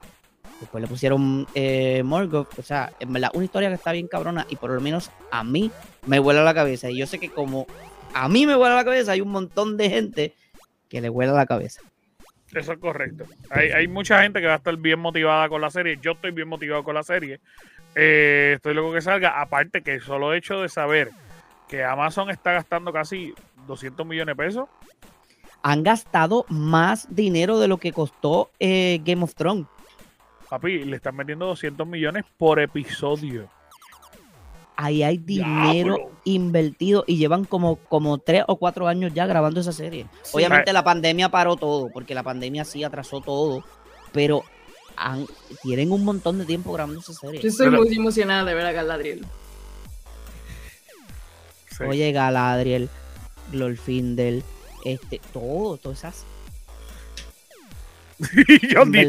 Después 0.59 0.81
le 0.81 0.87
pusieron 0.87 1.47
eh, 1.55 2.03
Morgoth. 2.03 2.57
O 2.59 2.63
sea, 2.63 2.91
en 2.99 3.11
verdad, 3.13 3.31
una 3.33 3.45
historia 3.45 3.69
que 3.69 3.75
está 3.75 3.91
bien 3.91 4.07
cabrona 4.07 4.45
y 4.49 4.55
por 4.55 4.71
lo 4.71 4.79
menos 4.79 5.09
a 5.31 5.43
mí 5.43 5.71
me 6.05 6.19
vuela 6.19 6.43
la 6.43 6.53
cabeza. 6.53 6.89
Y 6.89 6.97
yo 6.97 7.07
sé 7.07 7.19
que 7.19 7.29
como 7.29 7.65
a 8.13 8.29
mí 8.29 8.45
me 8.45 8.55
vuela 8.55 8.75
la 8.75 8.83
cabeza, 8.83 9.13
hay 9.13 9.21
un 9.21 9.31
montón 9.31 9.77
de 9.77 9.89
gente 9.89 10.33
que 10.89 11.01
le 11.01 11.09
vuela 11.09 11.33
la 11.33 11.45
cabeza. 11.45 11.81
Eso 12.53 12.73
es 12.73 12.79
correcto. 12.79 13.23
Hay, 13.49 13.87
mucha 13.87 14.21
gente 14.21 14.41
que 14.41 14.47
va 14.47 14.53
a 14.53 14.57
estar 14.57 14.75
bien 14.75 14.99
motivada 14.99 15.47
con 15.47 15.61
la 15.61 15.69
serie. 15.69 15.97
Yo 16.01 16.11
estoy 16.11 16.31
bien 16.31 16.49
motivado 16.49 16.83
con 16.83 16.95
la 16.95 17.03
serie. 17.03 17.39
Eh, 17.95 18.53
estoy 18.55 18.73
loco 18.73 18.91
que 18.91 19.01
salga. 19.01 19.41
Aparte 19.41 19.81
que 19.81 20.01
solo 20.01 20.33
hecho 20.33 20.61
de 20.61 20.67
saber 20.67 21.11
que 21.69 21.85
Amazon 21.85 22.29
está 22.29 22.51
gastando 22.51 22.91
casi 22.91 23.33
200 23.67 24.05
millones 24.05 24.35
de 24.35 24.43
pesos. 24.43 24.69
Han 25.63 25.83
gastado 25.83 26.45
más 26.49 27.07
dinero 27.15 27.57
de 27.59 27.69
lo 27.69 27.77
que 27.77 27.93
costó 27.93 28.51
eh, 28.59 28.99
Game 29.05 29.23
of 29.23 29.33
Thrones. 29.35 29.67
Papi, 30.49 30.83
le 30.83 30.97
están 30.97 31.15
metiendo 31.15 31.45
200 31.45 31.87
millones 31.87 32.25
por 32.37 32.59
episodio 32.59 33.47
ahí 34.81 35.03
hay 35.03 35.17
dinero 35.17 36.11
invertido 36.23 37.03
y 37.05 37.17
llevan 37.17 37.45
como, 37.45 37.75
como 37.75 38.17
tres 38.17 38.43
o 38.47 38.57
cuatro 38.57 38.87
años 38.87 39.13
ya 39.13 39.27
grabando 39.27 39.59
esa 39.59 39.71
serie. 39.71 40.07
Obviamente 40.31 40.73
la 40.73 40.83
pandemia 40.83 41.29
paró 41.29 41.55
todo, 41.55 41.89
porque 41.89 42.15
la 42.15 42.23
pandemia 42.23 42.65
sí 42.65 42.83
atrasó 42.83 43.21
todo, 43.21 43.63
pero 44.11 44.43
tienen 45.61 45.91
un 45.91 46.03
montón 46.03 46.39
de 46.39 46.45
tiempo 46.45 46.73
grabando 46.73 46.99
esa 46.99 47.13
serie. 47.13 47.41
Yo 47.41 47.49
estoy 47.49 47.69
muy 47.69 47.95
emocionada 47.95 48.43
de 48.43 48.53
ver 48.53 48.65
a 48.65 48.71
Galadriel. 48.71 49.25
Oye, 51.87 52.11
Galadriel, 52.11 52.89
Glorfindel, 53.51 54.43
este, 54.83 55.21
todo, 55.31 55.77
todas 55.77 55.99
esas 55.99 56.25
yo 58.69 58.85
me 58.85 59.01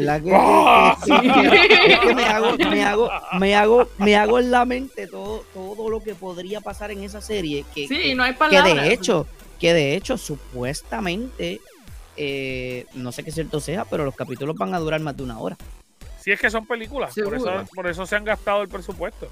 hago, 2.25 2.57
me 2.57 2.83
hago, 2.83 3.09
me 3.39 3.55
hago, 3.55 3.89
me 3.97 4.15
hago 4.15 4.39
en 4.39 4.51
la 4.51 4.65
mente 4.65 5.07
todo, 5.07 5.45
todo 5.53 5.89
lo 5.89 6.01
que 6.01 6.15
podría 6.15 6.61
pasar 6.61 6.91
en 6.91 7.03
esa 7.03 7.21
serie. 7.21 7.65
Que, 7.73 7.87
sí, 7.87 8.15
no 8.15 8.23
hay 8.23 8.33
palabras. 8.33 8.73
Que 8.73 8.81
de 8.81 8.93
hecho, 8.93 9.27
que 9.59 9.73
de 9.73 9.95
hecho, 9.95 10.17
supuestamente, 10.17 11.61
eh, 12.17 12.85
no 12.93 13.11
sé 13.11 13.23
qué 13.23 13.31
cierto 13.31 13.59
sea, 13.59 13.85
pero 13.85 14.05
los 14.05 14.15
capítulos 14.15 14.55
van 14.55 14.73
a 14.73 14.79
durar 14.79 14.99
más 15.01 15.15
de 15.15 15.23
una 15.23 15.39
hora. 15.39 15.57
Si 16.19 16.31
es 16.31 16.39
que 16.39 16.49
son 16.49 16.65
películas, 16.65 17.13
por 17.15 17.35
eso, 17.35 17.65
por 17.75 17.87
eso 17.87 18.05
se 18.05 18.15
han 18.15 18.23
gastado 18.23 18.61
el 18.61 18.69
presupuesto. 18.69 19.27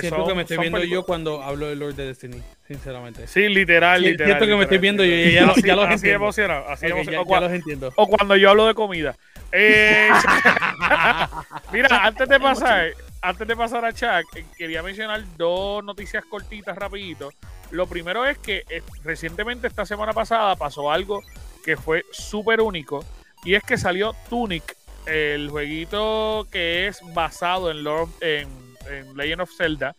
Siento 0.00 0.26
que 0.26 0.34
me 0.34 0.42
estoy 0.42 0.58
viendo 0.58 0.84
yo 0.84 1.04
cuando 1.04 1.42
hablo 1.42 1.66
de 1.68 1.76
Lord 1.76 1.94
de 1.94 2.06
Destiny, 2.06 2.42
sinceramente. 2.66 3.26
Sí, 3.26 3.48
literal, 3.48 4.02
literal. 4.02 4.26
Siento 4.26 4.46
que 4.46 4.56
me 4.56 4.62
estoy 4.62 4.78
viendo 4.78 5.04
yo 5.04 5.14
ya, 5.14 5.46
lo, 5.46 5.54
ya 5.56 5.76
los 5.76 5.84
así 5.86 5.94
entiendo. 5.94 6.16
Emocionado, 6.16 6.68
así 6.68 6.86
emocionado. 6.86 7.26
Ya, 7.28 7.40
los 7.40 7.52
entiendo. 7.52 7.92
O 7.96 8.06
cuando 8.06 8.36
yo 8.36 8.50
hablo 8.50 8.66
de 8.66 8.74
comida. 8.74 9.16
Eh, 9.50 10.08
mira, 11.72 12.04
antes 12.04 12.28
de 12.28 12.40
pasar, 12.40 12.92
antes 13.20 13.46
de 13.46 13.56
pasar 13.56 13.84
a 13.84 13.92
Chuck, 13.92 14.36
eh, 14.36 14.44
quería 14.56 14.82
mencionar 14.82 15.22
dos 15.36 15.84
noticias 15.84 16.24
cortitas, 16.24 16.76
rapidito. 16.76 17.32
Lo 17.70 17.86
primero 17.86 18.26
es 18.26 18.38
que 18.38 18.64
eh, 18.68 18.82
recientemente, 19.02 19.66
esta 19.66 19.84
semana 19.84 20.12
pasada, 20.12 20.56
pasó 20.56 20.90
algo 20.90 21.22
que 21.64 21.76
fue 21.76 22.04
súper 22.12 22.60
único. 22.60 23.04
Y 23.44 23.54
es 23.54 23.62
que 23.62 23.76
salió 23.76 24.14
Tunic, 24.28 24.76
el 25.06 25.50
jueguito 25.50 26.46
que 26.50 26.86
es 26.86 27.00
basado 27.12 27.70
en 27.70 27.82
Lord, 27.82 28.08
en 28.20 28.48
en 28.88 29.16
Legend 29.16 29.42
of 29.42 29.50
Zelda 29.56 29.94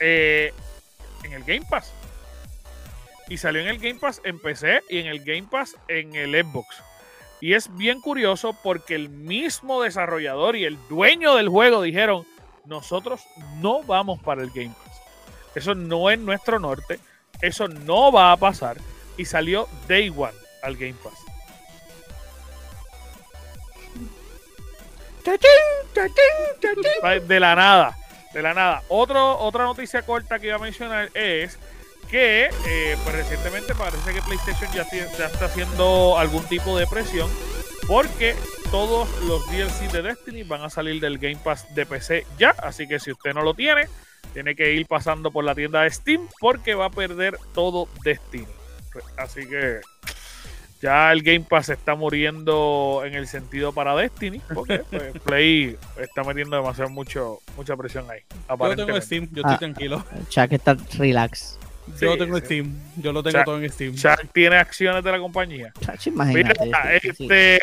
eh, 0.00 0.52
en 1.24 1.32
el 1.32 1.44
Game 1.44 1.66
Pass. 1.68 1.92
Y 3.28 3.38
salió 3.38 3.62
en 3.62 3.68
el 3.68 3.78
Game 3.78 3.98
Pass 3.98 4.20
en 4.24 4.38
PC 4.38 4.82
y 4.90 4.98
en 4.98 5.06
el 5.06 5.24
Game 5.24 5.48
Pass 5.50 5.76
en 5.88 6.14
el 6.14 6.32
Xbox. 6.32 6.82
Y 7.40 7.54
es 7.54 7.74
bien 7.76 8.00
curioso 8.00 8.56
porque 8.62 8.94
el 8.94 9.08
mismo 9.08 9.82
desarrollador 9.82 10.56
y 10.56 10.64
el 10.64 10.78
dueño 10.88 11.34
del 11.34 11.48
juego 11.48 11.82
dijeron, 11.82 12.26
nosotros 12.64 13.22
no 13.60 13.82
vamos 13.82 14.20
para 14.22 14.42
el 14.42 14.50
Game 14.50 14.74
Pass. 14.84 15.00
Eso 15.54 15.74
no 15.74 16.10
es 16.10 16.18
nuestro 16.18 16.58
norte. 16.58 17.00
Eso 17.40 17.66
no 17.66 18.12
va 18.12 18.32
a 18.32 18.36
pasar 18.36 18.76
y 19.16 19.24
salió 19.24 19.68
Day 19.88 20.08
One 20.10 20.32
al 20.62 20.76
Game 20.76 20.94
Pass. 21.02 21.18
De 27.26 27.40
la 27.40 27.54
nada, 27.54 27.96
de 28.32 28.42
la 28.42 28.54
nada. 28.54 28.82
Otro, 28.88 29.38
otra 29.38 29.64
noticia 29.64 30.02
corta 30.02 30.38
que 30.38 30.48
iba 30.48 30.56
a 30.56 30.60
mencionar 30.60 31.10
es 31.14 31.58
que 32.10 32.50
eh, 32.66 32.96
pues 33.04 33.16
recientemente 33.16 33.74
parece 33.74 34.12
que 34.12 34.22
PlayStation 34.22 34.70
ya, 34.72 34.86
ya 34.90 35.26
está 35.26 35.46
haciendo 35.46 36.18
algún 36.18 36.44
tipo 36.44 36.76
de 36.76 36.86
presión 36.86 37.30
porque 37.86 38.34
todos 38.70 39.08
los 39.22 39.46
DLC 39.50 39.90
de 39.90 40.02
Destiny 40.02 40.42
van 40.42 40.62
a 40.62 40.70
salir 40.70 41.00
del 41.00 41.18
Game 41.18 41.36
Pass 41.36 41.74
de 41.74 41.86
PC 41.86 42.26
ya, 42.38 42.50
así 42.50 42.86
que 42.86 43.00
si 43.00 43.12
usted 43.12 43.34
no 43.34 43.42
lo 43.42 43.54
tiene, 43.54 43.88
tiene 44.32 44.54
que 44.54 44.72
ir 44.72 44.86
pasando 44.86 45.30
por 45.30 45.44
la 45.44 45.54
tienda 45.54 45.82
de 45.82 45.90
Steam 45.90 46.28
porque 46.38 46.74
va 46.74 46.86
a 46.86 46.90
perder 46.90 47.38
todo 47.54 47.88
Destiny. 48.04 48.46
Así 49.16 49.48
que 49.48 49.80
ya 50.82 51.12
el 51.12 51.22
Game 51.22 51.46
Pass 51.48 51.68
está 51.68 51.94
muriendo 51.94 53.02
en 53.06 53.14
el 53.14 53.28
sentido 53.28 53.72
para 53.72 53.94
Destiny, 53.94 54.40
porque 54.52 54.78
pues, 54.90 55.12
Play 55.24 55.76
está 55.96 56.24
metiendo 56.24 56.56
demasiado 56.56 56.90
mucho, 56.90 57.38
mucha 57.56 57.76
presión 57.76 58.04
ahí. 58.10 58.20
Yo 58.48 58.76
tengo 58.76 59.00
Steam, 59.00 59.28
yo 59.32 59.42
estoy 59.42 59.54
ah, 59.54 59.58
tranquilo. 59.58 60.04
Chuck 60.28 60.52
está 60.52 60.76
relax. 60.98 61.58
Yo 62.00 62.16
tengo 62.16 62.38
Steam, 62.38 62.72
yo 62.96 63.12
lo 63.12 63.22
tengo 63.22 63.42
todo 63.44 63.60
en 63.60 63.70
Steam. 63.70 63.94
Chuck 63.94 64.32
tiene 64.32 64.56
acciones 64.56 65.02
de 65.02 65.12
la 65.12 65.18
compañía. 65.18 65.72
Chuck, 65.80 66.06
imagínate. 66.06 66.64
Mira, 66.64 66.94
este... 66.94 67.60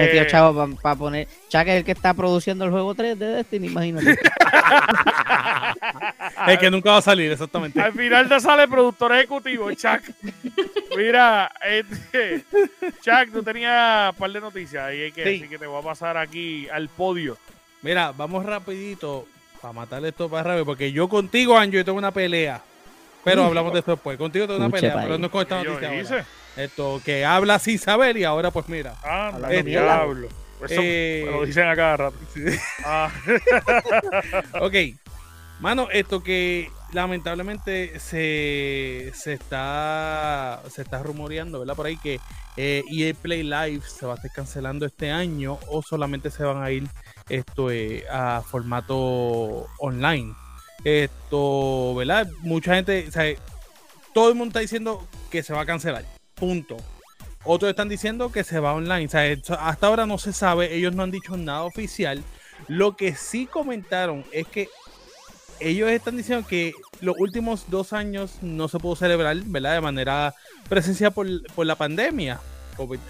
metió 0.00 0.24
chavo 0.26 0.76
para 0.80 0.96
poner. 0.96 1.28
Chuck 1.48 1.62
es 1.62 1.76
el 1.76 1.84
que 1.84 1.92
está 1.92 2.14
produciendo 2.14 2.64
el 2.64 2.70
juego 2.70 2.94
3 2.94 3.18
de 3.18 3.26
Destiny, 3.26 3.66
imagínate. 3.68 4.12
es 6.48 6.58
que 6.58 6.70
nunca 6.70 6.92
va 6.92 6.98
a 6.98 7.02
salir, 7.02 7.30
exactamente. 7.30 7.80
Al 7.80 7.92
final 7.92 8.28
te 8.28 8.40
sale 8.40 8.66
productor 8.68 9.12
ejecutivo, 9.14 9.70
Chuck. 9.72 10.02
Mira, 10.96 11.52
este, 11.62 12.44
Chuck, 13.02 13.32
tú 13.32 13.42
tenías 13.42 14.12
un 14.12 14.16
par 14.16 14.30
de 14.30 14.40
noticias 14.40 14.94
y 14.94 15.02
hay 15.02 15.12
que 15.12 15.24
decir 15.24 15.48
que 15.48 15.58
te 15.58 15.66
voy 15.66 15.80
a 15.80 15.84
pasar 15.84 16.16
aquí 16.16 16.68
al 16.70 16.88
podio. 16.88 17.36
Mira, 17.82 18.12
vamos 18.12 18.44
rapidito 18.44 19.26
para 19.60 19.72
matarle 19.72 20.08
esto 20.08 20.28
para 20.28 20.42
rápido, 20.42 20.64
porque 20.64 20.92
yo 20.92 21.08
contigo, 21.08 21.58
Anjo, 21.58 21.74
yo 21.74 21.84
tengo 21.84 21.98
una 21.98 22.12
pelea. 22.12 22.62
Pero 23.30 23.44
hablamos 23.44 23.72
de 23.72 23.78
esto 23.80 23.92
después. 23.92 24.18
Contigo 24.18 24.46
tengo 24.46 24.58
una 24.58 24.70
pelea, 24.70 24.94
pero 25.02 25.18
no 25.18 25.30
con 25.30 25.42
esta 25.42 25.62
noticia. 25.62 26.26
Esto, 26.56 27.00
que 27.04 27.24
habla 27.24 27.58
sin 27.58 27.78
saber 27.78 28.16
y 28.16 28.24
ahora 28.24 28.50
pues 28.50 28.68
mira. 28.68 28.94
Ah, 29.02 29.32
el 29.50 29.64
diablo. 29.64 30.28
Eso 30.64 30.80
eh, 30.82 31.24
lo 31.30 31.44
dicen 31.44 31.68
a 31.68 31.76
cada 31.76 31.96
rato. 31.96 32.16
Ah. 32.84 33.10
ok. 34.60 34.74
Mano, 35.60 35.88
esto 35.92 36.22
que 36.22 36.70
lamentablemente 36.92 37.98
se, 38.00 39.12
se 39.14 39.34
está 39.34 40.62
se 40.70 40.82
está 40.82 41.02
rumoreando, 41.02 41.60
¿verdad? 41.60 41.76
Por 41.76 41.86
ahí 41.86 41.96
que 41.96 42.20
eh, 42.56 42.82
EA 42.90 43.14
Play 43.14 43.42
Live 43.42 43.82
se 43.86 44.06
va 44.06 44.14
a 44.14 44.16
estar 44.16 44.32
cancelando 44.32 44.86
este 44.86 45.10
año 45.10 45.58
o 45.68 45.82
solamente 45.82 46.30
se 46.30 46.42
van 46.44 46.62
a 46.62 46.70
ir 46.70 46.88
esto 47.28 47.70
eh, 47.70 48.04
a 48.10 48.42
formato 48.42 49.66
online. 49.78 50.34
Esto, 50.84 51.94
¿verdad? 51.94 52.28
Mucha 52.40 52.74
gente, 52.74 53.08
o 53.08 54.12
todo 54.14 54.28
el 54.28 54.34
mundo 54.34 54.50
está 54.50 54.60
diciendo 54.60 55.06
que 55.30 55.42
se 55.42 55.52
va 55.52 55.62
a 55.62 55.66
cancelar. 55.66 56.04
Punto. 56.34 56.76
Otros 57.44 57.70
están 57.70 57.88
diciendo 57.88 58.30
que 58.30 58.44
se 58.44 58.60
va 58.60 58.74
online. 58.74 59.08
Hasta 59.58 59.86
ahora 59.86 60.06
no 60.06 60.18
se 60.18 60.32
sabe, 60.32 60.74
ellos 60.74 60.94
no 60.94 61.02
han 61.02 61.10
dicho 61.10 61.36
nada 61.36 61.62
oficial. 61.62 62.22
Lo 62.66 62.96
que 62.96 63.14
sí 63.14 63.46
comentaron 63.46 64.24
es 64.32 64.46
que 64.46 64.68
ellos 65.60 65.90
están 65.90 66.16
diciendo 66.16 66.46
que 66.46 66.72
los 67.00 67.16
últimos 67.18 67.70
dos 67.70 67.92
años 67.92 68.38
no 68.42 68.68
se 68.68 68.78
pudo 68.78 68.96
celebrar, 68.96 69.36
¿verdad? 69.44 69.74
De 69.74 69.80
manera 69.80 70.34
presencial 70.68 71.12
por, 71.12 71.26
por 71.54 71.66
la 71.66 71.76
pandemia. 71.76 72.40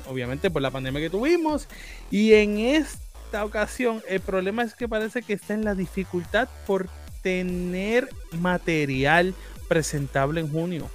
Obviamente 0.06 0.50
por 0.50 0.62
la 0.62 0.70
pandemia 0.70 1.00
que 1.00 1.10
tuvimos. 1.10 1.68
Y 2.10 2.32
en 2.32 2.58
esta 2.58 3.44
ocasión 3.44 4.02
el 4.08 4.20
problema 4.20 4.62
es 4.62 4.74
que 4.74 4.88
parece 4.88 5.22
que 5.22 5.34
está 5.34 5.54
en 5.54 5.64
la 5.64 5.74
dificultad 5.74 6.48
por 6.66 6.88
tener 7.22 8.08
material 8.32 9.34
presentable 9.68 10.40
en 10.40 10.50
junio. 10.50 10.90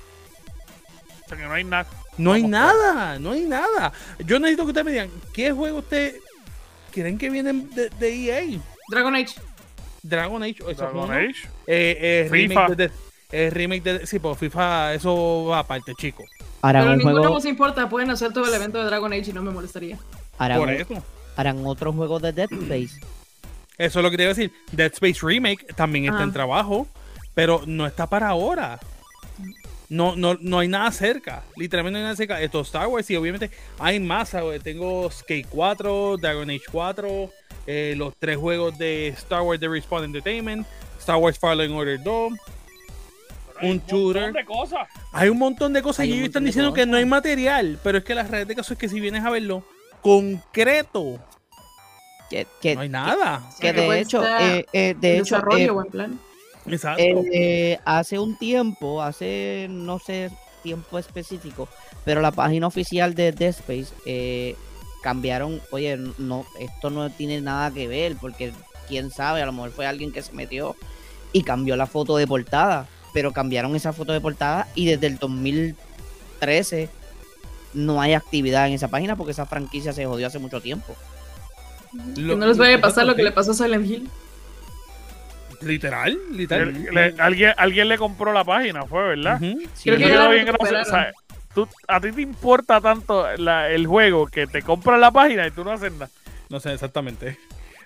O 1.26 1.30
sea 1.30 1.38
que 1.38 1.44
no 1.44 1.54
hay 1.54 1.64
nada. 1.64 1.88
No 2.18 2.34
hay 2.34 2.44
nada, 2.44 3.18
no 3.20 3.32
hay 3.32 3.42
nada. 3.42 3.92
Yo 4.20 4.40
necesito 4.40 4.64
que 4.64 4.70
ustedes 4.70 4.86
me 4.86 4.92
digan, 4.92 5.10
¿qué 5.34 5.52
juego 5.52 5.80
ustedes 5.80 6.16
creen 6.92 7.18
que 7.18 7.30
vienen 7.30 7.70
de, 7.72 7.90
EA? 8.02 8.42
E 8.42 8.60
Dragon 8.90 9.16
Age. 9.16 9.36
Dragon 10.04 10.44
Age, 10.44 10.58
eso 10.60 10.74
Dragon 10.74 11.12
Age. 11.12 11.48
Eh, 11.66 12.28
eh, 12.28 12.30
FIFA. 12.32 12.68
Remake 12.68 12.76
de, 12.76 12.92
eh, 13.32 13.50
remake 13.50 13.84
de, 13.84 14.08
sí, 14.08 14.20
pues 14.20 14.38
FIFA, 14.38 14.94
eso 14.94 15.46
va 15.46 15.60
aparte, 15.60 15.94
chico. 15.96 16.24
Pero 16.62 16.96
ninguno 16.96 17.20
juego... 17.20 17.36
nos 17.36 17.46
importa, 17.46 17.90
pueden 17.90 18.10
hacer 18.12 18.32
todo 18.32 18.46
el 18.46 18.54
evento 18.54 18.78
de 18.78 18.86
Dragon 18.86 19.12
Age 19.12 19.32
y 19.32 19.34
no 19.34 19.42
me 19.42 19.52
molestaría. 19.52 19.98
Por 20.38 20.70
eso. 20.72 21.04
Harán 21.36 21.66
otro 21.66 21.92
juego 21.94 22.20
de 22.20 22.32
Dead 22.32 22.52
Space. 22.52 23.00
Eso 23.78 24.00
es 24.00 24.04
lo 24.04 24.12
que 24.12 24.18
te 24.18 24.24
iba 24.24 24.32
a 24.32 24.36
decir. 24.36 24.52
Dead 24.72 24.92
Space 24.94 25.20
Remake 25.22 25.66
también 25.76 26.06
está 26.06 26.24
en 26.24 26.34
trabajo, 26.34 26.88
pero 27.34 27.64
no 27.66 27.86
está 27.86 28.08
para 28.08 28.30
ahora. 28.30 28.80
No, 29.90 30.16
no, 30.16 30.36
no 30.40 30.60
hay 30.60 30.68
nada 30.68 30.92
cerca. 30.92 31.44
Literalmente 31.56 31.94
no 31.94 32.00
hay 32.00 32.04
nada 32.04 32.16
cerca. 32.16 32.42
Esto 32.42 32.62
Star 32.62 32.88
Wars 32.88 33.10
y 33.10 33.16
obviamente 33.16 33.52
hay 33.80 34.00
más. 34.00 34.36
Tengo 34.64 35.10
Skate 35.12 35.48
4, 35.50 36.18
Dragon 36.18 36.50
Age 36.50 36.64
4, 36.72 37.30
eh, 37.68 37.94
los 37.98 38.16
tres 38.18 38.38
juegos 38.38 38.78
de 38.78 39.10
Star 39.10 39.42
Wars 39.42 39.60
de 39.60 39.68
Respawn 39.68 40.04
Entertainment, 40.04 40.66
Star 41.00 41.18
Wars 41.18 41.38
Fallen 41.38 41.72
Order 41.74 42.02
2. 42.02 42.34
Un 43.62 43.82
shooter. 43.88 44.34
Hay 45.14 45.30
un 45.30 45.38
montón 45.38 45.74
de 45.74 45.82
cosas 45.82 46.06
y 46.06 46.14
ellos 46.14 46.28
están 46.28 46.44
diciendo 46.44 46.74
que 46.74 46.86
no 46.86 46.98
hay 46.98 47.06
material, 47.06 47.80
pero 47.84 48.00
es 48.00 48.04
que 48.04 48.16
la 48.16 48.24
realidad 48.24 48.48
de 48.48 48.56
caso 48.56 48.74
es 48.74 48.80
que 48.80 48.90
si 48.90 49.00
vienes 49.00 49.24
a 49.24 49.30
verlo 49.30 49.64
concreto, 50.02 51.20
que, 52.30 52.76
no 52.76 52.82
hay 52.82 52.90
nada. 52.90 53.44
Que, 53.60 53.74
de 53.74 54.00
hecho, 54.00 54.24
eh, 54.24 54.66
eh, 54.74 54.96
de 55.00 55.20
hecho, 55.20 55.38
eh, 55.58 55.70
buen 55.70 55.88
plan. 55.88 56.20
Exacto. 56.66 57.04
hace 57.84 58.20
un 58.20 58.38
tiempo, 58.38 59.02
hace 59.02 59.68
no 59.70 60.00
sé 60.00 60.32
tiempo 60.62 60.98
específico, 60.98 61.68
pero 62.06 62.22
la 62.22 62.32
página 62.32 62.68
oficial 62.68 63.14
de 63.16 63.34
Dead 63.34 63.50
Space 63.50 64.56
cambiaron, 65.02 65.62
oye, 65.72 65.98
no, 66.18 66.46
esto 66.60 66.90
no 66.90 67.10
tiene 67.10 67.42
nada 67.42 67.72
que 67.72 67.90
ver, 67.90 68.16
porque 68.16 68.54
quién 68.88 69.12
sabe, 69.12 69.42
a 69.42 69.46
lo 69.46 69.52
mejor 69.52 69.72
fue 69.72 69.86
alguien 69.86 70.14
que 70.14 70.22
se 70.22 70.32
metió 70.32 70.78
y 71.34 71.44
cambió 71.44 71.76
la 71.76 71.86
foto 71.86 72.16
de 72.16 72.26
portada, 72.26 72.88
pero 73.14 73.34
cambiaron 73.34 73.76
esa 73.76 73.92
foto 73.92 74.14
de 74.14 74.22
portada 74.22 74.70
y 74.74 74.86
desde 74.86 75.08
el 75.08 75.18
2013 75.18 76.88
no 77.74 78.00
hay 78.00 78.14
actividad 78.14 78.68
en 78.68 78.74
esa 78.74 78.88
página 78.88 79.18
porque 79.18 79.32
esa 79.32 79.46
franquicia 79.46 79.92
se 79.92 80.06
jodió 80.06 80.28
hace 80.28 80.40
mucho 80.40 80.62
tiempo 80.62 80.96
que 82.16 82.36
no 82.36 82.46
les 82.48 82.58
vaya 82.58 82.78
a 82.78 82.82
pasar 82.82 83.06
lo 83.06 83.16
que 83.16 83.24
le 83.24 83.32
pasó 83.32 83.52
a 83.52 83.54
Silent 83.54 83.86
Hill. 83.86 84.10
Literal, 85.62 86.18
literal. 86.32 87.16
alguien, 87.20 87.54
alguien 87.58 87.88
le 87.88 87.98
compró 87.98 88.34
la 88.34 88.44
página, 88.44 88.84
fue, 88.86 89.16
¿verdad? 89.16 89.40
Creo 89.84 89.98
que 89.98 91.14
a 91.88 92.00
ti 92.02 92.12
te 92.12 92.22
importa 92.22 92.82
tanto 92.82 93.30
el 93.30 93.88
juego 93.88 94.28
que 94.28 94.48
te 94.48 94.62
compra 94.62 94.98
la 94.98 95.12
página 95.12 95.48
y 95.48 95.52
tú 95.52 95.64
no 95.64 95.72
haces 95.72 95.92
nada. 95.94 96.10
No 96.50 96.60
sé 96.60 96.74
exactamente. 96.74 97.38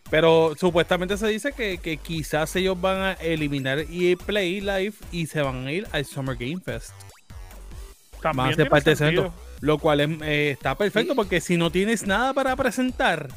Pero 0.10 0.54
supuestamente 0.58 1.18
se 1.18 1.28
dice 1.28 1.52
que, 1.52 1.98
quizás 1.98 2.56
ellos 2.56 2.80
van 2.80 3.02
a 3.02 3.12
eliminar 3.14 3.80
EA 3.80 4.16
Play 4.16 4.62
Live 4.62 4.94
y 5.12 5.28
se 5.28 5.42
van 5.42 5.68
a 5.68 5.72
ir 5.72 5.88
al 5.92 6.06
Summer 6.06 6.36
Game 6.36 6.60
Fest. 6.64 6.92
También 8.22 8.56
de 8.56 8.66
parte 8.66 8.96
de 8.96 9.32
Lo 9.60 9.78
cual 9.78 10.00
eh, 10.02 10.52
está 10.52 10.76
perfecto 10.76 11.14
porque 11.14 11.42
si 11.42 11.58
no 11.58 11.72
tienes 11.72 12.08
nada 12.08 12.34
para 12.34 12.56
presentar, 12.56 13.28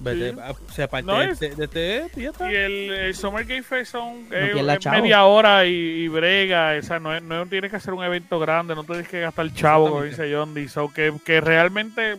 Vete, 0.00 0.34
se 0.72 0.82
aparte 0.82 1.12
de, 1.12 1.66
de, 1.66 2.10
y, 2.16 2.22
y 2.22 2.54
el, 2.54 3.14
Summer 3.14 3.44
Game 3.44 3.62
Fest 3.62 3.92
son 3.92 4.28
media 4.30 5.24
hora 5.24 5.66
y, 5.66 6.08
brega. 6.08 6.74
Esa 6.76 6.98
no, 6.98 7.20
no 7.20 7.46
tienes 7.46 7.70
que 7.70 7.76
hacer 7.76 7.92
un 7.92 8.02
evento 8.02 8.40
grande, 8.40 8.74
no 8.74 8.84
tienes 8.84 9.06
que 9.08 9.20
gastar 9.20 9.44
el 9.44 9.54
chavo, 9.54 9.90
como 9.90 10.02
dice 10.02 10.32
John 10.34 10.54
D. 10.54 10.68
que, 10.94 11.12
que 11.22 11.40
realmente 11.42 12.16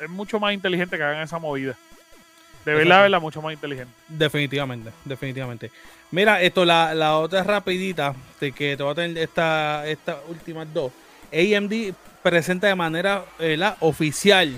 es 0.00 0.08
mucho 0.08 0.38
más 0.38 0.54
inteligente 0.54 0.96
que 0.96 1.02
hagan 1.02 1.22
esa 1.22 1.40
movida. 1.40 1.76
De 2.64 2.72
verdad, 2.72 3.02
verdad, 3.02 3.20
mucho 3.20 3.42
más 3.42 3.52
inteligente. 3.52 3.92
Definitivamente, 4.08 4.90
definitivamente. 5.04 5.70
Mira, 6.12 6.40
esto, 6.40 6.64
la, 6.64 6.94
la 6.94 7.18
otra 7.18 7.42
rapidita, 7.42 8.14
de 8.40 8.52
que 8.52 8.76
te 8.76 8.82
voy 8.82 8.92
a 8.92 8.94
tener 8.94 9.18
estas 9.18 9.86
esta 9.88 10.20
últimas 10.28 10.72
dos. 10.72 10.92
AMD 11.32 11.94
presenta 12.22 12.68
de 12.68 12.76
manera 12.76 13.24
la 13.40 13.76
oficial 13.80 14.56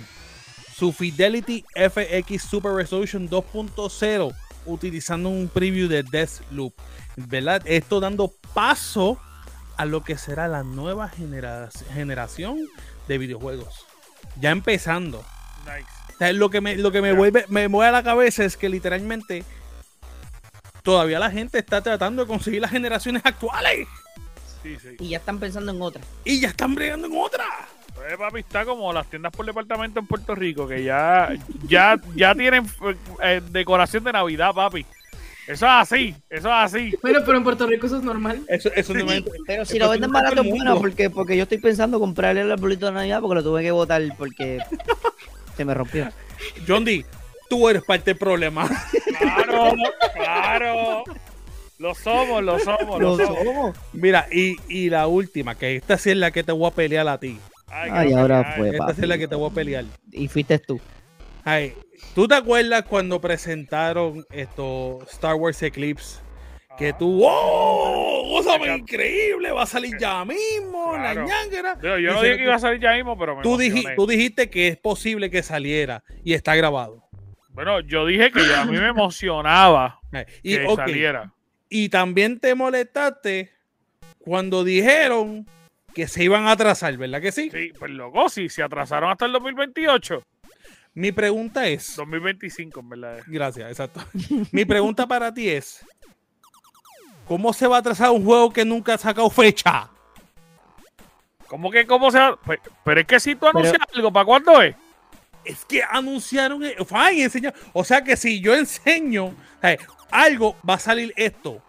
su 0.76 0.92
Fidelity 0.92 1.64
FX 1.74 2.42
Super 2.42 2.72
Resolution 2.72 3.28
2.0 3.28 4.34
utilizando 4.66 5.28
un 5.30 5.48
preview 5.48 5.88
de 5.88 6.02
Deathloop. 6.02 6.74
¿Verdad? 7.16 7.62
Esto 7.64 7.98
dando 8.00 8.34
paso 8.52 9.18
a 9.78 9.86
lo 9.86 10.04
que 10.04 10.18
será 10.18 10.48
la 10.48 10.62
nueva 10.62 11.08
generación 11.08 12.58
de 13.08 13.18
videojuegos. 13.18 13.86
Ya 14.38 14.50
empezando. 14.50 15.24
Nice. 15.64 16.32
lo 16.34 16.50
que 16.50 16.60
me, 16.60 16.76
lo 16.76 16.92
que 16.92 17.00
me 17.00 17.12
vuelve, 17.12 17.46
me 17.48 17.68
mueve 17.68 17.88
a 17.88 17.92
la 17.92 18.02
cabeza 18.02 18.44
es 18.44 18.56
que 18.56 18.68
literalmente 18.68 19.44
todavía 20.82 21.18
la 21.18 21.30
gente 21.30 21.58
está 21.58 21.80
tratando 21.80 22.22
de 22.22 22.28
conseguir 22.28 22.60
las 22.60 22.70
generaciones 22.70 23.22
actuales. 23.24 23.88
Sí, 24.62 24.76
sí. 24.80 24.96
Y 24.98 25.08
ya 25.10 25.18
están 25.18 25.38
pensando 25.38 25.72
en 25.72 25.80
otra. 25.80 26.02
Y 26.24 26.40
ya 26.40 26.48
están 26.48 26.74
bregando 26.74 27.06
en 27.06 27.16
otra. 27.16 27.44
Pues, 27.96 28.16
papi, 28.16 28.40
está 28.40 28.64
como 28.64 28.92
las 28.92 29.08
tiendas 29.08 29.32
por 29.32 29.46
departamento 29.46 29.98
en 30.00 30.06
Puerto 30.06 30.34
Rico, 30.34 30.68
que 30.68 30.84
ya, 30.84 31.34
ya, 31.66 31.98
ya 32.14 32.34
tienen 32.34 32.66
eh, 33.22 33.40
decoración 33.50 34.04
de 34.04 34.12
Navidad, 34.12 34.52
papi. 34.54 34.84
Eso 35.46 35.64
es 35.64 35.72
así, 35.72 36.14
eso 36.28 36.48
es 36.48 36.54
así. 36.54 36.94
Bueno, 37.02 37.20
pero 37.24 37.38
en 37.38 37.44
Puerto 37.44 37.66
Rico 37.66 37.86
eso 37.86 37.98
es 37.98 38.02
normal. 38.02 38.42
Eso, 38.48 38.68
eso 38.74 38.92
Pero 39.46 39.64
si 39.64 39.78
lo 39.78 39.88
venden 39.88 40.10
barato 40.10 40.42
es 40.42 40.50
bueno, 40.50 40.78
porque, 40.78 41.08
porque 41.08 41.36
yo 41.36 41.44
estoy 41.44 41.58
pensando 41.58 42.00
comprarle 42.00 42.40
el 42.40 42.50
arbolito 42.50 42.86
de 42.86 42.92
Navidad 42.92 43.20
porque 43.20 43.36
lo 43.36 43.44
tuve 43.44 43.62
que 43.62 43.70
botar 43.70 44.02
porque 44.18 44.58
se 45.56 45.64
me 45.64 45.72
rompió. 45.72 46.08
John 46.66 46.84
D, 46.84 47.04
tú 47.48 47.68
eres 47.68 47.84
parte 47.84 48.10
del 48.10 48.18
problema. 48.18 48.68
Claro, 49.18 49.72
claro. 50.14 51.04
Lo 51.78 51.94
somos, 51.94 52.42
lo 52.42 52.58
somos, 52.58 53.00
lo, 53.00 53.16
somos. 53.16 53.76
Mira, 53.92 54.26
y, 54.32 54.56
y, 54.68 54.90
la 54.90 55.06
última, 55.06 55.54
que 55.54 55.76
esta 55.76 55.96
sí 55.96 56.10
es 56.10 56.16
la 56.16 56.30
que 56.30 56.42
te 56.42 56.52
voy 56.52 56.68
a 56.68 56.74
pelear 56.74 57.06
a 57.06 57.18
ti. 57.18 57.38
Ay, 57.68 58.12
ahora 58.12 58.54
fue. 58.56 58.70
Esta 58.70 58.90
es 58.90 58.98
la 58.98 59.18
que 59.18 59.28
te 59.28 59.34
voy 59.34 59.50
a 59.50 59.54
pelear. 59.54 59.84
Y 60.12 60.28
fuiste 60.28 60.58
tú. 60.58 60.80
Ay, 61.44 61.74
¿tú 62.14 62.26
te 62.26 62.34
acuerdas 62.34 62.84
cuando 62.84 63.20
presentaron 63.20 64.24
esto 64.30 64.98
Star 65.10 65.34
Wars 65.34 65.62
Eclipse? 65.62 66.20
Que 66.76 66.92
tú, 66.92 67.22
¡oh! 67.24 68.36
¡Cosa 68.36 68.58
increíble! 68.74 69.50
Va 69.50 69.62
a 69.62 69.66
salir 69.66 69.96
ya 69.98 70.24
mismo, 70.24 70.94
la 70.96 71.14
ñanguera. 71.14 71.78
Yo, 71.80 72.12
no 72.12 72.22
dije 72.22 72.36
que 72.36 72.42
iba 72.42 72.54
a 72.54 72.58
salir 72.58 72.80
ya 72.80 72.92
mismo, 72.92 73.16
pero 73.18 73.36
me 73.36 73.42
tú, 73.42 73.58
tú 73.96 74.06
dijiste 74.06 74.50
que 74.50 74.68
es 74.68 74.76
posible 74.76 75.30
que 75.30 75.42
saliera 75.42 76.04
y 76.22 76.34
está 76.34 76.54
grabado. 76.54 77.08
Bueno, 77.50 77.80
yo 77.80 78.04
dije 78.04 78.30
que 78.30 78.40
a 78.54 78.66
mí 78.66 78.76
me 78.76 78.88
emocionaba 78.88 80.00
y, 80.42 80.58
que 80.58 80.76
saliera. 80.76 81.32
Y 81.70 81.88
también 81.88 82.38
te 82.38 82.54
molestaste 82.54 83.52
cuando 84.18 84.64
dijeron 84.64 85.46
que 85.96 86.06
se 86.06 86.22
iban 86.22 86.46
a 86.46 86.50
atrasar, 86.50 86.94
¿verdad 86.98 87.22
que 87.22 87.32
sí? 87.32 87.48
Sí, 87.50 87.72
pues 87.78 87.90
loco, 87.90 88.28
sí, 88.28 88.50
se 88.50 88.62
atrasaron 88.62 89.10
hasta 89.10 89.24
el 89.24 89.32
2028. 89.32 90.22
Mi 90.92 91.10
pregunta 91.10 91.66
es. 91.68 91.96
2025, 91.96 92.80
en 92.80 92.88
verdad. 92.90 93.22
Gracias, 93.26 93.70
exacto. 93.70 94.04
Mi 94.52 94.66
pregunta 94.66 95.06
para 95.06 95.32
ti 95.32 95.48
es: 95.48 95.86
¿Cómo 97.26 97.50
se 97.54 97.66
va 97.66 97.76
a 97.76 97.78
atrasar 97.78 98.10
un 98.10 98.26
juego 98.26 98.52
que 98.52 98.62
nunca 98.62 98.92
ha 98.92 98.98
sacado 98.98 99.30
fecha? 99.30 99.88
¿Cómo 101.46 101.70
que 101.70 101.86
cómo 101.86 102.10
se 102.10 102.18
va? 102.18 102.36
Pues, 102.44 102.60
pero 102.84 103.00
es 103.00 103.06
que 103.06 103.18
si 103.18 103.34
tú 103.34 103.46
anuncias 103.46 103.78
algo, 103.94 104.12
¿para 104.12 104.26
cuándo 104.26 104.60
es? 104.60 104.76
Es 105.46 105.64
que 105.64 105.82
anunciaron. 105.82 106.60
Fine, 106.60 107.22
enseñar. 107.22 107.54
O 107.72 107.84
sea 107.84 108.04
que 108.04 108.18
si 108.18 108.38
yo 108.38 108.54
enseño 108.54 109.34
algo, 110.10 110.58
va 110.68 110.74
a 110.74 110.78
salir 110.78 111.14
esto. 111.16 111.62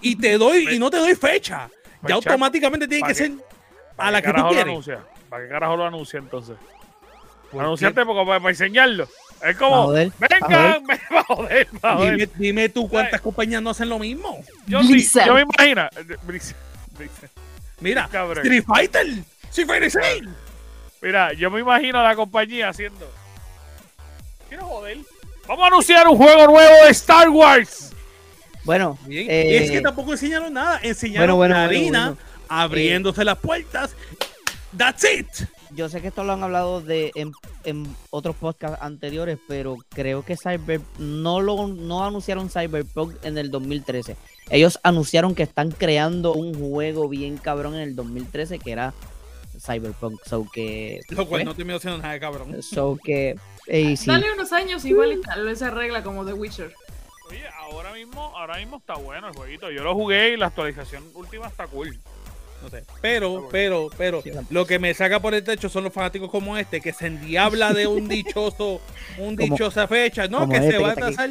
Y 0.00 0.14
te 0.14 0.38
doy, 0.38 0.76
y 0.76 0.78
no 0.78 0.90
te 0.90 0.98
doy 0.98 1.16
fecha. 1.16 1.68
Pues, 2.00 2.10
ya 2.10 2.14
automáticamente 2.14 2.86
tiene 2.86 3.08
que 3.08 3.14
ser 3.14 3.32
a 3.98 4.10
la 4.10 4.22
que 4.22 4.32
tú 4.32 4.48
quieres. 4.48 4.88
¿Para 5.28 5.44
qué 5.44 5.48
carajo 5.50 5.76
lo 5.76 5.84
anuncia 5.84 6.18
entonces? 6.18 6.56
Anunciarte 7.52 8.04
porque 8.04 8.26
para, 8.26 8.48
enseñarlo. 8.48 9.08
Es 9.42 9.56
como, 9.56 9.90
vengan, 9.90 10.12
va 11.14 11.20
a 11.20 11.24
joder, 11.24 11.68
Dime, 11.70 12.28
dime, 12.36 12.68
tú 12.68 12.88
cuántas 12.88 13.20
compañías 13.20 13.62
no 13.62 13.70
hacen 13.70 13.88
lo 13.88 13.98
mismo. 13.98 14.42
Yo, 14.66 14.82
sí, 14.82 15.08
yo 15.24 15.34
me 15.34 15.42
imagino. 15.42 15.88
Mira, 17.80 18.08
Street 18.12 18.64
Fighter, 18.66 19.06
Street 19.50 19.66
Fighter 19.66 19.90
6. 19.90 20.22
Mira, 21.00 21.32
yo 21.34 21.50
me 21.50 21.60
imagino 21.60 22.00
a 22.00 22.02
la 22.02 22.16
compañía 22.16 22.68
haciendo. 22.68 23.08
Quiero 24.48 24.64
joder. 24.66 24.98
Vamos 25.46 25.64
a 25.64 25.66
anunciar 25.68 26.08
un 26.08 26.16
juego 26.16 26.46
nuevo 26.48 26.84
de 26.84 26.90
Star 26.90 27.28
Wars. 27.30 27.92
Bueno, 28.64 28.98
Bien. 29.06 29.26
es 29.30 29.70
que 29.70 29.78
eh, 29.78 29.80
tampoco 29.80 30.12
enseñaron 30.12 30.52
nada. 30.52 30.80
Enseñaron 30.82 31.36
bueno, 31.36 31.56
harina 31.56 32.16
abriéndose 32.48 33.24
las 33.24 33.38
puertas. 33.38 33.94
That's 34.76 35.04
it. 35.04 35.26
Yo 35.74 35.88
sé 35.88 36.00
que 36.00 36.08
esto 36.08 36.24
lo 36.24 36.32
han 36.32 36.42
hablado 36.42 36.80
de 36.80 37.12
en, 37.14 37.86
otros 38.10 38.36
podcasts 38.36 38.78
anteriores, 38.80 39.38
pero 39.46 39.76
creo 39.90 40.24
que 40.24 40.36
Cyber 40.36 40.80
no 40.98 41.40
lo 41.40 41.68
no 41.68 42.04
anunciaron 42.04 42.50
Cyberpunk 42.50 43.16
en 43.22 43.38
el 43.38 43.50
2013. 43.50 44.16
Ellos 44.50 44.78
anunciaron 44.82 45.34
que 45.34 45.42
están 45.42 45.70
creando 45.70 46.32
un 46.32 46.54
juego 46.54 47.08
bien 47.08 47.36
cabrón 47.36 47.74
en 47.74 47.82
el 47.82 47.96
2013 47.96 48.58
que 48.58 48.72
era 48.72 48.94
Cyberpunk. 49.58 50.20
So 50.24 50.46
que. 50.50 51.00
Lo 51.10 51.26
cual 51.26 51.44
no 51.44 51.54
te 51.54 51.64
me 51.64 51.78
nada 51.78 52.12
de 52.12 52.20
cabrón. 52.20 52.62
So 52.62 52.98
que. 53.02 53.36
Dale 54.06 54.32
unos 54.32 54.52
años 54.52 54.84
igual 54.86 55.12
y 55.12 55.20
tal 55.20 55.44
vez 55.44 55.58
se 55.58 55.66
arregla 55.66 56.02
como 56.02 56.24
The 56.24 56.32
Witcher. 56.32 56.72
Oye, 57.28 57.44
ahora 57.58 57.92
mismo, 57.92 58.32
ahora 58.34 58.56
mismo 58.56 58.78
está 58.78 58.94
bueno 58.94 59.28
el 59.28 59.34
jueguito. 59.34 59.70
Yo 59.70 59.84
lo 59.84 59.94
jugué 59.94 60.32
y 60.32 60.36
la 60.38 60.46
actualización 60.46 61.04
última 61.14 61.46
está 61.46 61.66
cool. 61.66 61.98
No 62.62 62.68
sé. 62.68 62.84
Pero, 63.00 63.48
pero, 63.50 63.88
pero, 63.96 64.22
lo 64.50 64.66
que 64.66 64.78
me 64.78 64.92
saca 64.94 65.20
por 65.20 65.34
el 65.34 65.44
techo 65.44 65.68
son 65.68 65.84
los 65.84 65.92
fanáticos 65.92 66.30
como 66.30 66.56
este, 66.56 66.80
que 66.80 66.92
se 66.92 67.06
endiabla 67.06 67.72
de 67.72 67.86
un 67.86 68.08
dichoso, 68.08 68.80
un 69.18 69.36
dichosa 69.36 69.86
fecha, 69.86 70.26
¿no? 70.26 70.48
Que 70.48 70.58
se 70.58 70.68
este 70.68 70.78
va 70.78 70.88
a 70.88 70.92
atrasar. 70.92 71.30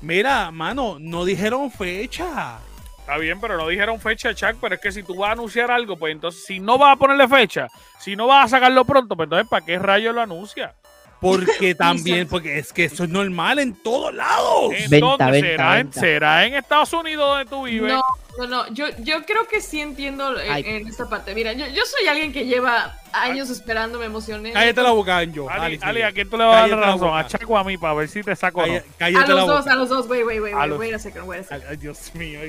Mira, 0.00 0.50
mano, 0.50 0.98
no 1.00 1.24
dijeron 1.24 1.70
fecha. 1.70 2.58
Está 3.00 3.16
bien, 3.16 3.40
pero 3.40 3.56
no 3.56 3.66
dijeron 3.68 3.98
fecha, 4.00 4.34
Chuck, 4.34 4.56
pero 4.60 4.74
es 4.74 4.80
que 4.82 4.92
si 4.92 5.02
tú 5.02 5.16
vas 5.16 5.30
a 5.30 5.32
anunciar 5.32 5.70
algo, 5.70 5.96
pues 5.96 6.12
entonces, 6.12 6.44
si 6.44 6.60
no 6.60 6.76
vas 6.76 6.92
a 6.92 6.96
ponerle 6.96 7.26
fecha, 7.26 7.68
si 7.98 8.14
no 8.14 8.26
vas 8.26 8.44
a 8.44 8.56
sacarlo 8.56 8.84
pronto, 8.84 9.16
pues 9.16 9.26
entonces, 9.26 9.48
¿para 9.48 9.64
qué 9.64 9.78
rayo 9.78 10.12
lo 10.12 10.20
anuncia? 10.20 10.74
Porque 11.20 11.74
también, 11.74 12.28
porque 12.28 12.58
es 12.58 12.72
que 12.72 12.84
eso 12.84 13.04
es 13.04 13.10
normal 13.10 13.58
en 13.58 13.74
todos 13.74 14.14
lados. 14.14 14.72
Entonces, 14.90 15.40
será, 15.40 15.80
En, 15.80 15.92
¿será 15.92 16.46
en 16.46 16.54
Estados 16.54 16.92
Unidos 16.92 17.28
donde 17.28 17.50
tú 17.50 17.64
vives? 17.64 17.92
No, 17.92 18.02
no, 18.38 18.46
no. 18.46 18.72
Yo, 18.72 18.86
yo 19.00 19.24
creo 19.24 19.46
que 19.48 19.60
sí 19.60 19.80
entiendo 19.80 20.38
en, 20.38 20.86
esta 20.86 21.08
parte. 21.08 21.34
Mira, 21.34 21.52
yo, 21.52 21.66
yo, 21.66 21.82
soy 21.84 22.06
alguien 22.06 22.32
que 22.32 22.46
lleva 22.46 22.96
años 23.12 23.50
esperando, 23.50 23.98
me 23.98 24.06
emocioné. 24.06 24.52
Cállate 24.52 24.82
la 24.82 24.90
boca, 24.90 25.22
yo. 25.24 25.50
Ali, 25.50 25.78
Ali, 25.82 26.02
¿a 26.02 26.12
quién 26.12 26.30
tú 26.30 26.36
le 26.36 26.44
vas 26.44 26.64
a 26.64 26.68
dar 26.68 26.78
razón? 26.78 27.18
¿A 27.18 27.26
Chaco 27.26 27.58
a 27.58 27.64
mí 27.64 27.76
para 27.76 27.94
ver 27.94 28.08
si 28.08 28.22
te 28.22 28.36
saco 28.36 28.64
no? 28.66 28.80
A 29.00 29.10
los 29.10 29.46
dos, 29.46 29.66
a 29.66 29.74
los 29.74 29.88
dos. 29.88 30.06
Wait, 30.08 30.24
wait, 30.24 30.40
wait, 30.40 30.54
wait, 30.54 30.78
wait 30.78 30.94
a 30.94 30.98
second, 30.98 31.28
wait 31.28 31.40
a 31.40 31.44
second. 31.44 31.64
Ay, 31.68 31.76
Dios 31.76 32.14
mío. 32.14 32.40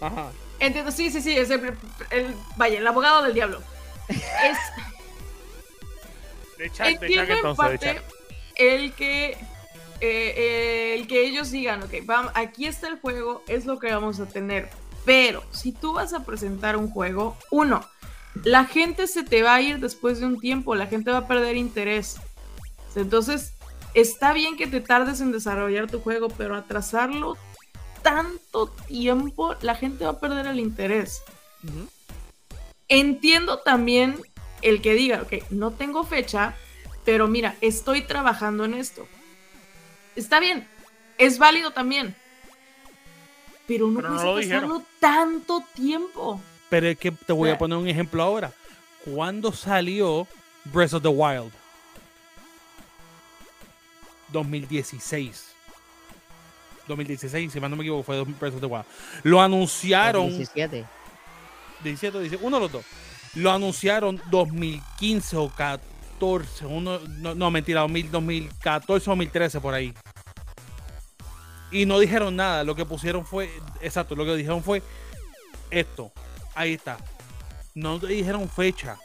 Ajá. 0.00 0.30
Entiendo, 0.60 0.90
sí, 0.90 1.10
sí, 1.10 1.20
sí. 1.20 1.36
Es 1.36 1.50
el, 1.50 1.74
el, 2.10 2.34
vaya, 2.56 2.78
el 2.78 2.86
abogado 2.86 3.22
del 3.22 3.34
diablo. 3.34 3.60
es... 4.08 4.58
De 6.60 6.66
Entiendo 6.66 7.34
de 7.34 7.40
en 7.40 7.56
parte 7.56 8.02
el 8.54 8.92
que 8.92 9.34
eh, 10.02 10.94
el 10.94 11.06
que 11.06 11.24
ellos 11.24 11.50
digan, 11.50 11.82
ok, 11.82 11.94
vamos, 12.04 12.32
aquí 12.34 12.66
está 12.66 12.88
el 12.88 13.00
juego, 13.00 13.42
es 13.48 13.64
lo 13.64 13.78
que 13.78 13.90
vamos 13.90 14.20
a 14.20 14.26
tener. 14.26 14.68
Pero 15.06 15.42
si 15.52 15.72
tú 15.72 15.94
vas 15.94 16.12
a 16.12 16.22
presentar 16.22 16.76
un 16.76 16.90
juego, 16.90 17.34
uno, 17.50 17.82
la 18.44 18.66
gente 18.66 19.06
se 19.06 19.22
te 19.22 19.42
va 19.42 19.54
a 19.54 19.62
ir 19.62 19.80
después 19.80 20.20
de 20.20 20.26
un 20.26 20.38
tiempo, 20.38 20.74
la 20.74 20.86
gente 20.86 21.10
va 21.10 21.18
a 21.18 21.26
perder 21.26 21.56
interés. 21.56 22.16
Entonces, 22.94 23.54
está 23.94 24.34
bien 24.34 24.58
que 24.58 24.66
te 24.66 24.82
tardes 24.82 25.22
en 25.22 25.32
desarrollar 25.32 25.90
tu 25.90 26.00
juego, 26.00 26.28
pero 26.28 26.56
atrasarlo 26.56 27.38
tanto 28.02 28.66
tiempo, 28.86 29.54
la 29.62 29.76
gente 29.76 30.04
va 30.04 30.10
a 30.10 30.20
perder 30.20 30.46
el 30.46 30.60
interés. 30.60 31.22
Entiendo 32.86 33.60
también 33.60 34.20
el 34.62 34.82
que 34.82 34.94
diga, 34.94 35.22
ok, 35.22 35.50
no 35.50 35.72
tengo 35.72 36.04
fecha, 36.04 36.54
pero 37.04 37.28
mira, 37.28 37.56
estoy 37.60 38.02
trabajando 38.02 38.64
en 38.64 38.74
esto. 38.74 39.06
Está 40.16 40.40
bien, 40.40 40.68
es 41.18 41.38
válido 41.38 41.72
también. 41.72 42.14
Pero 43.66 43.88
no 43.88 44.00
puedes 44.00 44.48
pasarlo 44.48 44.82
tanto 44.98 45.64
tiempo. 45.74 46.40
Pero 46.68 46.88
es 46.88 46.98
que 46.98 47.10
te 47.10 47.32
voy 47.32 47.50
a 47.50 47.58
poner 47.58 47.78
un 47.78 47.88
ejemplo 47.88 48.22
ahora. 48.22 48.52
¿Cuándo 49.04 49.52
salió 49.52 50.26
Breath 50.64 50.94
of 50.94 51.02
the 51.02 51.08
Wild? 51.08 51.52
2016. 54.32 55.46
2016, 56.86 57.52
si 57.52 57.60
mal 57.60 57.70
no 57.70 57.76
me 57.76 57.84
equivoco, 57.84 58.02
fue 58.02 58.22
Breath 58.24 58.54
of 58.54 58.60
the 58.60 58.66
Wild. 58.66 58.84
Lo 59.22 59.40
anunciaron. 59.40 60.28
17. 60.28 60.84
17, 61.82 62.18
17, 62.18 62.44
uno 62.44 62.56
de 62.56 62.62
los 62.62 62.72
dos. 62.72 62.84
Lo 63.34 63.52
anunciaron 63.52 64.20
2015 64.30 65.36
o 65.36 65.48
14. 65.50 66.66
Uno, 66.66 66.98
no, 66.98 67.50
mentira, 67.50 67.80
2014 67.82 69.10
o 69.10 69.12
2013 69.12 69.60
por 69.60 69.74
ahí. 69.74 69.94
Y 71.70 71.86
no 71.86 71.98
dijeron 71.98 72.34
nada. 72.34 72.64
Lo 72.64 72.74
que 72.74 72.84
pusieron 72.84 73.24
fue. 73.24 73.50
Exacto, 73.80 74.16
lo 74.16 74.24
que 74.24 74.34
dijeron 74.34 74.62
fue 74.62 74.82
esto. 75.70 76.10
Ahí 76.54 76.74
está. 76.74 76.98
No 77.74 77.98
dijeron 77.98 78.48
fecha. 78.48 78.98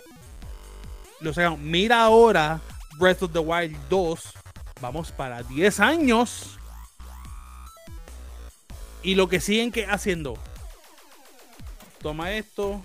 Lo 1.20 1.34
sacaron. 1.34 1.64
Mira 1.70 2.04
ahora 2.04 2.60
Breath 2.98 3.24
of 3.24 3.32
the 3.32 3.40
Wild 3.40 3.78
2. 3.90 4.20
Vamos 4.82 5.12
para 5.12 5.44
10 5.44 5.80
años. 5.80 6.58
Y 9.04 9.14
lo 9.14 9.30
que 9.30 9.40
siguen 9.40 9.72
haciendo. 9.88 10.36
Toma 12.02 12.32
esto 12.32 12.84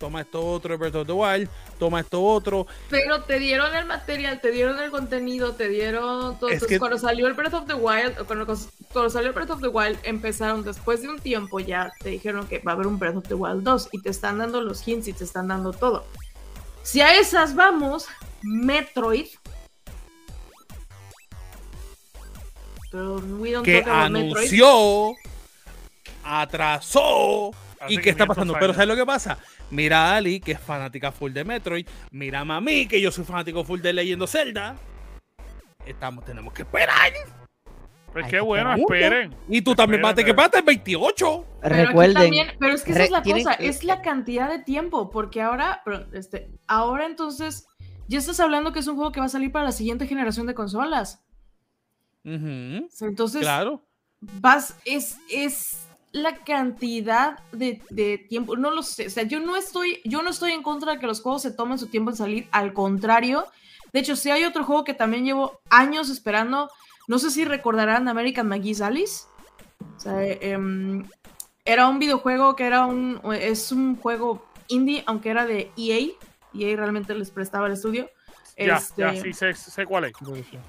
toma 0.00 0.22
esto 0.22 0.42
otro 0.42 0.78
Breath 0.78 0.94
of 0.94 1.06
the 1.06 1.12
Wild, 1.12 1.46
toma 1.78 2.00
esto 2.00 2.24
otro. 2.24 2.66
Pero 2.88 3.22
te 3.24 3.38
dieron 3.38 3.76
el 3.76 3.84
material, 3.84 4.40
te 4.40 4.50
dieron 4.50 4.78
el 4.80 4.90
contenido, 4.90 5.52
te 5.52 5.68
dieron 5.68 6.38
todo. 6.38 6.48
cuando 6.78 6.96
salió 6.96 7.26
el 7.26 7.34
Breath 7.34 7.52
of 7.52 7.66
the 7.66 7.74
Wild, 7.74 8.16
cuando 8.26 8.46
cuando 8.94 9.10
salió 9.10 9.34
Breath 9.34 9.50
of 9.50 9.60
the 9.60 9.68
Wild, 9.68 9.98
empezaron 10.02 10.64
después 10.64 11.02
de 11.02 11.10
un 11.10 11.18
tiempo 11.18 11.60
ya, 11.60 11.92
te 12.02 12.08
dijeron 12.08 12.46
que 12.46 12.60
va 12.60 12.72
a 12.72 12.74
haber 12.76 12.86
un 12.86 12.98
Breath 12.98 13.16
of 13.16 13.28
the 13.28 13.34
Wild 13.34 13.62
2 13.62 13.90
y 13.92 14.00
te 14.00 14.08
están 14.08 14.38
dando 14.38 14.62
los 14.62 14.88
hints 14.88 15.06
y 15.06 15.12
te 15.12 15.24
están 15.24 15.48
dando 15.48 15.72
todo. 15.72 16.06
Si 16.82 17.02
a 17.02 17.14
esas 17.18 17.54
vamos, 17.54 18.08
Metroid. 18.42 19.26
que 23.62 23.84
anunció, 23.86 25.12
atrasó 26.24 27.50
y 27.86 27.98
qué 27.98 28.10
está 28.10 28.24
pasando. 28.24 28.54
Pero 28.58 28.72
¿sabes 28.72 28.88
lo 28.88 28.96
que 28.96 29.04
pasa? 29.04 29.38
Mira 29.70 30.10
a 30.10 30.16
Ali, 30.16 30.40
que 30.40 30.52
es 30.52 30.60
fanática 30.60 31.12
full 31.12 31.32
de 31.32 31.44
Metroid. 31.44 31.86
Mira 32.10 32.40
a 32.40 32.44
Mami, 32.44 32.86
que 32.86 33.00
yo 33.00 33.10
soy 33.10 33.24
fanático 33.24 33.64
full 33.64 33.80
de 33.80 33.92
Leyendo 33.92 34.26
Zelda. 34.26 34.76
Estamos, 35.86 36.24
tenemos 36.24 36.52
que 36.52 36.62
esperar. 36.62 37.12
Pues 38.12 38.26
qué 38.26 38.40
bueno, 38.40 38.74
esperen. 38.74 39.34
Y 39.48 39.62
tú 39.62 39.74
también 39.74 40.02
vas 40.02 40.12
a 40.12 40.24
que 40.24 40.30
el 40.30 40.62
28. 40.64 41.46
Recuerden. 41.62 42.32
Pero, 42.58 42.74
es 42.74 42.82
que 42.82 42.90
esa 42.90 43.04
es 43.04 43.10
la 43.10 43.22
cosa, 43.22 43.52
es 43.54 43.84
la 43.84 44.02
cantidad 44.02 44.48
de 44.48 44.58
tiempo, 44.58 45.10
porque 45.10 45.40
ahora, 45.40 45.82
este, 46.12 46.50
ahora 46.66 47.06
entonces, 47.06 47.68
ya 48.08 48.18
estás 48.18 48.40
hablando 48.40 48.72
que 48.72 48.80
es 48.80 48.86
un 48.88 48.96
juego 48.96 49.12
que 49.12 49.20
va 49.20 49.26
a 49.26 49.30
salir 49.30 49.52
para 49.52 49.66
la 49.66 49.72
siguiente 49.72 50.08
generación 50.08 50.46
de 50.46 50.54
consolas. 50.54 51.24
entonces, 52.24 53.42
claro. 53.42 53.84
vas, 54.20 54.76
es, 54.84 55.18
es 55.30 55.86
la 56.12 56.36
cantidad 56.36 57.38
de, 57.52 57.80
de, 57.90 58.18
tiempo, 58.18 58.56
no 58.56 58.70
lo 58.70 58.82
sé, 58.82 59.06
o 59.06 59.10
sea, 59.10 59.22
yo 59.22 59.40
no 59.40 59.56
estoy, 59.56 60.00
yo 60.04 60.22
no 60.22 60.30
estoy 60.30 60.52
en 60.52 60.62
contra 60.62 60.92
de 60.92 60.98
que 60.98 61.06
los 61.06 61.20
juegos 61.20 61.42
se 61.42 61.52
tomen 61.52 61.78
su 61.78 61.86
tiempo 61.86 62.10
en 62.10 62.16
salir, 62.16 62.48
al 62.50 62.72
contrario, 62.72 63.46
de 63.92 64.00
hecho, 64.00 64.16
si 64.16 64.30
hay 64.30 64.44
otro 64.44 64.64
juego 64.64 64.84
que 64.84 64.94
también 64.94 65.24
llevo 65.24 65.60
años 65.68 66.10
esperando, 66.10 66.70
no 67.08 67.18
sé 67.18 67.30
si 67.30 67.44
recordarán 67.44 68.08
American 68.08 68.48
McGee's 68.48 68.80
Alice. 68.80 69.24
O 69.96 70.00
sea, 70.00 70.22
em, 70.24 71.04
era 71.64 71.88
un 71.88 71.98
videojuego 71.98 72.54
que 72.56 72.66
era 72.66 72.86
un. 72.86 73.20
Es 73.34 73.72
un 73.72 73.96
juego 73.96 74.46
indie, 74.68 75.02
aunque 75.06 75.30
era 75.30 75.44
de 75.44 75.72
EA. 75.76 76.12
EA 76.54 76.76
realmente 76.76 77.14
les 77.14 77.30
prestaba 77.30 77.66
el 77.66 77.72
estudio. 77.72 78.10
Ya, 78.66 78.80
ya, 78.96 79.12
este, 79.12 79.54
sí, 79.54 79.70
sé, 79.70 79.86
cuál 79.86 80.04
es. 80.04 80.12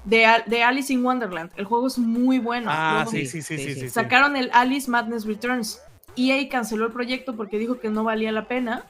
De, 0.04 0.26
de, 0.46 0.62
Alice 0.62 0.92
in 0.92 1.04
Wonderland. 1.04 1.50
El 1.56 1.64
juego 1.66 1.86
es 1.86 1.98
muy 1.98 2.38
bueno. 2.38 2.70
Ah, 2.72 3.06
sí, 3.10 3.26
sí, 3.26 3.42
sí, 3.42 3.58
sí, 3.58 3.90
Sacaron 3.90 4.36
el 4.36 4.50
Alice 4.52 4.90
Madness 4.90 5.26
Returns. 5.26 5.80
EA 6.16 6.48
canceló 6.48 6.86
el 6.86 6.92
proyecto 6.92 7.36
porque 7.36 7.58
dijo 7.58 7.78
que 7.78 7.90
no 7.90 8.04
valía 8.04 8.32
la 8.32 8.46
pena. 8.46 8.84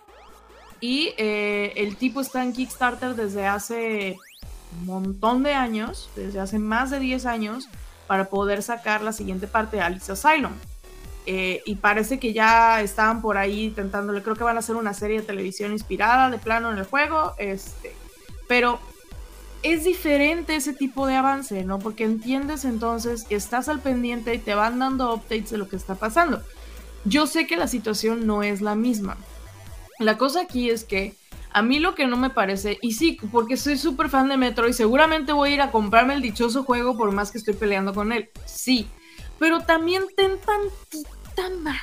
Y 0.80 1.14
eh, 1.16 1.72
el 1.76 1.96
tipo 1.96 2.20
está 2.20 2.42
en 2.42 2.52
Kickstarter 2.52 3.14
desde 3.14 3.46
hace 3.46 4.16
montón 4.84 5.42
de 5.42 5.54
años, 5.54 6.10
desde 6.16 6.40
hace 6.40 6.58
más 6.58 6.90
de 6.90 6.98
10 6.98 7.26
años, 7.26 7.68
para 8.06 8.28
poder 8.28 8.62
sacar 8.62 9.02
la 9.02 9.12
siguiente 9.12 9.46
parte 9.46 9.76
de 9.76 9.82
Alice 9.82 10.10
Asylum. 10.10 10.52
Eh, 11.24 11.62
y 11.66 11.76
parece 11.76 12.18
que 12.18 12.32
ya 12.32 12.80
estaban 12.82 13.22
por 13.22 13.36
ahí 13.36 13.64
intentándole, 13.64 14.22
creo 14.22 14.34
que 14.34 14.42
van 14.42 14.56
a 14.56 14.58
hacer 14.58 14.74
una 14.74 14.92
serie 14.92 15.20
de 15.20 15.26
televisión 15.26 15.70
inspirada 15.72 16.30
de 16.30 16.38
plano 16.38 16.72
en 16.72 16.78
el 16.78 16.84
juego, 16.84 17.34
este, 17.38 17.94
pero 18.48 18.80
es 19.62 19.84
diferente 19.84 20.56
ese 20.56 20.72
tipo 20.72 21.06
de 21.06 21.14
avance, 21.14 21.64
¿no? 21.64 21.78
Porque 21.78 22.04
entiendes 22.04 22.64
entonces 22.64 23.24
que 23.24 23.36
estás 23.36 23.68
al 23.68 23.80
pendiente 23.80 24.34
y 24.34 24.38
te 24.38 24.54
van 24.54 24.78
dando 24.78 25.14
updates 25.14 25.50
de 25.50 25.58
lo 25.58 25.68
que 25.68 25.76
está 25.76 25.94
pasando. 25.94 26.42
Yo 27.04 27.26
sé 27.26 27.46
que 27.46 27.56
la 27.56 27.68
situación 27.68 28.26
no 28.26 28.42
es 28.42 28.60
la 28.60 28.74
misma. 28.74 29.16
La 29.98 30.18
cosa 30.18 30.42
aquí 30.42 30.70
es 30.70 30.84
que 30.84 31.14
a 31.52 31.62
mí 31.62 31.78
lo 31.78 31.94
que 31.94 32.06
no 32.06 32.16
me 32.16 32.30
parece, 32.30 32.78
y 32.80 32.92
sí, 32.92 33.18
porque 33.30 33.56
soy 33.56 33.76
súper 33.76 34.08
fan 34.08 34.28
de 34.28 34.36
Metro 34.36 34.68
y 34.68 34.72
seguramente 34.72 35.32
voy 35.32 35.50
a 35.50 35.54
ir 35.54 35.60
a 35.60 35.70
comprarme 35.70 36.14
el 36.14 36.22
dichoso 36.22 36.64
juego 36.64 36.96
por 36.96 37.12
más 37.12 37.30
que 37.30 37.38
estoy 37.38 37.54
peleando 37.54 37.92
con 37.92 38.12
él. 38.12 38.30
Sí, 38.46 38.88
pero 39.38 39.60
también 39.60 40.04
ten 40.16 40.38
tantita 40.38 41.50
madre. 41.60 41.80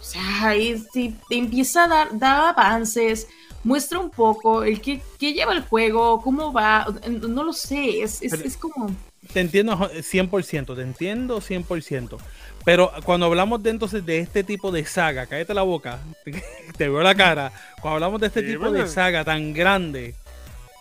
O 0.00 0.04
sea, 0.04 0.52
si 0.92 1.16
te 1.28 1.36
empieza 1.36 1.84
a 1.84 1.88
dar, 1.88 2.18
da 2.18 2.50
avances, 2.50 3.28
muestra 3.64 3.98
un 3.98 4.10
poco 4.10 4.64
el 4.64 4.80
que, 4.80 5.00
lleva 5.18 5.52
el 5.52 5.62
juego, 5.62 6.20
cómo 6.22 6.52
va, 6.52 6.86
no 7.08 7.44
lo 7.44 7.52
sé, 7.52 8.02
es, 8.02 8.22
es, 8.22 8.32
es 8.32 8.56
como... 8.56 8.94
Te 9.32 9.40
entiendo 9.40 9.76
100%, 9.76 10.74
te 10.74 10.82
entiendo 10.82 11.40
100%. 11.40 12.18
Pero 12.64 12.92
cuando 13.04 13.26
hablamos 13.26 13.62
de 13.62 13.70
entonces 13.70 14.04
de 14.04 14.18
este 14.18 14.44
tipo 14.44 14.70
de 14.70 14.84
saga, 14.84 15.26
cállate 15.26 15.54
la 15.54 15.62
boca, 15.62 16.00
te 16.76 16.88
veo 16.88 17.02
la 17.02 17.14
cara. 17.14 17.52
Cuando 17.80 17.96
hablamos 17.96 18.20
de 18.20 18.28
este 18.28 18.42
tipo 18.42 18.70
de 18.70 18.86
saga 18.86 19.24
tan 19.24 19.52
grande, 19.52 20.14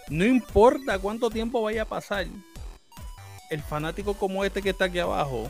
no 0.09 0.25
importa 0.25 0.99
cuánto 0.99 1.29
tiempo 1.29 1.61
vaya 1.61 1.83
a 1.83 1.85
pasar, 1.85 2.27
el 3.49 3.61
fanático 3.61 4.13
como 4.13 4.45
este 4.45 4.61
que 4.61 4.69
está 4.69 4.85
aquí 4.85 4.99
abajo 4.99 5.49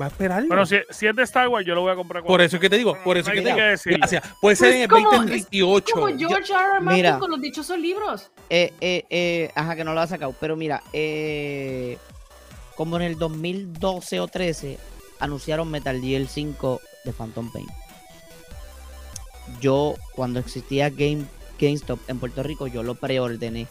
va 0.00 0.06
a 0.06 0.08
esperar. 0.08 0.44
Pero 0.48 0.66
si, 0.66 0.76
si, 0.90 1.06
es 1.06 1.16
de 1.16 1.22
Star 1.22 1.48
Wars, 1.48 1.66
yo 1.66 1.74
lo 1.74 1.80
voy 1.82 1.92
a 1.92 1.96
comprar. 1.96 2.22
Por 2.22 2.40
eso 2.40 2.56
es 2.56 2.60
que 2.60 2.68
te 2.68 2.76
digo, 2.76 2.96
por 3.02 3.16
eso 3.16 3.30
es 3.30 3.36
que 3.36 3.42
te 3.42 3.54
digo. 3.54 3.98
Gracias. 3.98 4.22
Puede 4.40 4.56
ser 4.56 4.74
en 4.74 4.82
el 4.82 4.88
2028. 4.88 5.94
como 5.94 6.06
George 6.06 6.52
R. 6.52 6.62
R. 6.74 6.80
Martin 6.80 7.18
con 7.18 7.30
los 7.30 7.40
dichosos 7.40 7.78
libros. 7.78 8.30
Eh, 8.50 8.72
eh, 8.80 9.04
eh, 9.08 9.50
ajá, 9.54 9.76
que 9.76 9.84
no 9.84 9.94
lo 9.94 10.00
ha 10.00 10.06
sacado. 10.06 10.34
Pero 10.38 10.56
mira, 10.56 10.82
eh 10.92 11.96
como 12.80 12.96
en 12.96 13.02
el 13.02 13.18
2012 13.18 14.20
o 14.20 14.26
13 14.26 14.78
anunciaron 15.18 15.70
Metal 15.70 16.00
Gear 16.00 16.26
5 16.26 16.80
de 17.04 17.12
Phantom 17.12 17.52
Pain. 17.52 17.66
Yo, 19.60 19.96
cuando 20.14 20.40
existía 20.40 20.88
Game, 20.88 21.26
GameStop 21.60 22.00
en 22.08 22.18
Puerto 22.18 22.42
Rico, 22.42 22.68
yo 22.68 22.82
lo 22.82 22.94
preordené 22.94 23.66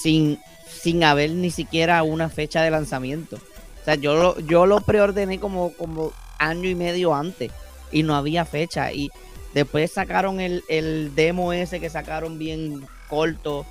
sin, 0.00 0.38
sin 0.68 1.02
haber 1.02 1.32
ni 1.32 1.50
siquiera 1.50 2.00
una 2.04 2.28
fecha 2.28 2.62
de 2.62 2.70
lanzamiento. 2.70 3.40
O 3.84 3.86
sea, 3.86 3.96
yo 3.96 4.14
lo, 4.14 4.40
yo 4.40 4.64
lo 4.64 4.80
preordené 4.80 5.38
como, 5.38 5.74
como 5.74 6.14
año 6.38 6.70
y 6.70 6.74
medio 6.74 7.14
antes 7.14 7.52
y 7.92 8.02
no 8.02 8.14
había 8.16 8.46
fecha. 8.46 8.90
Y 8.92 9.10
después 9.52 9.92
sacaron 9.92 10.40
el, 10.40 10.64
el 10.70 11.14
demo 11.14 11.52
ese 11.52 11.80
que 11.80 11.90
sacaron 11.90 12.38
bien 12.38 12.86
corto. 13.10 13.66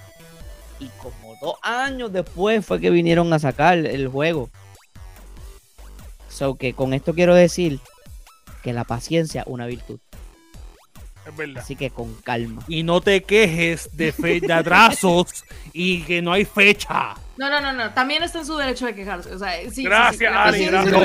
Y 0.80 0.88
como 1.02 1.36
dos 1.42 1.56
años 1.64 2.14
después 2.14 2.64
fue 2.64 2.80
que 2.80 2.92
vinieron 2.92 3.34
a 3.34 3.40
sacar 3.40 3.80
el 3.80 4.08
juego. 4.08 4.52
So 6.30 6.56
que 6.56 6.74
con 6.74 6.94
esto 6.94 7.16
quiero 7.16 7.34
decir 7.34 7.80
que 8.62 8.72
la 8.72 8.84
paciencia 8.84 9.42
es 9.42 9.48
una 9.48 9.66
virtud. 9.66 10.00
Es 11.26 11.36
verdad. 11.36 11.64
Así 11.64 11.76
que 11.76 11.90
con 11.90 12.14
calma. 12.22 12.64
Y 12.68 12.84
no 12.84 13.02
te 13.02 13.24
quejes 13.24 13.90
de, 13.94 14.12
fe 14.12 14.40
de 14.42 14.54
atrasos 14.54 15.44
y 15.72 16.02
que 16.04 16.22
no 16.22 16.34
hay 16.34 16.46
fecha. 16.46 17.16
No, 17.38 17.50
no, 17.50 17.62
no, 17.62 17.74
no. 17.74 17.94
También 17.94 18.24
está 18.24 18.40
en 18.40 18.46
su 18.46 18.56
derecho 18.58 18.86
de 18.86 18.96
quejarse. 18.96 19.34
O 19.34 19.40
sea, 19.40 19.54
sí, 19.72 19.84
gracias, 19.84 20.34
Ali. 20.36 20.66
Gracias. 20.66 20.96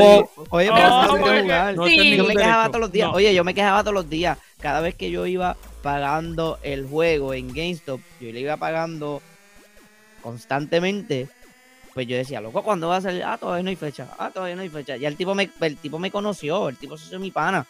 oye, 0.50 0.70
pero 0.70 1.86
yo 1.86 2.24
me 2.24 2.34
quejaba 2.34 2.68
todos 2.68 2.80
los 2.80 2.92
días. 2.92 3.10
Oye, 3.12 3.34
yo 3.34 3.44
me 3.44 3.54
quejaba 3.54 3.82
todos 3.82 3.94
los 3.94 4.10
días. 4.10 4.38
Cada 4.60 4.80
vez 4.80 4.94
que 4.94 5.10
yo 5.10 5.26
iba 5.26 5.56
pagando 5.82 6.58
el 6.62 6.86
juego 6.86 7.32
en 7.32 7.48
GameStop, 7.48 8.00
yo 8.20 8.32
le 8.32 8.40
iba 8.40 8.56
pagando 8.56 9.22
constantemente 10.22 11.28
pues 11.98 12.06
yo 12.06 12.16
decía, 12.16 12.40
loco, 12.40 12.62
¿cuándo 12.62 12.86
va 12.86 12.98
a 12.98 13.00
salir? 13.00 13.24
Ah, 13.24 13.38
todavía 13.38 13.64
no 13.64 13.70
hay 13.70 13.74
fecha. 13.74 14.06
Ah, 14.20 14.30
todavía 14.32 14.54
no 14.54 14.62
hay 14.62 14.68
fecha. 14.68 14.96
Y 14.96 15.04
el 15.04 15.16
tipo 15.16 15.34
me, 15.34 15.50
el 15.60 15.76
tipo 15.78 15.98
me 15.98 16.12
conoció, 16.12 16.68
el 16.68 16.76
tipo 16.76 16.96
se 16.96 17.08
hizo 17.08 17.18
mi 17.18 17.32
pana. 17.32 17.66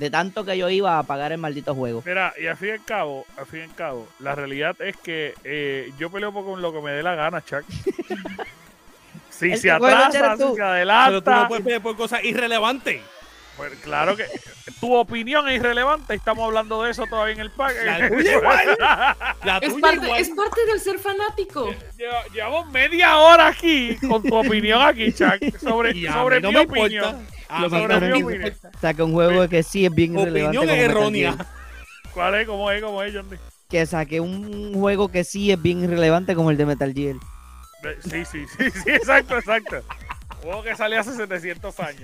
De 0.00 0.08
tanto 0.08 0.46
que 0.46 0.56
yo 0.56 0.70
iba 0.70 0.98
a 0.98 1.02
pagar 1.02 1.30
el 1.30 1.36
maldito 1.36 1.74
juego. 1.74 2.02
Mira, 2.06 2.32
y 2.40 2.46
al 2.46 2.56
fin 2.56 2.68
y 2.68 2.72
al 2.72 2.84
cabo, 2.86 3.26
al 3.36 3.44
fin 3.44 3.60
y 3.60 3.62
al 3.64 3.74
cabo, 3.74 4.08
la 4.18 4.34
realidad 4.34 4.74
es 4.80 4.96
que 4.96 5.34
eh, 5.44 5.92
yo 5.98 6.08
peleo 6.10 6.32
con 6.32 6.62
lo 6.62 6.72
que 6.72 6.80
me 6.80 6.90
dé 6.90 7.02
la 7.02 7.14
gana, 7.14 7.44
Chuck. 7.44 7.64
si 9.28 9.58
se 9.58 9.70
atrasa, 9.70 10.38
si 10.38 10.54
se 10.54 10.62
adelanta. 10.62 11.06
Pero 11.10 11.22
tú 11.22 11.30
no 11.30 11.48
puedes 11.48 11.64
pelear 11.64 11.82
por 11.82 11.96
cosas 11.98 12.24
irrelevantes. 12.24 13.02
Pues 13.58 13.74
claro 13.80 14.16
que 14.16 14.24
tu 14.80 14.94
opinión 14.94 15.46
es 15.50 15.56
irrelevante. 15.56 16.14
Estamos 16.14 16.46
hablando 16.46 16.82
de 16.82 16.92
eso 16.92 17.04
todavía 17.04 17.34
en 17.34 17.40
el 17.40 17.50
pack. 17.50 17.76
La 17.84 18.08
tuya 18.08 18.38
igual. 18.38 18.78
La 19.44 19.58
es, 19.58 19.74
parte, 19.74 20.10
es 20.16 20.30
parte 20.30 20.64
del 20.64 20.80
ser 20.80 20.98
fanático. 20.98 21.74
llevamos 22.32 22.70
media 22.70 23.18
hora 23.18 23.48
aquí 23.48 23.98
con 24.08 24.22
tu 24.22 24.34
opinión 24.34 24.80
aquí, 24.80 25.12
Chuck, 25.12 25.58
sobre, 25.60 26.10
sobre 26.10 26.40
mi 26.40 26.56
opinión. 26.56 27.26
Mi 27.58 28.22
opinión. 28.22 28.52
Saca 28.80 29.04
un 29.04 29.12
juego 29.12 29.48
que 29.48 29.62
sí 29.62 29.86
es 29.86 29.94
bien 29.94 30.18
irrelevante. 30.18 30.58
Opinión 30.58 30.78
errónea. 30.78 31.36
¿Cuál 32.14 32.34
es? 32.36 32.46
¿Cómo 32.46 32.70
es? 32.70 32.82
¿Cómo 32.82 33.02
es, 33.02 33.14
Johnny? 33.14 33.36
Que 33.68 33.86
saque 33.86 34.20
un 34.20 34.74
juego 34.74 35.08
que 35.08 35.22
sí 35.22 35.52
es 35.52 35.60
bien 35.60 35.84
irrelevante 35.84 36.34
como 36.34 36.50
el 36.50 36.56
de 36.56 36.66
Metal 36.66 36.92
Gear. 36.92 37.16
Sí, 38.02 38.24
sí, 38.24 38.44
sí, 38.46 38.70
sí, 38.70 38.90
exacto, 38.90 39.38
exacto. 39.38 39.82
Juego 40.42 40.62
que 40.62 40.74
salió 40.74 41.00
hace 41.00 41.14
700 41.14 41.80
años. 41.80 42.02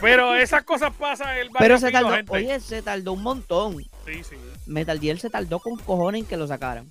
Pero 0.00 0.34
esas 0.34 0.64
cosas 0.64 0.92
pasan 0.94 1.36
el 1.38 1.50
Pero 1.58 1.78
se 1.78 1.90
tardó, 1.90 2.14
oye, 2.28 2.60
se 2.60 2.82
tardó 2.82 3.14
un 3.14 3.22
montón. 3.22 3.78
Sí, 4.06 4.22
sí. 4.22 4.36
Metal 4.66 5.00
Gear 5.00 5.18
se 5.18 5.30
tardó 5.30 5.58
con 5.60 5.76
cojones 5.78 6.22
en 6.22 6.26
que 6.26 6.36
lo 6.36 6.46
sacaran. 6.46 6.90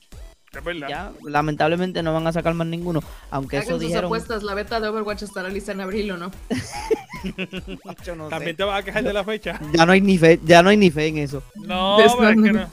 Es 0.56 0.64
verdad. 0.64 0.88
Ya, 0.90 1.12
lamentablemente 1.24 2.02
no 2.02 2.14
van 2.14 2.26
a 2.26 2.32
sacar 2.32 2.54
más 2.54 2.68
ninguno. 2.68 3.02
Aunque 3.30 3.58
eso 3.58 3.72
sus 3.72 3.82
dijeron. 3.82 4.06
apuestas, 4.06 4.44
la 4.44 4.54
beta 4.56 4.80
de 4.80 4.88
Overwatch 4.88 5.24
estará 5.24 5.50
lista 5.50 5.72
en 5.72 5.82
abril 5.82 6.12
o 6.12 6.18
no. 6.18 6.32
También 8.30 8.56
te 8.56 8.64
vas 8.64 8.82
a 8.82 8.84
quejar 8.84 9.04
de 9.04 9.14
la 9.14 9.24
fecha. 9.24 9.60
Ya 9.74 9.86
no 9.86 9.92
hay 9.92 10.02
ni 10.02 10.18
fe, 10.18 10.40
ya 10.44 10.64
no 10.64 10.70
hay 10.70 10.78
ni 10.78 10.90
fe 10.90 11.08
en 11.08 11.20
eso. 11.20 11.44
No, 11.56 12.00
es 12.06 12.14
que 12.16 12.52
no. 12.52 12.70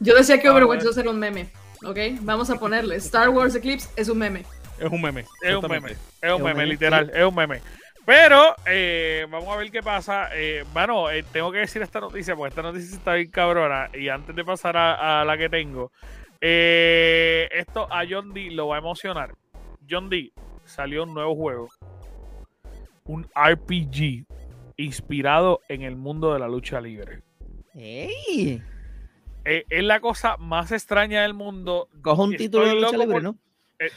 Yo 0.00 0.16
decía 0.16 0.40
que 0.40 0.48
Overwatch 0.48 0.84
va 0.84 0.90
a 0.90 0.94
ser 0.94 1.08
un 1.08 1.18
meme. 1.18 1.50
¿Ok? 1.84 1.98
Vamos 2.20 2.50
a 2.50 2.58
ponerle. 2.58 2.96
Star 2.96 3.28
Wars 3.28 3.54
Eclipse 3.54 3.88
es 3.96 4.08
un 4.08 4.18
meme. 4.18 4.44
Es 4.78 4.90
un 4.90 5.00
meme. 5.00 5.24
Es 5.42 5.54
un 5.54 5.68
meme. 5.68 5.96
Es 6.20 6.32
un 6.32 6.42
meme, 6.42 6.66
literal. 6.66 7.10
Es 7.14 7.24
un 7.24 7.34
meme. 7.34 7.60
Pero 8.04 8.56
eh, 8.66 9.26
vamos 9.30 9.48
a 9.54 9.56
ver 9.56 9.70
qué 9.70 9.82
pasa. 9.82 10.28
Eh, 10.34 10.64
bueno, 10.72 11.08
eh, 11.10 11.24
tengo 11.32 11.52
que 11.52 11.58
decir 11.58 11.82
esta 11.82 12.00
noticia 12.00 12.34
porque 12.34 12.48
esta 12.48 12.62
noticia 12.62 12.96
está 12.96 13.14
bien 13.14 13.30
cabrona. 13.30 13.90
Y 13.94 14.08
antes 14.08 14.34
de 14.34 14.44
pasar 14.44 14.76
a, 14.76 15.24
la 15.24 15.38
que 15.38 15.48
tengo, 15.48 15.92
esto 16.42 17.86
a 17.90 18.04
John 18.08 18.34
D 18.34 18.50
lo 18.50 18.68
va 18.68 18.76
a 18.76 18.78
emocionar. 18.78 19.34
John 19.88 20.08
D 20.08 20.32
salió 20.64 21.04
un 21.04 21.14
nuevo 21.14 21.34
juego, 21.36 21.68
un 23.04 23.28
RPG 23.34 24.26
inspirado 24.76 25.60
en 25.68 25.82
el 25.82 25.96
mundo 25.96 26.32
de 26.32 26.40
la 26.40 26.48
lucha 26.48 26.80
libre. 26.80 27.22
¡Ey! 27.74 28.62
es 29.44 29.82
la 29.82 30.00
cosa 30.00 30.36
más 30.36 30.72
extraña 30.72 31.22
del 31.22 31.34
mundo. 31.34 31.88
Cojo 32.00 32.24
un 32.24 32.36
título 32.36 32.66
de 32.66 32.74
lucha 32.74 32.96
libre, 32.96 33.20
¿no? 33.20 33.36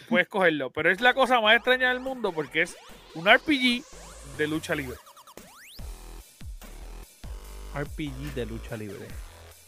puedes 0.09 0.27
cogerlo, 0.27 0.71
pero 0.71 0.89
es 0.89 0.99
la 1.01 1.13
cosa 1.13 1.39
más 1.41 1.55
extraña 1.55 1.89
del 1.89 1.99
mundo 1.99 2.31
porque 2.31 2.63
es 2.63 2.75
un 3.13 3.25
RPG 3.31 3.83
de 4.37 4.47
lucha 4.47 4.73
libre. 4.73 4.97
RPG 7.75 8.33
de 8.33 8.45
lucha 8.45 8.77
libre. 8.77 9.07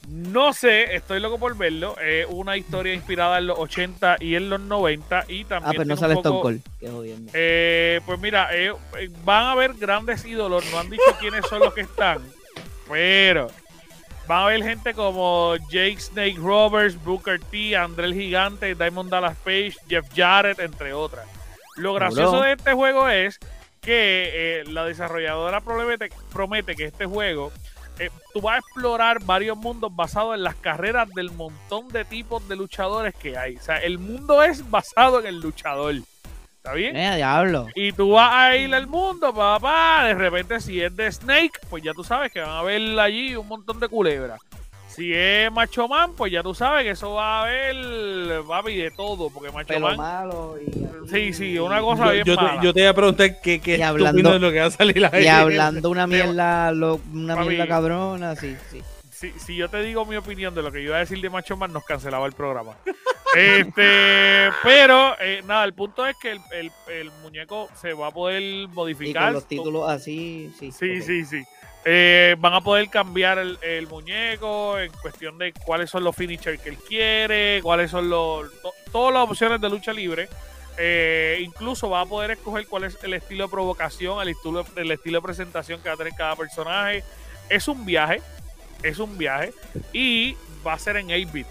No 0.08 0.54
sé, 0.54 0.96
estoy 0.96 1.20
loco 1.20 1.38
por 1.38 1.58
verlo. 1.58 1.98
Es 2.00 2.26
una 2.30 2.56
historia 2.56 2.94
inspirada 2.94 3.40
en 3.40 3.48
los 3.48 3.60
80 3.60 4.18
y 4.22 4.36
en 4.36 4.50
los 4.50 4.62
90 4.62 5.26
y 5.28 5.44
también... 5.44 5.70
Ah, 5.70 5.74
pero 5.74 5.86
no 5.86 5.98
sale 5.98 6.14
Stone 6.14 6.42
Cold. 6.42 6.62
Eh, 7.34 8.00
pues 8.06 8.20
mira, 8.20 8.56
eh, 8.56 8.74
eh, 8.98 9.10
van 9.26 9.44
a 9.44 9.52
haber 9.52 9.74
grandes 9.74 10.24
ídolos. 10.24 10.64
No 10.72 10.80
han 10.80 10.90
dicho 10.90 11.04
quiénes 11.20 11.46
son 11.48 11.60
los 11.60 11.74
que 11.74 11.82
están. 11.82 12.20
Pero 12.90 13.50
van 14.28 14.40
a 14.40 14.44
haber 14.46 14.64
gente 14.64 14.94
como 14.94 15.56
Jake 15.70 16.00
Snake 16.00 16.38
Roberts, 16.38 17.02
Booker 17.04 17.40
T, 17.40 17.76
André 17.76 18.06
el 18.06 18.14
Gigante, 18.14 18.76
Diamond 18.76 19.10
Dallas 19.10 19.38
Page, 19.44 19.74
Jeff 19.90 20.06
Jarrett, 20.16 20.60
entre 20.60 20.94
otras. 20.94 21.28
Lo 21.76 21.94
gracioso 21.94 22.42
de 22.42 22.54
este 22.54 22.74
juego 22.74 23.10
es 23.10 23.40
que 23.82 24.32
eh, 24.34 24.64
la 24.68 24.86
desarrolladora 24.86 25.62
promete, 25.62 26.10
promete, 26.34 26.76
que 26.76 26.86
este 26.86 27.06
juego 27.06 27.52
eh, 28.00 28.10
tú 28.34 28.42
vas 28.42 28.56
a 28.56 28.60
explorar 28.60 29.24
varios 29.24 29.58
mundos 29.58 29.96
basados 29.96 30.36
en 30.36 30.44
las 30.44 30.56
carreras 30.56 31.10
del 31.10 31.32
montón 31.32 31.88
de 31.90 32.06
tipos 32.06 32.48
de 32.48 32.56
luchadores 32.56 33.16
que 33.16 33.38
hay. 33.38 33.56
O 33.56 33.62
sea, 33.62 33.78
el 33.78 33.98
mundo 33.98 34.44
es 34.44 34.70
basado 34.70 35.20
en 35.20 35.28
el 35.28 35.40
luchador. 35.40 35.96
¿Está 36.58 36.74
bien? 36.74 36.96
Eh, 36.96 37.16
diablo. 37.16 37.68
Y 37.76 37.94
tú 37.94 38.12
vas 38.12 38.34
a 38.34 38.56
ir 38.56 38.74
al 38.76 38.88
mundo, 38.88 39.34
papá. 39.34 40.04
De 40.06 40.14
repente, 40.14 40.60
si 40.60 40.82
es 40.82 40.96
de 40.96 41.12
Snake, 41.12 41.60
pues 41.70 41.84
ya 41.84 41.94
tú 41.94 42.04
sabes 42.04 42.32
que 42.32 42.42
van 42.42 42.50
a 42.50 42.62
ver 42.62 43.00
allí 43.00 43.36
un 43.36 43.48
montón 43.48 43.80
de 43.80 43.88
culebras. 43.88 44.40
Si 44.98 45.14
es 45.14 45.52
Macho 45.52 45.88
Man, 45.88 46.14
pues 46.18 46.32
ya 46.32 46.42
tú 46.42 46.56
sabes 46.56 46.84
que 46.84 46.90
eso 46.90 47.14
va 47.14 47.42
a 47.42 47.44
haber, 47.44 48.50
va 48.50 48.56
a 48.56 48.60
haber 48.62 48.76
de 48.76 48.90
todo, 48.90 49.30
porque 49.30 49.52
Macho 49.52 49.80
Man. 49.80 49.96
Malo 49.96 50.56
y, 50.60 51.08
sí, 51.08 51.34
sí, 51.34 51.60
una 51.60 51.82
cosa 51.82 52.10
bien 52.10 52.26
yo 52.26 52.36
mala. 52.36 52.60
Te, 52.60 52.66
yo 52.66 52.74
te 52.74 52.80
iba 52.80 52.90
a 52.90 52.94
preguntar 52.96 53.40
qué, 53.40 53.60
qué 53.60 53.84
hablando, 53.84 54.32
de 54.32 54.40
lo 54.40 54.52
que 54.52 54.60
va 54.60 54.66
a 54.66 54.72
salir 54.72 55.06
ahí. 55.06 55.26
Y 55.26 55.28
hablando 55.28 55.92
una 55.92 56.08
mierda, 56.08 56.74
una 57.14 57.36
mierda 57.36 57.68
cabrona, 57.68 58.36
sí, 58.36 58.58
sí. 58.72 58.82
Si, 59.12 59.32
si, 59.38 59.56
yo 59.56 59.70
te 59.70 59.84
digo 59.84 60.04
mi 60.04 60.16
opinión 60.16 60.56
de 60.56 60.64
lo 60.64 60.72
que 60.72 60.80
yo 60.80 60.90
iba 60.90 60.98
a 60.98 61.02
decir 61.02 61.22
de 61.22 61.30
Macho 61.30 61.56
Man, 61.58 61.72
nos 61.72 61.86
cancelaba 61.86 62.26
el 62.26 62.34
programa. 62.34 62.76
este, 63.36 64.50
pero 64.64 65.16
eh, 65.20 65.44
nada, 65.46 65.64
el 65.66 65.74
punto 65.74 66.08
es 66.08 66.16
que 66.20 66.32
el, 66.32 66.40
el, 66.52 66.72
el, 66.88 67.12
muñeco 67.22 67.70
se 67.80 67.94
va 67.94 68.08
a 68.08 68.12
poder 68.12 68.68
modificar. 68.70 69.22
Y 69.22 69.26
con 69.26 69.34
los 69.34 69.48
títulos 69.48 69.90
así, 69.92 70.52
sí. 70.58 70.72
Sí, 70.72 71.04
sí, 71.04 71.24
sí. 71.24 71.44
Eh, 71.90 72.36
van 72.40 72.54
a 72.54 72.60
poder 72.60 72.90
cambiar 72.90 73.40
el, 73.40 73.88
muñeco 73.88 74.78
en 74.78 74.92
cuestión 74.92 75.38
de 75.38 75.54
cuáles 75.54 75.90
son 75.90 76.04
los 76.04 76.14
finishers 76.14 76.60
que 76.62 76.72
él 76.72 76.78
quiere, 76.78 77.62
cuáles 77.64 77.92
son 77.92 78.10
los 78.10 78.52
todas 78.92 79.14
las 79.14 79.24
opciones 79.24 79.62
de 79.62 79.70
lucha 79.70 79.94
libre. 79.94 80.28
Eh, 80.78 81.40
incluso 81.42 81.90
va 81.90 82.02
a 82.02 82.06
poder 82.06 82.32
escoger 82.32 82.68
cuál 82.68 82.84
es 82.84 83.02
el 83.04 83.14
estilo 83.14 83.46
de 83.46 83.52
provocación, 83.52 84.22
el 84.22 84.28
estilo, 84.28 84.66
el 84.76 84.92
estilo 84.92 85.20
de 85.20 85.22
presentación 85.22 85.82
que 85.82 85.88
va 85.88 85.96
a 85.96 85.98
tener 85.98 86.14
cada 86.14 86.36
personaje. 86.36 87.06
Es 87.48 87.70
un 87.70 87.86
viaje, 87.86 88.22
es 88.84 89.00
un 89.00 89.18
viaje 89.18 89.54
y 89.94 90.36
va 90.68 90.74
a 90.74 90.80
ser 90.80 90.98
en 90.98 91.08
8-bit. 91.08 91.48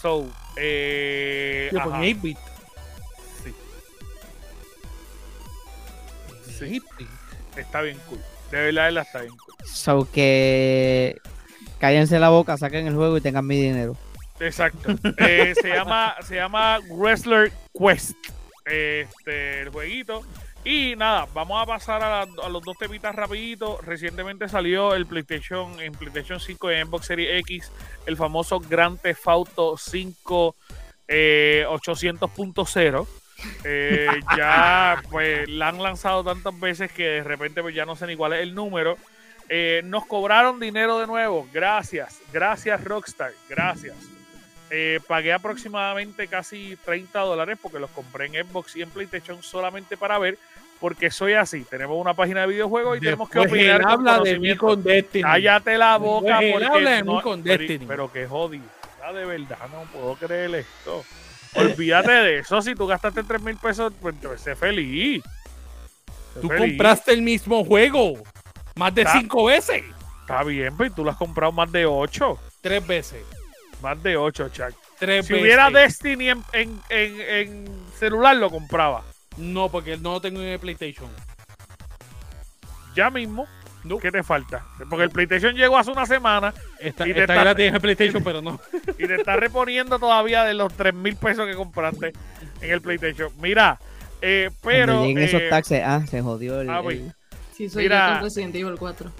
So, 0.00 0.26
eh, 0.56 1.68
8-bit. 1.74 2.38
Sí. 3.42 3.54
sí. 6.58 6.82
Está 7.54 7.82
bien 7.82 7.98
cool. 8.08 8.20
De 8.54 8.66
verdad, 8.66 8.88
él 8.88 8.98
está 8.98 9.20
bien 9.20 9.36
cool. 9.36 9.66
So 9.66 10.08
que 10.12 11.20
cállense 11.80 12.20
la 12.20 12.28
boca, 12.28 12.56
saquen 12.56 12.86
el 12.86 12.94
juego 12.94 13.16
y 13.16 13.20
tengan 13.20 13.44
mi 13.44 13.60
dinero. 13.60 13.96
Exacto. 14.38 14.94
Eh, 15.18 15.54
se 15.60 15.70
llama 15.70 16.14
se 16.22 16.36
llama 16.36 16.78
Wrestler 16.88 17.52
Quest. 17.76 18.16
Este, 18.64 19.62
el 19.62 19.70
jueguito. 19.70 20.22
Y 20.64 20.94
nada, 20.94 21.26
vamos 21.34 21.60
a 21.60 21.66
pasar 21.66 22.00
a, 22.04 22.26
los 22.48 22.62
dos 22.62 22.78
temitas 22.78 23.12
rapidito. 23.12 23.80
Recientemente 23.82 24.48
salió 24.48 24.94
el 24.94 25.06
PlayStation 25.06 25.80
en 25.80 25.92
PlayStation 25.92 26.38
5 26.38 26.70
y 26.70 26.74
en 26.76 26.86
Xbox 26.86 27.06
Series 27.06 27.40
X 27.40 27.72
el 28.06 28.16
famoso 28.16 28.60
Grand 28.60 29.00
Theft 29.00 29.26
Auto 29.26 29.76
5 29.76 30.54
eh, 31.08 31.66
800.0. 31.68 33.06
Eh, 33.64 34.08
ya 34.36 35.02
pues 35.10 35.48
la 35.48 35.68
han 35.68 35.82
lanzado 35.82 36.24
tantas 36.24 36.58
veces 36.58 36.92
que 36.92 37.04
de 37.04 37.24
repente 37.24 37.62
pues 37.62 37.74
ya 37.74 37.84
no 37.84 37.96
sé 37.96 38.06
ni 38.06 38.16
cuál 38.16 38.34
es 38.34 38.40
el 38.40 38.54
número. 38.54 38.96
Eh, 39.48 39.82
nos 39.84 40.06
cobraron 40.06 40.58
dinero 40.58 40.98
de 40.98 41.06
nuevo. 41.06 41.46
Gracias. 41.52 42.20
Gracias, 42.32 42.82
Rockstar. 42.82 43.32
Gracias. 43.48 43.96
Eh, 44.70 45.00
pagué 45.06 45.32
aproximadamente 45.32 46.26
casi 46.26 46.76
30 46.84 47.20
dólares 47.20 47.58
porque 47.60 47.78
los 47.78 47.90
compré 47.90 48.26
en 48.26 48.46
Xbox 48.46 48.76
y 48.76 48.82
en 48.82 48.90
PlayStation 48.90 49.42
solamente 49.42 49.96
para 49.96 50.18
ver. 50.18 50.38
Porque 50.80 51.10
soy 51.10 51.34
así. 51.34 51.64
Tenemos 51.64 51.98
una 51.98 52.14
página 52.14 52.42
de 52.42 52.48
videojuegos 52.48 52.98
y 52.98 53.00
tenemos 53.00 53.30
que 53.30 53.38
opinar. 53.38 53.82
Con 53.82 53.90
habla 53.90 54.18
de 54.20 54.38
mí 54.38 54.56
con 54.56 54.82
Destiny. 54.82 55.22
Cállate 55.22 55.78
la 55.78 55.96
boca. 55.96 56.40
Porque 56.40 56.66
habla 56.66 56.90
de 56.90 57.04
mí 57.04 57.20
con 57.22 57.42
Destiny. 57.42 57.86
Pero, 57.86 58.12
que 58.12 58.26
jodido. 58.26 58.64
De 59.12 59.24
verdad, 59.26 59.58
no 59.70 59.82
puedo 59.92 60.14
creer 60.16 60.54
esto. 60.54 61.04
Olvídate 61.54 62.10
de 62.10 62.38
eso. 62.38 62.60
Si 62.62 62.74
tú 62.74 62.86
gastaste 62.86 63.22
3 63.22 63.42
mil 63.42 63.56
pesos, 63.56 63.92
pues 64.00 64.14
sé 64.38 64.56
feliz. 64.56 65.22
tú 66.40 66.48
compraste 66.48 67.12
el 67.12 67.22
mismo 67.22 67.64
juego. 67.64 68.14
Más 68.76 68.94
de 68.94 69.06
cinco 69.06 69.44
veces. 69.44 69.84
Está 70.22 70.42
bien, 70.42 70.76
pero 70.76 70.92
tú 70.92 71.04
lo 71.04 71.10
has 71.10 71.16
comprado 71.16 71.52
más 71.52 71.70
de 71.70 71.86
ocho. 71.86 72.38
Tres 72.60 72.84
veces. 72.86 73.22
Más 73.82 74.02
de 74.02 74.16
ocho, 74.16 74.48
Chuck. 74.48 74.74
Tres 74.98 75.26
si 75.26 75.34
hubiera 75.34 75.70
Destiny 75.70 76.30
en, 76.52 77.68
celular, 77.98 78.36
lo 78.36 78.50
compraba. 78.50 79.04
No, 79.36 79.68
porque 79.68 79.96
no 79.96 80.12
lo 80.12 80.20
tengo 80.20 80.40
en 80.40 80.48
el 80.48 80.58
PlayStation. 80.58 81.10
Ya 82.94 83.10
mismo. 83.10 83.46
¿Qué 84.00 84.10
te 84.10 84.22
falta? 84.22 84.64
Porque 84.88 85.04
el 85.04 85.10
PlayStation 85.10 85.54
llegó 85.54 85.76
hace 85.78 85.90
una 85.90 86.06
semana. 86.06 86.54
Está, 86.78 87.06
y 87.06 87.14
te 87.14 87.20
está, 87.20 87.34
gratis 87.34 87.66
en 87.66 87.74
el 87.74 87.80
PlayStation, 87.80 88.24
pero 88.24 88.42
no. 88.42 88.60
Y 88.98 89.06
te 89.06 89.16
está 89.16 89.36
reponiendo 89.36 89.98
todavía 89.98 90.44
de 90.44 90.54
los 90.54 90.72
3 90.74 90.94
mil 90.94 91.16
pesos 91.16 91.46
que 91.46 91.54
compraste 91.54 92.12
en 92.60 92.70
el 92.70 92.80
PlayStation. 92.80 93.30
Mira, 93.40 93.78
eh, 94.22 94.50
pero. 94.62 95.04
En 95.04 95.18
esos 95.18 95.40
eh, 95.40 95.48
taxes, 95.50 95.82
ah, 95.84 96.04
se 96.06 96.22
jodió 96.22 96.60
el. 96.60 96.70
Ah, 96.70 96.82
Sí, 97.54 97.68
soy 97.68 97.84
Mira, 97.84 98.08
yo 98.08 98.14
con 98.14 98.24
Resident 98.24 98.54
Evil 98.56 98.74
4. 98.76 99.12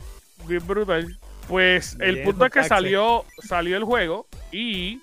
Bien 0.49 0.67
brutal. 0.67 1.19
Pues 1.47 1.97
el 2.01 2.23
punto 2.23 2.47
es 2.47 2.53
que 2.53 2.65
salió, 2.65 3.25
salió 3.39 3.77
el 3.77 3.85
juego 3.85 4.27
y 4.51 5.01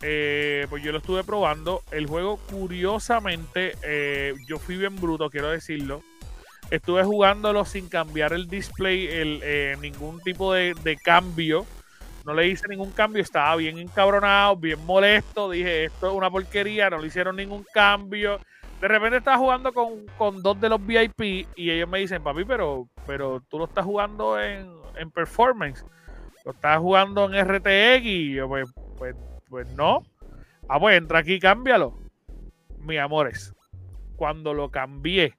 eh, 0.00 0.66
pues 0.70 0.82
yo 0.82 0.92
lo 0.92 0.98
estuve 0.98 1.24
probando. 1.24 1.82
El 1.90 2.06
juego, 2.06 2.36
curiosamente, 2.36 3.74
eh, 3.82 4.34
yo 4.46 4.58
fui 4.58 4.76
bien 4.76 4.96
bruto, 4.96 5.30
quiero 5.30 5.50
decirlo. 5.50 6.02
Estuve 6.70 7.02
jugándolo 7.02 7.64
sin 7.64 7.88
cambiar 7.88 8.32
el 8.32 8.48
display, 8.48 9.06
el, 9.06 9.40
eh, 9.42 9.76
ningún 9.80 10.20
tipo 10.20 10.52
de, 10.52 10.74
de, 10.82 10.96
cambio. 10.96 11.66
No 12.26 12.34
le 12.34 12.48
hice 12.48 12.68
ningún 12.68 12.90
cambio, 12.90 13.22
estaba 13.22 13.56
bien 13.56 13.78
encabronado, 13.78 14.56
bien 14.56 14.84
molesto. 14.84 15.50
Dije, 15.50 15.84
esto 15.84 16.08
es 16.08 16.12
una 16.12 16.30
porquería, 16.30 16.90
no 16.90 16.98
le 16.98 17.06
hicieron 17.06 17.36
ningún 17.36 17.64
cambio 17.72 18.38
de 18.80 18.88
repente 18.88 19.16
estaba 19.16 19.38
jugando 19.38 19.72
con, 19.72 20.42
dos 20.42 20.60
de 20.60 20.68
los 20.68 20.84
VIP 20.84 21.48
y 21.56 21.70
ellos 21.70 21.88
me 21.88 21.98
dicen, 21.98 22.22
papi, 22.22 22.44
pero, 22.44 22.88
pero 23.06 23.42
tú 23.48 23.58
lo 23.58 23.64
estás 23.64 23.84
jugando 23.84 24.40
en, 24.40 24.68
performance. 25.12 25.84
Lo 26.44 26.52
estás 26.52 26.78
jugando 26.78 27.32
en 27.32 27.44
RTX 27.44 28.04
y 28.04 28.34
yo, 28.34 28.48
pues, 28.48 28.68
pues, 28.96 29.16
pues 29.48 29.68
no. 29.74 30.02
Ah, 30.68 30.78
pues 30.78 30.96
entra 30.96 31.20
aquí 31.20 31.38
cámbialo. 31.38 31.98
Mi 32.80 32.98
amores, 32.98 33.54
cuando 34.16 34.54
lo 34.54 34.70
cambié, 34.70 35.34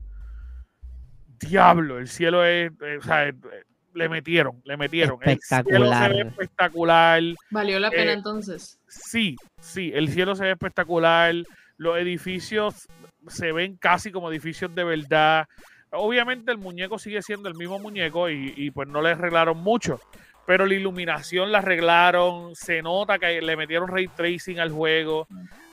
diablo, 1.40 1.98
el 1.98 2.08
cielo 2.08 2.46
es, 2.46 2.72
eh, 2.82 2.98
o 3.00 3.02
sea, 3.02 3.28
eh, 3.28 3.34
le 3.94 4.10
metieron, 4.10 4.62
le 4.64 4.78
metieron. 4.78 5.18
Espectacular. 5.22 5.82
El 5.82 5.88
cielo 5.88 5.94
se 5.94 6.24
ve 6.24 6.30
espectacular. 6.30 7.24
¿Valió 7.50 7.80
la 7.80 7.90
pena 7.90 8.12
eh, 8.12 8.16
entonces? 8.16 8.80
Sí, 8.88 9.36
sí, 9.60 9.92
el 9.94 10.10
cielo 10.10 10.36
se 10.36 10.44
ve 10.44 10.52
espectacular. 10.52 11.34
Los 11.78 11.98
edificios 11.98 12.88
se 13.28 13.52
ven 13.52 13.78
casi 13.78 14.12
como 14.12 14.30
edificios 14.30 14.74
de 14.74 14.84
verdad. 14.84 15.48
Obviamente 15.92 16.52
el 16.52 16.58
muñeco 16.58 17.00
sigue 17.00 17.22
siendo 17.22 17.50
el 17.50 17.56
mismo 17.56 17.80
muñeco 17.80 18.30
y, 18.30 18.70
pues 18.72 18.88
no 18.88 19.02
le 19.02 19.12
arreglaron 19.12 19.58
mucho. 19.58 20.00
Pero 20.46 20.66
la 20.66 20.74
iluminación 20.74 21.52
la 21.52 21.60
arreglaron, 21.60 22.56
se 22.56 22.82
nota 22.82 23.20
que 23.20 23.42
le 23.42 23.56
metieron 23.56 23.88
ray 23.88 24.08
tracing 24.08 24.60
al 24.60 24.72
juego. 24.72 25.28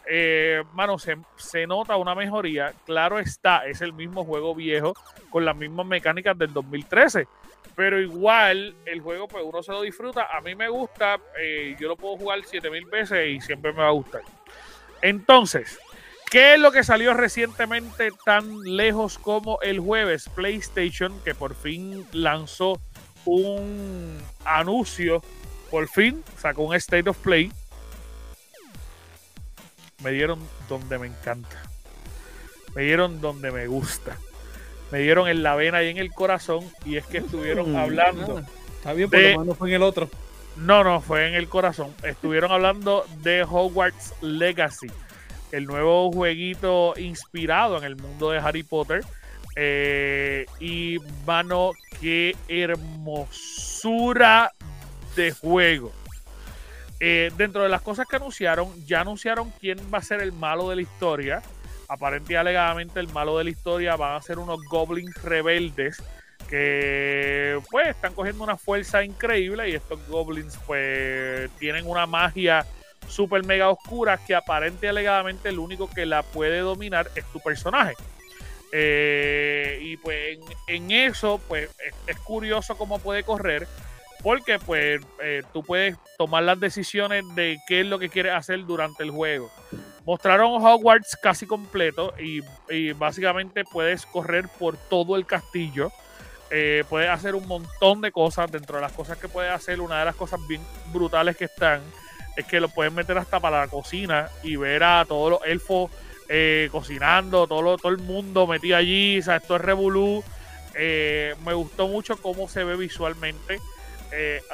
Eh, 0.08 0.62
mano, 0.72 0.98
se, 0.98 1.16
se, 1.36 1.66
nota 1.66 1.96
una 1.96 2.14
mejoría. 2.14 2.72
Claro 2.84 3.18
está, 3.18 3.66
es 3.66 3.80
el 3.80 3.92
mismo 3.92 4.24
juego 4.24 4.54
viejo 4.54 4.94
con 5.30 5.44
las 5.44 5.56
mismas 5.56 5.86
mecánicas 5.86 6.38
del 6.38 6.52
2013. 6.52 7.26
Pero 7.74 8.00
igual, 8.00 8.74
el 8.86 9.00
juego, 9.00 9.28
pues 9.28 9.44
uno 9.44 9.62
se 9.62 9.72
lo 9.72 9.82
disfruta. 9.82 10.28
A 10.34 10.40
mí 10.40 10.54
me 10.54 10.68
gusta, 10.68 11.18
eh, 11.38 11.76
yo 11.78 11.88
lo 11.88 11.96
puedo 11.96 12.16
jugar 12.16 12.42
7000 12.44 12.86
veces 12.86 13.28
y 13.28 13.40
siempre 13.40 13.72
me 13.72 13.80
va 13.80 13.88
a 13.88 13.92
gustar. 13.92 14.22
Entonces, 15.02 15.78
¿qué 16.30 16.54
es 16.54 16.60
lo 16.60 16.72
que 16.72 16.84
salió 16.84 17.12
recientemente 17.12 18.10
tan 18.24 18.62
lejos 18.62 19.18
como 19.18 19.60
el 19.60 19.80
jueves? 19.80 20.30
PlayStation, 20.34 21.20
que 21.22 21.34
por 21.34 21.54
fin 21.54 22.06
lanzó 22.12 22.80
un 23.26 24.18
anuncio, 24.44 25.20
por 25.70 25.88
fin 25.88 26.24
sacó 26.38 26.62
un 26.62 26.74
State 26.76 27.10
of 27.10 27.18
Play. 27.18 27.52
Me 30.02 30.10
dieron 30.10 30.40
donde 30.68 30.98
me 30.98 31.06
encanta. 31.06 31.62
Me 32.74 32.82
dieron 32.82 33.20
donde 33.20 33.50
me 33.50 33.66
gusta 33.66 34.16
me 34.90 35.00
dieron 35.00 35.28
en 35.28 35.42
la 35.42 35.54
vena 35.54 35.82
y 35.82 35.88
en 35.88 35.98
el 35.98 36.12
corazón 36.12 36.64
y 36.84 36.96
es 36.96 37.06
que 37.06 37.18
estuvieron 37.18 37.72
mm, 37.72 37.76
hablando. 37.76 38.42
Está 38.76 38.92
bien, 38.92 39.10
por 39.10 39.20
lo 39.20 39.40
menos 39.40 39.58
fue 39.58 39.68
en 39.68 39.74
el 39.74 39.82
otro. 39.82 40.08
No, 40.56 40.84
no, 40.84 41.00
fue 41.00 41.28
en 41.28 41.34
el 41.34 41.48
corazón. 41.48 41.92
Estuvieron 42.02 42.52
hablando 42.52 43.04
de 43.22 43.42
Hogwarts 43.42 44.14
Legacy, 44.22 44.86
el 45.52 45.66
nuevo 45.66 46.10
jueguito 46.12 46.94
inspirado 46.96 47.76
en 47.78 47.84
el 47.84 47.96
mundo 47.96 48.30
de 48.30 48.38
Harry 48.38 48.62
Potter. 48.62 49.04
Eh, 49.56 50.46
y 50.60 50.98
mano, 51.26 51.72
qué 52.00 52.36
hermosura 52.48 53.72
de 55.16 55.32
juego. 55.32 55.92
Eh, 57.00 57.30
dentro 57.36 57.62
de 57.62 57.68
las 57.68 57.82
cosas 57.82 58.06
que 58.08 58.16
anunciaron, 58.16 58.68
ya 58.86 59.02
anunciaron 59.02 59.50
quién 59.60 59.78
va 59.92 59.98
a 59.98 60.02
ser 60.02 60.22
el 60.22 60.32
malo 60.32 60.70
de 60.70 60.76
la 60.76 60.82
historia 60.82 61.42
aparentemente 61.88 62.32
y 62.32 62.36
alegadamente 62.36 63.00
el 63.00 63.08
malo 63.08 63.38
de 63.38 63.44
la 63.44 63.50
historia 63.50 63.96
van 63.96 64.16
a 64.16 64.22
ser 64.22 64.38
unos 64.38 64.58
goblins 64.64 65.22
rebeldes 65.22 66.02
que 66.48 67.60
pues 67.70 67.88
están 67.88 68.14
cogiendo 68.14 68.44
una 68.44 68.56
fuerza 68.56 69.04
increíble 69.04 69.68
y 69.68 69.74
estos 69.74 70.06
goblins 70.08 70.58
pues 70.66 71.50
tienen 71.58 71.86
una 71.86 72.06
magia 72.06 72.64
super 73.08 73.44
mega 73.44 73.70
oscura 73.70 74.18
que 74.18 74.34
aparentemente 74.34 74.86
y 74.86 74.88
alegadamente 74.88 75.48
el 75.48 75.58
único 75.58 75.88
que 75.88 76.06
la 76.06 76.22
puede 76.22 76.58
dominar 76.58 77.10
es 77.14 77.24
tu 77.26 77.40
personaje. 77.40 77.94
Eh, 78.72 79.78
y 79.80 79.96
pues 79.96 80.38
en, 80.66 80.90
eso 80.90 81.40
pues 81.48 81.70
es, 82.06 82.18
curioso 82.18 82.76
cómo 82.76 82.98
puede 82.98 83.22
correr 83.22 83.66
porque 84.22 84.58
pues 84.58 85.00
eh, 85.22 85.42
tú 85.52 85.62
puedes 85.62 85.96
tomar 86.18 86.42
las 86.42 86.58
decisiones 86.58 87.24
de 87.34 87.58
qué 87.66 87.80
es 87.80 87.86
lo 87.86 87.98
que 87.98 88.08
quieres 88.08 88.34
hacer 88.34 88.64
durante 88.64 89.02
el 89.02 89.10
juego. 89.10 89.50
Mostraron 90.04 90.64
Hogwarts 90.64 91.16
casi 91.16 91.46
completo 91.46 92.14
y, 92.18 92.40
básicamente 92.92 93.64
puedes 93.64 94.06
correr 94.06 94.48
por 94.58 94.76
todo 94.76 95.16
el 95.16 95.26
castillo. 95.26 95.90
Eh, 96.50 96.84
puedes 96.88 97.10
hacer 97.10 97.34
un 97.34 97.46
montón 97.48 98.00
de 98.00 98.12
cosas. 98.12 98.50
Dentro 98.50 98.76
de 98.76 98.82
las 98.82 98.92
cosas 98.92 99.18
que 99.18 99.28
puedes 99.28 99.52
hacer, 99.52 99.80
una 99.80 99.98
de 99.98 100.04
las 100.04 100.14
cosas 100.14 100.40
bien 100.46 100.62
brutales 100.92 101.36
que 101.36 101.46
están 101.46 101.80
es 102.36 102.44
que 102.44 102.60
lo 102.60 102.68
puedes 102.68 102.92
meter 102.92 103.18
hasta 103.18 103.40
para 103.40 103.60
la 103.60 103.68
cocina 103.68 104.28
y 104.42 104.56
ver 104.56 104.84
a 104.84 105.04
todos 105.08 105.30
los 105.30 105.40
elfos 105.44 105.90
eh, 106.28 106.68
cocinando, 106.70 107.46
todo, 107.46 107.76
todo 107.78 107.90
el 107.90 107.98
mundo 107.98 108.46
metido 108.46 108.76
allí. 108.76 109.18
O 109.18 109.22
sea, 109.22 109.36
esto 109.36 109.56
es 109.56 109.62
Revolú. 109.62 110.22
Me 110.74 111.54
gustó 111.54 111.88
mucho 111.88 112.16
cómo 112.16 112.48
se 112.48 112.62
ve 112.62 112.76
visualmente. 112.76 113.60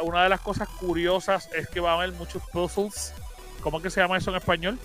Una 0.03 0.25
de 0.25 0.29
las 0.29 0.41
cosas 0.41 0.69
curiosas 0.69 1.49
es 1.55 1.69
que 1.69 1.81
va 1.81 1.93
a 1.93 1.95
haber 1.95 2.13
muchos 2.13 2.43
puzzles 2.53 3.15
¿Cómo 3.63 3.81
que 3.81 3.91
se 3.91 4.01
llama 4.01 4.19
eso 4.19 4.31
en 4.31 4.37
español? 4.37 4.79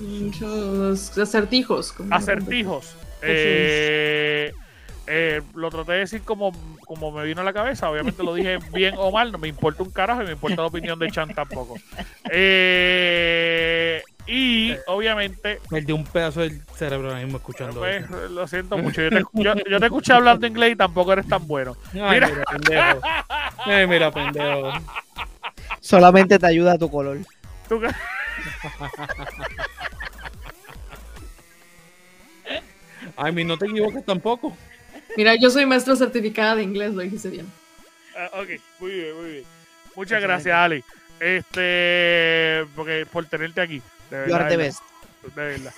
Muchos 0.00 1.18
acertijos. 1.18 1.94
Acertijos. 2.10 2.94
Eh, 3.22 4.52
eh, 5.08 5.42
lo 5.54 5.68
traté 5.68 5.92
de 5.92 5.98
decir 5.98 6.22
como, 6.22 6.52
como 6.86 7.10
me 7.10 7.24
vino 7.24 7.40
a 7.40 7.44
la 7.44 7.52
cabeza. 7.52 7.90
Obviamente 7.90 8.22
lo 8.22 8.32
dije 8.34 8.58
bien 8.72 8.94
o 8.96 9.10
mal. 9.10 9.32
No 9.32 9.38
me 9.38 9.48
importa 9.48 9.82
un 9.82 9.90
carajo 9.90 10.22
y 10.22 10.26
me 10.26 10.32
importa 10.32 10.62
la 10.62 10.68
opinión 10.68 10.98
de 10.98 11.10
Chan 11.10 11.34
tampoco. 11.34 11.76
Eh, 12.32 13.39
y 14.30 14.76
obviamente. 14.86 15.58
de 15.70 15.92
un 15.92 16.04
pedazo 16.04 16.40
del 16.40 16.62
cerebro 16.76 17.08
ahora 17.08 17.20
mismo 17.20 17.38
escuchando. 17.38 17.80
Pues, 17.80 18.08
lo 18.30 18.46
siento 18.46 18.78
mucho. 18.78 19.02
Yo 19.02 19.10
te, 19.10 19.24
yo, 19.34 19.54
te, 19.80 19.86
escuché 19.86 20.12
hablando 20.12 20.46
inglés 20.46 20.72
y 20.72 20.76
tampoco 20.76 21.12
eres 21.12 21.26
tan 21.26 21.44
bueno. 21.48 21.76
mira. 21.92 22.28
mira, 22.28 22.44
pendejo. 22.44 23.00
mira, 23.88 24.12
pendejo. 24.12 24.72
Solamente 25.80 26.38
te 26.38 26.46
ayuda 26.46 26.74
a 26.74 26.78
tu 26.78 26.88
color. 26.88 27.18
¿Tú 27.68 27.80
Ay, 33.16 33.32
mi 33.32 33.42
no 33.44 33.58
te 33.58 33.66
equivoques 33.66 34.04
tampoco. 34.04 34.56
Mira, 35.16 35.34
yo 35.34 35.50
soy 35.50 35.66
maestra 35.66 35.96
certificada 35.96 36.54
de 36.54 36.62
inglés, 36.62 36.94
lo 36.94 37.02
dijiste 37.02 37.30
bien. 37.30 37.50
Ah, 38.16 38.30
ok, 38.34 38.48
muy 38.78 38.92
bien, 38.92 39.16
muy 39.16 39.30
bien. 39.32 39.44
Muchas 39.96 40.22
gracias, 40.22 40.56
Ali. 40.56 40.84
Este, 41.18 42.64
porque 42.76 43.06
por 43.10 43.26
tenerte 43.26 43.60
aquí. 43.60 43.82
De 44.10 44.18
verdad, 44.18 44.48
de 44.48 44.56
verdad, 44.56 44.74
de 45.34 45.44
verdad. 45.44 45.72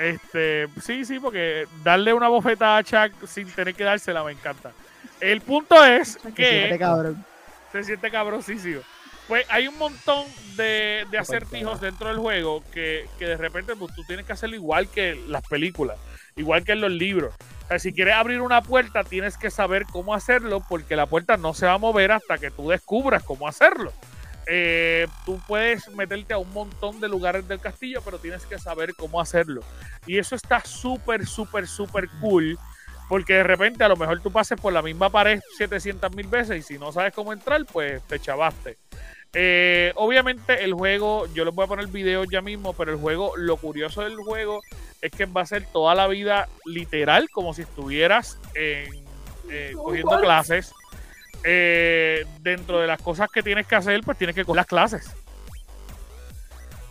Este, 0.00 0.68
sí, 0.82 1.04
sí, 1.04 1.18
porque 1.18 1.66
darle 1.82 2.12
una 2.12 2.28
bofeta 2.28 2.76
a 2.76 2.84
Chuck 2.84 3.26
sin 3.26 3.50
tener 3.50 3.74
que 3.74 3.84
dársela 3.84 4.22
me 4.24 4.32
encanta. 4.32 4.72
El 5.20 5.40
punto 5.40 5.82
es 5.84 6.18
que. 6.34 6.44
Se 6.44 6.58
siente 6.58 6.78
cabrón. 6.78 7.24
Se 7.72 7.84
siente 7.84 8.10
cabrosísimo. 8.10 8.80
Pues 9.28 9.44
hay 9.48 9.66
un 9.66 9.76
montón 9.76 10.24
de, 10.54 11.04
acertijos 11.18 11.80
dentro 11.80 12.08
del 12.08 12.18
juego 12.18 12.62
que, 12.72 13.08
de 13.18 13.36
repente 13.36 13.74
pues, 13.74 13.92
tú 13.94 14.04
tienes 14.04 14.24
que 14.24 14.32
hacerlo 14.32 14.54
igual 14.54 14.88
que 14.88 15.20
las 15.26 15.42
películas, 15.42 15.98
igual 16.36 16.64
que 16.64 16.72
en 16.72 16.80
los 16.80 16.92
libros. 16.92 17.34
O 17.64 17.68
sea, 17.68 17.80
si 17.80 17.92
quieres 17.92 18.14
abrir 18.14 18.40
una 18.40 18.62
puerta, 18.62 19.02
tienes 19.02 19.36
que 19.36 19.50
saber 19.50 19.84
cómo 19.90 20.14
hacerlo 20.14 20.62
porque 20.68 20.94
la 20.94 21.06
puerta 21.06 21.36
no 21.36 21.54
se 21.54 21.66
va 21.66 21.72
a 21.72 21.78
mover 21.78 22.12
hasta 22.12 22.38
que 22.38 22.52
tú 22.52 22.68
descubras 22.68 23.24
cómo 23.24 23.48
hacerlo. 23.48 23.92
Eh, 24.46 25.08
tú 25.24 25.40
puedes 25.46 25.88
meterte 25.90 26.32
a 26.32 26.38
un 26.38 26.52
montón 26.52 27.00
de 27.00 27.08
lugares 27.08 27.46
del 27.48 27.60
castillo, 27.60 28.00
pero 28.04 28.18
tienes 28.18 28.46
que 28.46 28.58
saber 28.58 28.94
cómo 28.94 29.20
hacerlo. 29.20 29.62
Y 30.06 30.18
eso 30.18 30.36
está 30.36 30.60
súper, 30.64 31.26
súper, 31.26 31.66
súper 31.66 32.08
cool. 32.20 32.58
Porque 33.08 33.34
de 33.34 33.44
repente 33.44 33.84
a 33.84 33.88
lo 33.88 33.96
mejor 33.96 34.20
tú 34.20 34.32
pases 34.32 34.60
por 34.60 34.72
la 34.72 34.82
misma 34.82 35.10
pared 35.10 35.40
700 35.58 36.14
mil 36.16 36.26
veces 36.26 36.58
y 36.58 36.62
si 36.62 36.78
no 36.78 36.90
sabes 36.90 37.14
cómo 37.14 37.32
entrar, 37.32 37.64
pues 37.64 38.02
te 38.02 38.18
chavaste. 38.18 38.78
Eh, 39.32 39.92
obviamente 39.96 40.64
el 40.64 40.72
juego, 40.72 41.26
yo 41.34 41.44
les 41.44 41.54
voy 41.54 41.64
a 41.64 41.68
poner 41.68 41.84
el 41.84 41.90
video 41.90 42.24
ya 42.24 42.40
mismo, 42.40 42.72
pero 42.72 42.92
el 42.92 42.98
juego, 42.98 43.36
lo 43.36 43.56
curioso 43.58 44.02
del 44.02 44.16
juego 44.16 44.60
es 45.02 45.10
que 45.10 45.26
va 45.26 45.42
a 45.42 45.46
ser 45.46 45.66
toda 45.66 45.94
la 45.94 46.08
vida 46.08 46.48
literal, 46.64 47.28
como 47.30 47.52
si 47.52 47.62
estuvieras 47.62 48.40
en, 48.54 49.04
eh, 49.50 49.72
cogiendo 49.76 50.18
clases. 50.20 50.72
Eh, 51.48 52.26
dentro 52.40 52.80
de 52.80 52.88
las 52.88 53.00
cosas 53.00 53.30
que 53.30 53.40
tienes 53.40 53.68
que 53.68 53.76
hacer, 53.76 54.00
pues 54.00 54.18
tienes 54.18 54.34
que 54.34 54.44
coger 54.44 54.56
las 54.56 54.66
clases. 54.66 55.14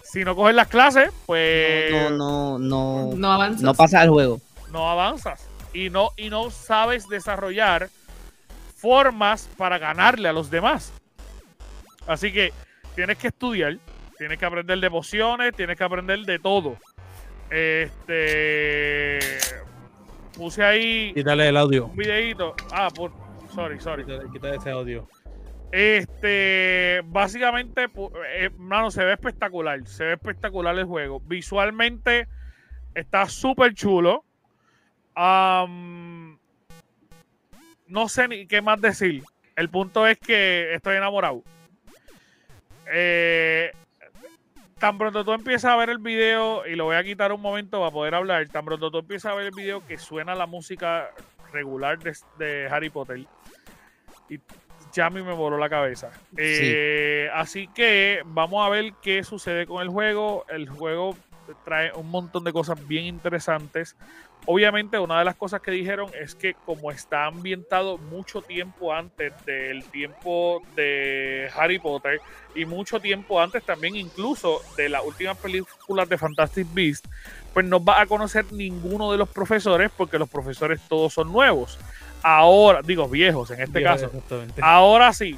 Si 0.04 0.24
no 0.24 0.34
coges 0.34 0.56
las 0.56 0.70
clases, 0.70 1.12
pues 1.26 1.92
no, 1.92 2.10
no, 2.10 2.58
no, 2.58 3.10
no, 3.18 3.34
avanzas. 3.34 3.62
no 3.62 3.74
pasa 3.74 4.02
el 4.02 4.10
juego. 4.10 4.40
No 4.72 4.90
avanzas 4.90 5.46
y 5.74 5.90
no 5.90 6.12
y 6.16 6.30
no 6.30 6.52
sabes 6.52 7.10
desarrollar 7.10 7.90
formas 8.78 9.50
para 9.58 9.78
ganarle 9.78 10.30
a 10.30 10.34
los 10.34 10.50
demás. 10.50 10.94
Así 12.08 12.32
que 12.32 12.54
tienes 12.96 13.18
que 13.18 13.28
estudiar, 13.28 13.78
tienes 14.18 14.40
que 14.40 14.46
aprender 14.46 14.80
de 14.80 14.90
pociones, 14.90 15.54
tienes 15.54 15.78
que 15.78 15.84
aprender 15.84 16.20
de 16.20 16.40
todo. 16.40 16.78
Este. 17.50 19.20
Puse 20.38 20.64
ahí. 20.64 21.14
Quítale 21.14 21.50
el 21.50 21.58
audio. 21.58 21.88
Un 21.88 21.96
videito. 21.98 22.56
Ah, 22.72 22.88
por. 22.90 23.25
Sorry, 23.56 23.80
sorry. 23.80 24.06
Quítale, 24.32 24.58
ese 24.58 24.70
audio. 24.70 25.08
Este, 25.72 27.02
básicamente, 27.06 27.88
eh, 28.36 28.50
mano, 28.58 28.92
se 28.92 29.04
ve 29.04 29.14
espectacular. 29.14 29.88
Se 29.88 30.04
ve 30.04 30.14
espectacular 30.14 30.78
el 30.78 30.86
juego. 30.86 31.22
Visualmente 31.22 32.28
está 32.94 33.28
súper 33.28 33.74
chulo. 33.74 34.26
no 35.16 36.38
sé 38.10 38.28
ni 38.28 38.46
qué 38.46 38.62
más 38.62 38.82
decir. 38.82 39.24
El 39.56 39.70
punto 39.70 40.06
es 40.06 40.20
que 40.20 40.74
estoy 40.74 40.98
enamorado. 40.98 41.44
Eh, 42.92 43.72
tan 44.80 44.98
pronto 44.98 45.24
tú 45.24 45.32
empiezas 45.32 45.72
a 45.72 45.76
ver 45.78 45.90
el 45.90 46.00
video, 46.00 46.68
y 46.68 46.76
lo 46.76 46.86
voy 46.86 46.96
a 46.98 47.04
quitar 47.04 47.32
un 47.32 47.42
momento 47.42 47.80
para 47.80 47.92
poder 47.92 48.16
hablar, 48.16 48.48
tan 48.50 48.66
pronto 48.66 48.92
tú 48.92 49.00
empiezas 49.00 49.32
a 49.32 49.36
ver 49.36 49.48
el 49.48 49.56
video 49.56 49.86
que 49.88 49.98
suena 49.98 50.36
la 50.36 50.46
música 50.46 51.10
regular 51.52 51.98
de, 52.38 52.68
Harry 52.70 52.90
Potter. 52.90 53.26
Y 54.30 54.40
ya 54.94 55.08
a 55.08 55.10
mí 55.10 55.22
me 55.22 55.34
voló 55.34 55.58
la 55.58 55.70
cabeza. 55.70 56.12
Eh, 56.38 57.30
así 57.34 57.68
que 57.68 58.22
vamos 58.26 58.66
a 58.66 58.70
ver 58.70 58.94
qué 59.02 59.24
sucede 59.24 59.66
con 59.66 59.82
el 59.82 59.90
juego. 59.90 60.46
El 60.50 60.70
juego 60.70 61.16
trae 61.64 61.92
un 61.94 62.10
montón 62.10 62.44
de 62.44 62.54
cosas 62.54 62.88
bien 62.88 63.06
interesantes. 63.06 63.96
Obviamente, 64.48 65.00
una 65.00 65.18
de 65.20 65.26
las 65.26 65.36
cosas 65.36 65.62
que 65.62 65.72
dijeron 65.72 66.10
es 66.20 66.36
que 66.36 66.54
como 66.54 66.92
está 66.92 67.26
ambientado 67.26 67.98
mucho 67.98 68.42
tiempo 68.42 68.94
antes 68.94 69.34
del 69.46 69.84
tiempo 69.86 70.62
de 70.76 71.50
Harry 71.56 71.80
Potter 71.80 72.22
y 72.54 72.66
mucho 72.66 73.00
tiempo 73.00 73.42
antes 73.42 73.64
también 73.64 73.96
incluso 73.96 74.62
de 74.78 74.90
las 74.90 75.04
últimas 75.04 75.38
películas 75.38 76.08
de 76.08 76.18
Fantastic 76.18 76.68
Beasts, 76.74 77.10
pues 77.54 77.66
no 77.66 77.84
va 77.84 78.02
a 78.02 78.06
conocer 78.06 78.46
ninguno 78.52 79.12
de 79.12 79.18
los 79.18 79.30
profesores 79.30 79.90
porque 79.98 80.20
los 80.20 80.30
profesores 80.30 80.80
todos 80.88 81.14
son 81.14 81.32
nuevos. 81.32 81.80
Ahora, 82.28 82.82
digo 82.82 83.08
viejos 83.08 83.52
en 83.52 83.62
este 83.62 83.84
caso. 83.84 84.10
Ahora 84.60 85.14
sí, 85.14 85.38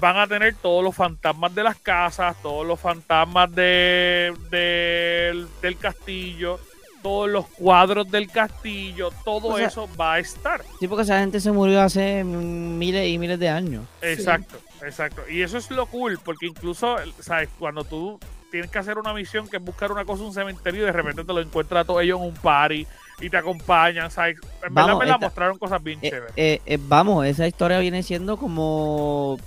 van 0.00 0.16
a 0.16 0.26
tener 0.26 0.54
todos 0.54 0.82
los 0.82 0.96
fantasmas 0.96 1.54
de 1.54 1.62
las 1.62 1.76
casas, 1.76 2.34
todos 2.40 2.66
los 2.66 2.80
fantasmas 2.80 3.54
de, 3.54 4.32
del 4.50 5.76
castillo, 5.78 6.58
todos 7.02 7.28
los 7.28 7.46
cuadros 7.48 8.10
del 8.10 8.30
castillo, 8.30 9.10
todo 9.26 9.58
eso 9.58 9.86
va 10.00 10.14
a 10.14 10.18
estar. 10.20 10.64
Sí, 10.80 10.88
porque 10.88 11.02
esa 11.02 11.20
gente 11.20 11.38
se 11.38 11.52
murió 11.52 11.82
hace 11.82 12.24
miles 12.24 13.10
y 13.10 13.18
miles 13.18 13.38
de 13.38 13.50
años. 13.50 13.84
Exacto, 14.00 14.56
exacto. 14.86 15.28
Y 15.28 15.42
eso 15.42 15.58
es 15.58 15.70
lo 15.70 15.84
cool, 15.84 16.18
porque 16.24 16.46
incluso, 16.46 16.96
¿sabes? 17.20 17.50
Cuando 17.58 17.84
tú 17.84 18.18
tienes 18.50 18.70
que 18.70 18.78
hacer 18.78 18.96
una 18.96 19.12
misión 19.12 19.48
que 19.48 19.58
es 19.58 19.62
buscar 19.62 19.92
una 19.92 20.06
cosa 20.06 20.22
en 20.22 20.28
un 20.28 20.34
cementerio 20.34 20.80
y 20.80 20.86
de 20.86 20.92
repente 20.92 21.24
te 21.24 21.32
lo 21.34 21.42
encuentras 21.42 21.86
todo 21.86 22.00
ellos 22.00 22.18
en 22.18 22.28
un 22.28 22.34
party 22.34 22.86
y 23.20 23.30
te 23.30 23.36
acompañan, 23.36 24.10
¿sabes? 24.10 24.38
En 24.66 24.74
verdad 24.74 24.96
me 24.96 25.06
la 25.06 25.18
mostraron 25.18 25.58
cosas 25.58 25.82
bien 25.82 25.98
eh, 26.02 26.10
chéveres. 26.10 26.32
Eh, 26.36 26.60
eh, 26.66 26.78
vamos, 26.80 27.26
esa 27.26 27.46
historia 27.46 27.78
viene 27.78 28.02
siendo 28.02 28.36
como 28.36 29.38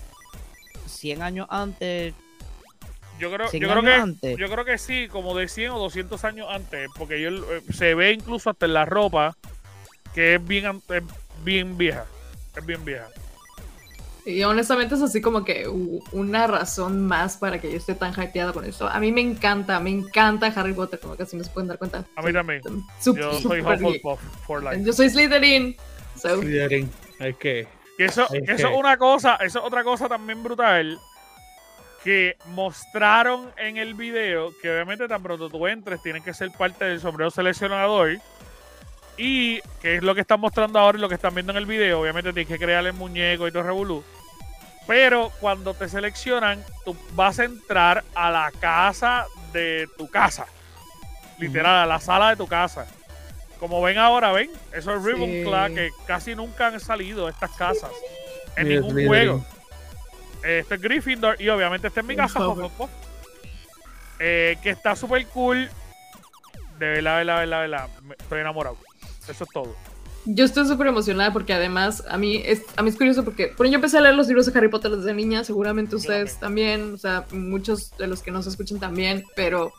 100 0.88 1.22
años 1.22 1.48
antes. 1.50 2.14
Yo 3.20 3.32
creo, 3.32 3.50
yo 3.52 3.70
creo 3.70 3.82
que 4.20 4.36
yo 4.38 4.50
creo 4.50 4.66
que 4.66 4.78
sí, 4.78 5.08
como 5.08 5.36
de 5.36 5.48
100 5.48 5.72
o 5.72 5.80
200 5.80 6.24
años 6.26 6.48
antes, 6.50 6.90
porque 6.98 7.22
yo, 7.22 7.30
eh, 7.30 7.62
se 7.74 7.96
ve 7.96 8.12
incluso 8.12 8.50
hasta 8.50 8.66
en 8.66 8.74
la 8.74 8.86
ropa 8.86 9.38
que 10.14 10.36
es 10.36 10.46
bien, 10.46 10.82
bien 11.44 11.78
vieja, 11.78 12.06
es 12.56 12.66
bien 12.66 12.84
vieja. 12.84 13.08
Y 14.26 14.42
honestamente 14.44 14.96
es 14.96 15.02
así 15.04 15.22
como 15.22 15.46
que 15.46 15.68
una 15.68 16.48
razón 16.48 17.06
más 17.06 17.38
para 17.38 17.62
que 17.62 17.72
yo 17.72 17.78
esté 17.78 17.94
tan 17.94 18.12
hypeada 18.12 18.54
con 18.54 18.66
esto. 18.66 18.88
A 18.88 19.00
mí 19.00 19.12
me 19.12 19.22
encanta, 19.22 19.80
me 19.80 19.92
encanta 19.92 20.48
Harry 20.48 20.74
Potter, 20.74 21.00
como 21.00 21.16
casi 21.16 21.38
no 21.38 21.44
se 21.44 21.52
pueden 21.52 21.68
dar 21.68 21.78
cuenta. 21.78 22.04
A 22.16 22.22
mí 22.24 22.34
también. 22.34 22.62
yo 23.04 23.40
soy 23.40 23.62
Hufflepuff 23.62 24.20
for 24.48 24.64
life. 24.64 24.84
Yo 24.84 24.94
soy 24.94 25.10
Slytherin. 25.12 25.76
Slytherin. 26.18 26.90
Es 27.20 27.36
que 27.38 27.68
eso, 28.00 28.28
eso 28.34 28.68
es 28.68 28.78
una 28.78 28.98
cosa, 28.98 29.36
eso 29.36 29.60
es 29.60 29.66
otra 29.66 29.84
cosa 29.84 30.10
también 30.10 30.44
brutal 30.44 31.00
que 32.04 32.38
mostraron 32.48 33.52
en 33.58 33.78
el 33.78 33.96
video 33.96 34.54
que 34.62 34.70
obviamente 34.70 35.08
tan 35.08 35.24
pronto 35.24 35.50
tú 35.50 35.66
entres 35.66 36.02
tienes 36.04 36.24
que 36.24 36.36
ser 36.36 36.52
parte 36.52 36.86
del 36.86 37.00
sombrero 37.00 37.32
seleccionador 37.32 38.20
y 39.18 39.62
que 39.82 39.96
es 39.96 40.04
lo 40.04 40.14
que 40.14 40.22
están 40.22 40.40
mostrando 40.40 40.80
ahora 40.80 40.98
y 40.98 41.02
lo 41.02 41.10
que 41.10 41.16
están 41.16 41.34
viendo 41.34 41.52
en 41.52 41.58
el 41.58 41.66
video 41.66 42.02
obviamente 42.02 42.34
tienes 42.34 42.48
que 42.48 42.64
crear 42.64 42.86
el 42.86 42.94
muñeco 42.94 43.48
y 43.48 43.52
todo 43.52 43.64
revolú. 43.64 44.04
Pero 44.88 45.32
cuando 45.40 45.74
te 45.74 45.90
seleccionan 45.90 46.64
tú 46.84 46.96
vas 47.14 47.40
a 47.40 47.46
entrar 47.46 48.04
a 48.14 48.30
la 48.30 48.52
casa 48.60 49.26
de 49.54 49.88
tu 49.98 50.10
casa. 50.10 50.46
Literal 51.40 51.76
a 51.76 51.86
la 51.86 52.00
sala 52.00 52.30
de 52.30 52.36
tu 52.36 52.48
casa. 52.48 52.86
Como 53.60 53.82
ven 53.82 53.98
ahora, 53.98 54.32
ven, 54.32 54.52
eso 54.74 54.94
es 54.94 55.04
Ribbon 55.04 55.74
que 55.74 55.90
casi 56.06 56.36
nunca 56.36 56.68
han 56.68 56.80
salido 56.80 57.30
estas 57.30 57.52
casas. 57.52 57.92
En 58.58 58.70
ningún 58.70 59.08
juego. 59.08 59.46
Este 60.44 60.76
es 60.76 60.82
Gryffindor 60.82 61.42
y 61.42 61.50
obviamente 61.50 61.88
este 61.88 62.02
es 62.02 62.06
mi 62.06 62.16
casa, 62.16 62.40
eh, 64.20 64.58
que 64.62 64.70
está 64.70 64.96
súper 64.96 65.26
cool. 65.28 65.70
De 66.78 66.88
verdad, 66.88 67.20
de 67.20 67.26
verdad, 67.26 67.42
de 67.42 67.68
verdad, 67.68 67.90
estoy 68.20 68.42
enamorado. 68.42 68.78
Eso 69.28 69.44
es 69.44 69.50
todo. 69.52 69.76
Yo 70.26 70.44
estoy 70.44 70.68
súper 70.68 70.88
emocionada 70.88 71.32
porque 71.32 71.54
además 71.54 72.04
a 72.10 72.18
mí 72.18 72.42
es, 72.44 72.64
a 72.76 72.82
mí 72.82 72.90
es 72.90 72.96
curioso 72.96 73.24
porque 73.24 73.54
bueno, 73.58 73.72
yo 73.72 73.76
empecé 73.76 74.00
a 74.00 74.02
leer 74.02 74.16
los 74.16 74.28
libros 74.28 74.48
de 74.48 74.58
Harry 74.58 74.70
Potter 74.70 74.92
desde 74.92 75.14
niña, 75.14 75.44
seguramente 75.44 75.96
ustedes 75.96 76.40
también, 76.40 76.96
o 76.96 76.98
sea, 76.98 77.26
muchos 77.32 77.96
de 77.98 78.08
los 78.08 78.24
que 78.24 78.32
nos 78.32 78.48
escuchan 78.48 78.80
también, 78.80 79.24
pero 79.36 79.72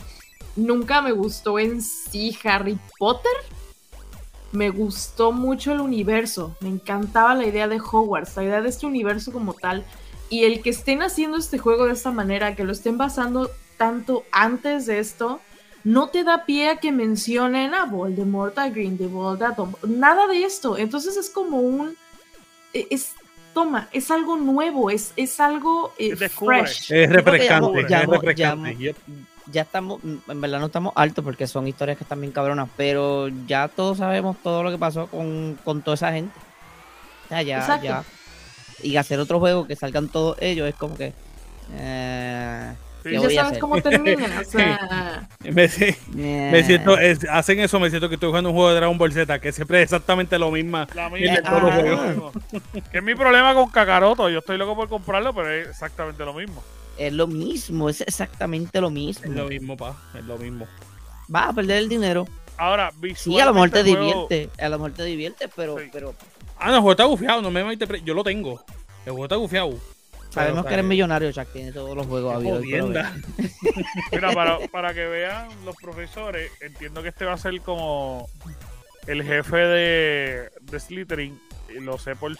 nunca 0.55 1.03
me 1.03 1.11
gustó 1.11 1.59
en 1.59 1.83
sí 1.83 2.37
Harry 2.45 2.79
Potter 2.97 3.33
me 4.53 4.71
gustó 4.71 5.33
mucho 5.33 5.73
el 5.73 5.81
universo, 5.81 6.57
me 6.61 6.69
encantaba 6.69 7.35
la 7.35 7.47
idea 7.47 7.69
de 7.69 7.79
Hogwarts, 7.81 8.37
la 8.37 8.45
idea 8.45 8.63
de 8.63 8.69
este 8.69 8.87
universo 8.87 9.33
como 9.33 9.55
tal, 9.55 9.85
y 10.29 10.45
el 10.45 10.63
que 10.63 10.71
estén 10.71 11.03
haciendo 11.03 11.37
este 11.37 11.59
juego 11.59 11.87
de 11.87 11.93
esta 11.93 12.11
manera, 12.11 12.57
que 12.57 12.65
lo 12.65 12.73
estén 12.73 12.99
basando 12.99 13.51
tanto 13.77 14.25
antes 14.33 14.87
de 14.87 14.99
esto, 14.99 15.41
no 15.87 16.09
te 16.09 16.25
da 16.25 16.45
pie 16.45 16.71
a 16.71 16.77
que 16.79 16.91
mencionen 16.91 17.73
a 17.73 17.85
Voldemort, 17.85 18.59
a 18.59 18.69
Grindelwald, 18.69 19.41
a 19.41 19.55
Tom, 19.55 19.73
nada 19.87 20.27
de 20.27 20.43
esto, 20.43 20.77
entonces 20.77 21.17
es 21.17 21.31
como 21.31 21.61
un... 21.61 21.97
E, 22.75 22.89
es, 22.91 23.13
toma, 23.55 23.89
es 23.93 24.11
algo 24.11 24.37
nuevo, 24.37 24.91
es, 24.91 25.13
es 25.15 25.39
algo 25.39 25.93
eh, 25.97 26.17
fresh. 26.17 26.91
Es 26.91 27.09
refrescante, 27.09 27.81
es 27.81 28.07
refrescante 28.09 28.95
ya 29.53 29.63
estamos, 29.63 30.01
en 30.03 30.41
verdad 30.41 30.59
no 30.59 30.67
estamos 30.67 30.93
altos 30.97 31.25
porque 31.25 31.47
son 31.47 31.69
historias 31.69 31.97
que 31.97 32.03
están 32.03 32.21
bien 32.21 32.33
cabronas, 32.33 32.69
pero 32.77 33.29
ya 33.47 33.69
todos 33.69 33.99
sabemos 33.99 34.37
todo 34.43 34.65
lo 34.65 34.73
que 34.73 34.79
pasó 34.79 35.07
con, 35.07 35.57
toda 35.85 35.95
esa 35.95 36.11
gente. 36.11 36.35
ya, 37.31 37.43
ya. 37.43 38.05
Y 38.83 38.97
hacer 38.97 39.21
otro 39.21 39.39
juego 39.39 39.69
que 39.69 39.77
salgan 39.77 40.09
todos 40.09 40.37
ellos 40.41 40.69
es 40.69 40.75
como 40.75 40.97
que. 40.97 41.13
Eh, 41.75 42.75
ya 43.11 43.31
sabes 43.31 43.59
cómo 43.59 43.81
termina. 43.81 44.41
O 44.41 44.45
sea... 44.51 45.29
me, 45.43 45.69
siento, 45.69 46.97
hacen 47.31 47.61
eso, 47.61 47.81
me 47.81 47.91
siento 47.91 48.09
que 48.09 48.15
estoy 48.15 48.29
jugando 48.29 48.51
un 48.51 48.57
juego 48.57 48.71
de 48.71 48.77
Dragon 48.77 48.99
Ball 48.99 49.13
Z, 49.13 49.39
que 49.39 49.53
siempre 49.53 49.79
es 49.79 49.85
exactamente 49.85 50.39
lo 50.39 50.51
mismo. 50.51 50.87
La 50.95 51.09
misma. 51.09 52.33
que 52.93 52.99
es 52.99 53.05
mi 53.05 53.15
problema 53.15 53.55
con 53.55 53.71
Kakaroto. 53.71 54.29
Yo 54.29 54.41
estoy 54.41 54.59
loco 54.59 54.75
por 54.75 54.89
comprarlo, 54.89 55.35
pero 55.35 55.51
es 55.51 55.69
exactamente 55.69 56.25
lo 56.25 56.35
mismo. 56.35 56.63
Es 56.99 57.13
lo 57.13 57.27
mismo, 57.27 57.91
es 57.91 58.01
exactamente 58.01 58.81
lo 58.81 58.91
mismo. 58.91 59.27
Es 59.27 59.31
lo 59.31 59.47
mismo, 59.47 59.77
pa, 59.77 59.97
es 60.15 60.25
lo 60.25 60.39
mismo. 60.39 60.67
Va 61.33 61.49
a 61.49 61.53
perder 61.53 61.79
el 61.79 61.89
dinero. 61.89 62.27
Ahora, 62.57 62.91
visualmente. 62.97 63.21
Sí, 63.21 63.41
a 63.41 63.45
lo 63.45 63.53
mejor 63.53 63.71
te 63.71 63.83
divierte, 63.83 64.51
a 64.59 64.69
lo 64.69 64.79
mejor 64.79 64.93
te 64.93 65.05
divierte, 65.05 65.49
pero. 65.55 65.77
pero... 65.93 66.15
Ah, 66.59 66.69
no, 66.69 66.77
el 66.77 66.81
juego 66.81 66.93
está 66.93 67.05
gufiado, 67.05 67.43
no 67.43 67.51
me. 67.51 67.77
Yo 68.03 68.15
lo 68.15 68.25
tengo. 68.25 68.65
El 69.05 69.13
juego 69.13 69.25
está 69.25 69.37
gufiado. 69.37 69.79
Sabemos 70.37 70.67
que 70.67 70.75
eres 70.75 70.85
millonario, 70.85 71.33
Chuck, 71.33 71.51
tiene 71.53 71.73
todos 71.73 71.97
los 71.97 72.07
juegos 72.07 72.35
abiertos. 72.37 73.07
Mira, 74.13 74.33
para, 74.33 74.59
para 74.69 74.93
que 74.93 75.07
vean 75.07 75.49
los 75.65 75.75
profesores, 75.77 76.53
entiendo 76.61 77.03
que 77.03 77.09
este 77.09 77.25
va 77.25 77.33
a 77.33 77.39
ser 77.39 77.59
como 77.63 78.29
el 79.07 79.23
jefe 79.23 79.57
de, 79.57 80.51
de 80.61 80.81
Slytherin, 80.81 81.41
y 81.75 81.81
lo 81.81 81.97
sé 81.97 82.17
por, 82.17 82.37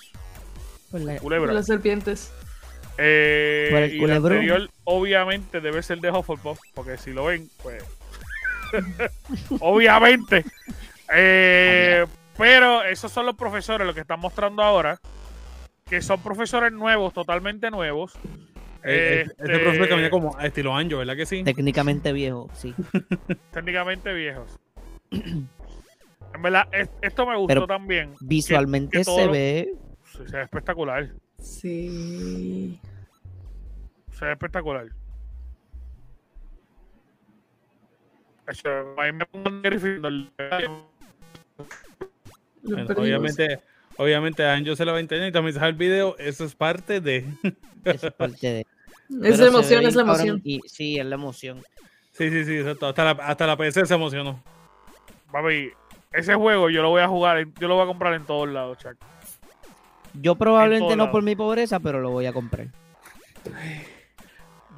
por, 0.91 1.01
la, 1.01 1.17
por 1.19 1.53
las 1.53 1.67
serpientes. 1.67 2.33
Eh, 2.99 3.93
y 3.95 4.05
el 4.05 4.11
anterior, 4.11 4.71
obviamente, 4.85 5.61
debe 5.61 5.83
ser 5.83 5.99
de 6.01 6.11
Hufflepuff, 6.11 6.59
porque 6.75 6.99
si 6.99 7.13
lo 7.13 7.25
ven, 7.25 7.49
pues. 7.63 7.83
obviamente. 9.61 10.45
Eh, 11.15 12.05
pero 12.37 12.83
esos 12.85 13.11
son 13.11 13.25
los 13.25 13.37
profesores, 13.37 13.87
lo 13.87 13.95
que 13.95 14.01
están 14.01 14.21
mostrando 14.21 14.63
ahora, 14.63 15.01
que 15.89 16.03
son 16.03 16.21
profesores 16.21 16.73
nuevos, 16.73 17.13
totalmente 17.15 17.71
nuevos. 17.71 18.15
Eh, 18.83 19.25
este, 19.27 19.43
este 19.43 19.59
profesor 19.59 19.89
camina 19.89 20.11
como 20.11 20.39
estilo 20.39 20.75
Anjo, 20.75 20.99
¿verdad 20.99 21.17
que 21.17 21.27
sí? 21.27 21.43
Técnicamente 21.45 22.13
viejo, 22.13 22.49
sí. 22.55 22.75
técnicamente 23.53 24.13
viejos. 24.13 24.59
En 25.11 26.43
verdad, 26.43 26.69
esto 27.01 27.27
me 27.27 27.37
gustó 27.37 27.67
también. 27.67 28.15
Visualmente 28.21 29.03
se 29.05 29.29
ve. 29.29 29.75
Se 30.13 30.37
ve 30.37 30.43
espectacular. 30.43 31.09
Sí. 31.39 32.81
Se 34.13 34.25
ve 34.25 34.33
espectacular. 34.33 34.89
A 38.47 39.03
mí 39.05 39.13
me 39.13 39.27
pongo 39.27 39.51
obviamente, 42.97 43.61
obviamente 43.99 44.45
a 44.45 44.55
Anjo 44.55 44.77
se 44.77 44.85
lo 44.85 44.93
va 44.93 44.99
a 44.99 45.01
entender 45.01 45.29
y 45.29 45.33
también 45.33 45.59
se 45.59 45.65
el 45.65 45.75
video. 45.75 46.17
Eso 46.19 46.45
es 46.45 46.55
parte 46.55 47.01
de. 47.01 47.25
Eso 47.85 48.09
es 48.09 48.13
parte 48.15 48.47
de. 48.47 48.67
Es 49.23 49.39
la 49.39 49.47
emoción, 49.47 49.87
es 49.87 49.95
la 49.95 50.03
emoción. 50.03 50.41
Y, 50.45 50.61
sí, 50.67 50.99
es 50.99 51.07
la 51.07 51.15
emoción. 51.15 51.63
Sí, 52.13 52.31
sí, 52.31 52.45
sí, 52.45 52.59
Hasta 52.59 53.05
la, 53.05 53.11
hasta 53.11 53.47
la 53.47 53.57
PC 53.57 53.87
se 53.87 53.95
emocionó. 53.95 54.41
Papi, 55.31 55.71
ese 56.13 56.35
juego 56.35 56.71
yo 56.71 56.83
lo 56.83 56.91
voy 56.91 57.03
a 57.03 57.09
jugar, 57.09 57.47
yo 57.61 57.69
lo 57.69 57.75
voy 57.75 57.85
a 57.85 57.87
comprar 57.87 58.15
en 58.15 58.25
todos 58.25 58.49
lados, 58.49 58.79
Chuck. 58.79 58.97
Yo 60.15 60.35
probablemente 60.35 60.97
no 60.97 61.11
por 61.11 61.23
mi 61.23 61.37
pobreza, 61.37 61.79
pero 61.79 62.01
lo 62.01 62.11
voy 62.11 62.27
a 62.27 62.33
comprar. 62.33 62.69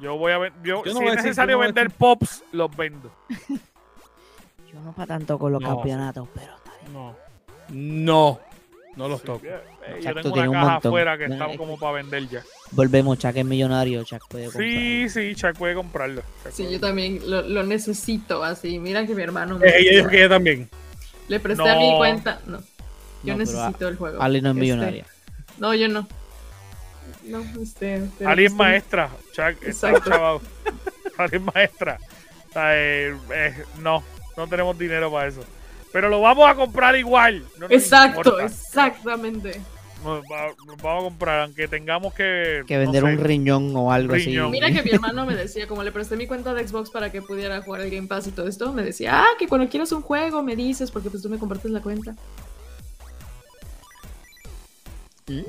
Yo 0.01 0.17
voy 0.17 0.31
a 0.31 0.37
ver, 0.37 0.53
yo, 0.63 0.83
si 0.83 0.89
es 0.89 1.15
necesario 1.15 1.59
vender 1.59 1.91
pops, 1.91 2.43
los 2.51 2.75
vendo. 2.75 3.11
yo 4.71 4.79
no 4.81 4.91
para 4.93 5.07
tanto 5.07 5.39
con 5.39 5.51
los 5.51 5.61
campeonatos, 5.61 6.27
pero 6.33 6.53
No. 6.91 7.15
No. 7.69 8.39
No 8.99 9.07
los 9.07 9.23
toco. 9.23 9.45
yo 10.01 10.13
tengo 10.13 10.33
una 10.33 10.51
caja 10.51 10.75
afuera 10.75 11.17
que 11.17 11.23
está 11.23 11.55
como 11.55 11.79
para 11.79 11.93
vender 11.93 12.27
ya. 12.27 12.43
volvemos, 12.71 13.17
Chuck 13.17 13.33
es 13.33 13.45
millonario, 13.45 14.03
Chuck 14.03 14.27
puede 14.27 14.47
comprarlo. 14.47 14.69
Sí, 14.69 15.09
sí, 15.09 15.35
Chuck 15.35 15.57
puede 15.57 15.73
comprarlo. 15.73 16.21
sí, 16.51 16.69
yo 16.69 16.81
también 16.81 17.21
lo, 17.25 17.63
necesito 17.63 18.43
así. 18.43 18.77
Mira 18.77 19.07
que 19.07 19.15
mi 19.15 19.23
hermano. 19.23 19.57
Eh, 19.63 19.73
ella 19.77 19.91
dijo 19.91 20.09
que 20.09 20.17
ella 20.17 20.27
también. 20.27 20.69
Le 21.29 21.39
presté 21.39 21.69
a 21.69 21.75
mi 21.77 21.95
cuenta. 21.95 22.41
No. 22.45 22.61
Yo 23.23 23.37
necesito 23.37 23.87
el 23.87 23.95
juego. 23.95 24.21
Ali 24.21 24.41
no 24.41 24.49
es 24.49 24.55
este, 24.55 24.61
millonaria. 24.61 25.05
No, 25.59 25.73
yo 25.73 25.87
no. 25.87 26.05
No, 27.23 27.41
este. 27.61 28.05
Ali 28.25 28.45
es 28.47 28.53
maestra. 28.53 29.09
Chuck 29.31 29.63
está 29.63 29.93
chavado. 30.03 30.41
Ali 31.17 31.37
es 31.37 31.41
maestra. 31.41 31.99
Eh, 32.53 33.15
eh, 33.33 33.63
no, 33.79 34.03
no 34.35 34.47
tenemos 34.47 34.77
dinero 34.77 35.09
para 35.09 35.29
eso. 35.29 35.45
Pero 35.91 36.09
lo 36.09 36.21
vamos 36.21 36.47
a 36.47 36.55
comprar 36.55 36.95
igual. 36.95 37.43
Exacto, 37.69 38.39
exactamente. 38.39 39.59
Nos, 40.03 40.23
vamos 40.81 41.03
a 41.03 41.09
comprar, 41.09 41.41
aunque 41.41 41.67
tengamos 41.67 42.13
que. 42.13 42.63
Que 42.67 42.77
vender 42.77 43.03
un 43.03 43.17
riñón 43.17 43.75
o 43.75 43.91
algo 43.91 44.15
así. 44.15 44.37
Mira 44.49 44.71
que 44.71 44.81
mi 44.81 44.91
hermano 44.91 45.25
me 45.25 45.35
decía, 45.35 45.67
como 45.67 45.83
le 45.83 45.91
presté 45.91 46.15
mi 46.15 46.25
cuenta 46.25 46.53
de 46.53 46.65
Xbox 46.65 46.89
para 46.89 47.11
que 47.11 47.21
pudiera 47.21 47.61
jugar 47.61 47.81
el 47.81 47.89
Game 47.89 48.07
Pass 48.07 48.27
y 48.27 48.31
todo 48.31 48.47
esto, 48.47 48.71
me 48.71 48.83
decía, 48.83 49.23
ah, 49.23 49.27
que 49.37 49.47
cuando 49.47 49.67
quieras 49.67 49.91
un 49.91 50.01
juego 50.01 50.41
me 50.41 50.55
dices, 50.55 50.91
porque 50.91 51.09
pues 51.09 51.21
tú 51.21 51.29
me 51.29 51.37
compartes 51.37 51.71
la 51.71 51.81
cuenta. 51.81 52.15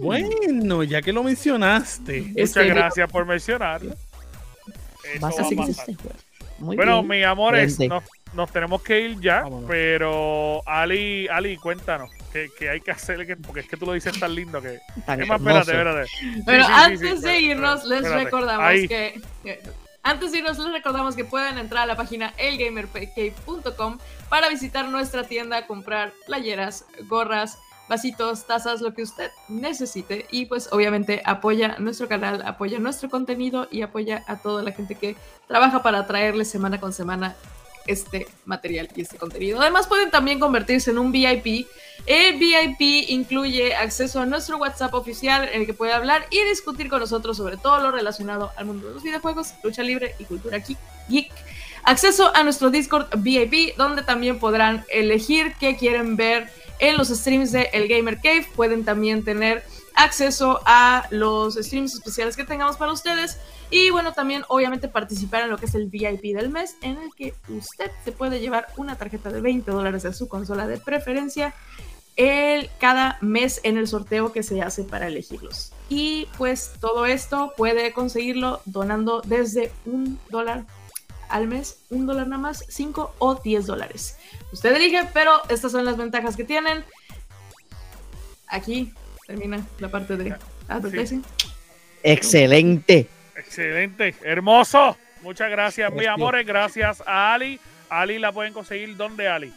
Bueno, 0.01 0.83
ya 0.83 1.01
que 1.01 1.13
lo 1.13 1.23
mencionaste. 1.23 2.21
Muchas 2.21 2.37
este, 2.37 2.65
gracias 2.67 3.11
por 3.11 3.27
mencionarlo. 3.27 3.95
Vas 5.21 5.39
a 5.39 5.45
bueno, 6.61 7.03
mis 7.03 7.25
amores, 7.25 7.79
nos, 7.81 8.05
tenemos 8.53 8.83
que 8.83 9.01
ir 9.01 9.21
ya, 9.21 9.45
pero 9.67 10.63
Ali, 10.67 11.29
Ali, 11.29 11.57
cuéntanos. 11.57 12.11
¿Qué, 12.33 12.69
hay 12.69 12.81
que 12.81 12.93
hacer? 12.93 13.39
Porque 13.45 13.61
es 13.61 13.69
que 13.69 13.77
tú 13.77 13.87
lo 13.87 13.93
dices 13.93 14.19
tan 14.19 14.35
lindo 14.35 14.63
que... 14.63 14.75
es 14.75 15.29
más, 15.29 15.41
espérate, 15.41 15.73
espérate. 15.73 16.11
Pero 16.47 16.65
antes 16.65 17.23
de 17.23 17.41
irnos, 17.41 17.85
les 17.85 18.09
recordamos 18.09 18.89
que... 18.89 19.21
Antes 20.03 20.33
de 20.33 20.39
irnos, 20.39 20.59
les 20.59 20.73
recordamos 20.73 21.17
que 21.17 21.25
pueden 21.25 21.59
entrar 21.59 21.83
a 21.83 21.87
la 21.87 21.97
página 21.97 22.33
elgamercave.com 22.39 23.99
para 24.29 24.49
visitar 24.49 24.89
nuestra 24.89 25.25
tienda, 25.25 25.67
comprar 25.67 26.13
playeras, 26.27 26.87
gorras, 27.09 27.59
vasitos, 27.89 28.47
tazas, 28.47 28.81
lo 28.81 28.95
que 28.95 29.03
usted 29.03 29.31
necesite. 29.49 30.27
Y 30.31 30.47
pues 30.47 30.69
obviamente 30.73 31.21
apoya 31.27 31.77
nuestro 31.79 32.09
canal, 32.09 32.43
apoya 32.47 32.79
nuestro 32.79 33.11
contenido 33.11 33.67
y 33.71 33.83
apoya 33.83 34.25
a 34.29 34.37
toda 34.37 34.63
la 34.63 34.71
gente 34.71 34.95
que 34.95 35.17
trabaja 35.49 35.83
para 35.83 36.07
traerle 36.07 36.45
semana 36.45 36.81
con 36.81 36.93
semana 36.93 37.35
este 37.87 38.27
material 38.45 38.89
y 38.95 39.03
este 39.03 39.17
contenido. 39.17 39.61
Además 39.61 39.87
pueden 39.87 40.11
también 40.11 40.39
convertirse 40.39 40.91
en 40.91 40.99
un 40.99 41.13
VIP. 41.13 41.67
El 42.07 42.39
VIP 42.39 43.09
incluye 43.11 43.75
acceso 43.75 44.21
a 44.21 44.27
nuestro 44.27 44.57
WhatsApp 44.59 44.95
oficial 44.95 45.49
en 45.53 45.61
el 45.61 45.67
que 45.67 45.75
puede 45.75 45.93
hablar 45.93 46.27
y 46.31 46.43
discutir 46.45 46.89
con 46.89 47.01
nosotros 47.01 47.37
sobre 47.37 47.57
todo 47.57 47.81
lo 47.81 47.91
relacionado 47.91 48.53
al 48.57 48.67
mundo 48.67 48.89
de 48.89 48.95
los 48.95 49.03
videojuegos, 49.03 49.55
lucha 49.63 49.83
libre 49.83 50.15
y 50.19 50.25
cultura 50.25 50.59
geek. 51.09 51.31
Acceso 51.83 52.35
a 52.35 52.43
nuestro 52.43 52.71
Discord 52.71 53.09
VIP 53.19 53.77
donde 53.77 54.03
también 54.03 54.39
podrán 54.39 54.85
elegir 54.91 55.55
qué 55.59 55.77
quieren 55.77 56.17
ver 56.17 56.51
en 56.79 56.97
los 56.97 57.09
streams 57.09 57.53
de 57.53 57.71
El 57.73 57.89
Gamer 57.89 58.17
Cave. 58.17 58.47
Pueden 58.55 58.85
también 58.85 59.25
tener 59.25 59.65
acceso 59.95 60.61
a 60.67 61.07
los 61.11 61.55
streams 61.55 61.95
especiales 61.95 62.37
que 62.37 62.45
tengamos 62.45 62.77
para 62.77 62.93
ustedes. 62.93 63.39
Y 63.71 63.91
bueno, 63.91 64.13
también 64.13 64.43
obviamente 64.49 64.89
participar 64.89 65.45
en 65.45 65.51
lo 65.51 65.59
que 65.59 65.67
es 65.67 65.75
el 65.75 65.87
VIP 65.87 66.35
del 66.35 66.51
mes, 66.51 66.77
en 66.83 66.99
el 66.99 67.15
que 67.15 67.35
usted 67.49 67.91
se 68.05 68.13
puede 68.13 68.41
llevar 68.41 68.67
una 68.77 68.97
tarjeta 68.97 69.31
de 69.31 69.41
20 69.41 69.71
dólares 69.71 70.05
a 70.05 70.13
su 70.13 70.29
consola 70.29 70.67
de 70.67 70.79
preferencia 70.79 71.55
el, 72.17 72.69
cada 72.79 73.17
mes 73.21 73.61
en 73.63 73.79
el 73.79 73.87
sorteo 73.89 74.33
que 74.33 74.43
se 74.43 74.61
hace 74.61 74.85
para 74.85 75.07
elegirlos. 75.07 75.73
Y 75.89 76.29
pues 76.37 76.73
todo 76.81 77.07
esto 77.07 77.53
puede 77.57 77.93
conseguirlo 77.93 78.61
donando 78.67 79.23
desde 79.23 79.73
un 79.87 80.19
dólar 80.29 80.65
al 81.29 81.47
mes, 81.47 81.79
un 81.91 82.07
dólar 82.07 82.27
nada 82.27 82.43
más, 82.43 82.65
5 82.69 83.15
o 83.19 83.35
10 83.37 83.67
dólares. 83.67 84.17
Usted 84.53 84.75
elige, 84.75 85.09
pero 85.15 85.33
estas 85.49 85.73
son 85.73 85.85
las 85.85 85.97
ventajas 85.97 86.37
que 86.37 86.45
tienen. 86.45 86.85
Aquí 88.49 88.93
termina 89.27 89.65
la 89.79 89.91
parte 89.91 90.17
de 90.17 90.35
advertising. 90.69 91.25
Excelente. 92.03 93.09
Excelente, 93.51 94.15
hermoso. 94.23 94.97
Muchas 95.23 95.51
gracias, 95.51 95.93
mis 95.93 96.07
amores. 96.07 96.47
Gracias 96.47 97.03
a 97.05 97.35
Ali. 97.35 97.59
Ali 97.89 98.21
la 98.21 98.31
pueden 98.31 98.53
conseguir 98.53 98.97
¿dónde, 98.97 99.27
Ali? 99.27 99.53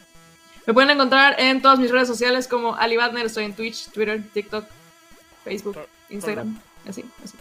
Me 0.65 0.73
pueden 0.73 0.89
encontrar 0.89 1.39
en 1.39 1.61
todas 1.61 1.77
mis 1.77 1.91
redes 1.91 2.07
sociales 2.07 2.47
como 2.47 2.75
Ali 2.75 2.97
Badner. 2.97 3.27
Estoy 3.27 3.45
en 3.45 3.53
Twitch, 3.53 3.91
Twitter, 3.91 4.19
TikTok, 4.33 4.65
Facebook, 5.43 5.77
Instagram. 6.09 6.59
Así, 6.89 7.05
así. 7.23 7.37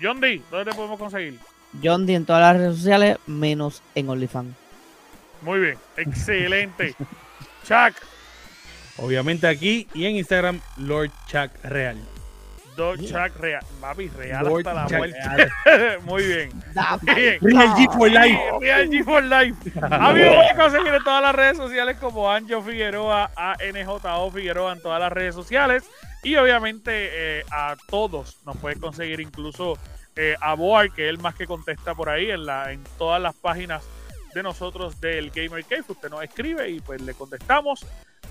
John 0.00 0.20
D, 0.20 0.42
¿dónde 0.50 0.70
te 0.70 0.76
podemos 0.76 0.98
conseguir? 0.98 1.38
John 1.82 2.04
D 2.04 2.14
en 2.14 2.26
todas 2.26 2.42
las 2.42 2.60
redes 2.60 2.76
sociales, 2.76 3.16
menos 3.26 3.82
en 3.94 4.10
OnlyFans. 4.10 4.54
Muy 5.40 5.58
bien, 5.58 5.78
excelente. 5.96 6.94
Chuck. 7.64 7.96
Obviamente 8.98 9.46
aquí 9.46 9.88
y 9.94 10.04
en 10.04 10.16
Instagram, 10.16 10.60
Lord 10.76 11.10
Chuck 11.28 11.50
Real. 11.62 11.96
Lord 12.78 13.00
Chuck 13.00 13.36
Real. 13.40 13.60
Papi, 13.80 14.08
real 14.08 14.46
hasta 14.46 14.72
la 14.72 14.88
muerte. 14.88 15.18
Muy 16.04 16.24
bien. 16.24 16.50
Real 16.72 17.70
G 17.74 17.92
for 17.92 18.08
Life. 18.08 18.40
Real 18.60 18.88
G 18.88 19.04
for 19.04 19.22
Life. 19.22 19.72
Amigos, 19.82 20.36
voy 20.36 20.46
a 20.46 20.54
conseguir 20.54 20.94
en 20.94 21.02
todas 21.02 21.22
las 21.22 21.34
redes 21.34 21.56
sociales 21.56 21.96
como 21.98 22.30
Anjo 22.30 22.62
Figueroa, 22.62 23.32
ANJO 23.36 24.30
Figueroa 24.30 24.72
en 24.72 24.80
todas 24.80 25.00
las 25.00 25.12
redes 25.12 25.34
sociales. 25.34 25.84
Y 26.22 26.36
obviamente 26.36 26.90
eh, 27.40 27.44
a 27.50 27.76
todos 27.88 28.38
nos 28.46 28.56
puede 28.56 28.78
conseguir 28.78 29.20
incluso 29.20 29.76
eh, 30.14 30.36
a 30.40 30.54
Boar, 30.54 30.90
que 30.92 31.06
es 31.06 31.10
el 31.10 31.18
más 31.18 31.34
que 31.34 31.46
contesta 31.46 31.94
por 31.94 32.08
ahí 32.08 32.30
en, 32.30 32.46
la, 32.46 32.72
en 32.72 32.82
todas 32.96 33.20
las 33.20 33.34
páginas 33.34 33.82
de 34.34 34.42
nosotros 34.42 35.00
del 35.00 35.30
Gamer 35.30 35.64
Cave. 35.64 35.84
Usted 35.88 36.10
nos 36.10 36.22
escribe 36.22 36.70
y 36.70 36.80
pues 36.80 37.00
le 37.02 37.14
contestamos. 37.14 37.84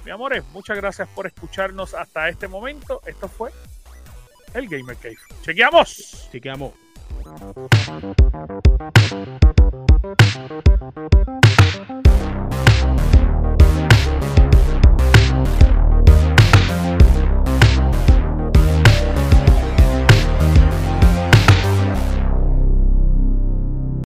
Mi 0.05 0.11
amores, 0.11 0.43
muchas 0.53 0.77
gracias 0.77 1.09
por 1.09 1.27
escucharnos 1.27 1.93
hasta 1.93 2.29
este 2.29 2.47
momento. 2.47 3.01
Esto 3.05 3.27
fue 3.27 3.51
el 4.53 4.67
Gamer 4.67 4.95
Cave. 4.97 5.17
¡Chequeamos! 5.41 6.29
Chequeamos. 6.31 6.73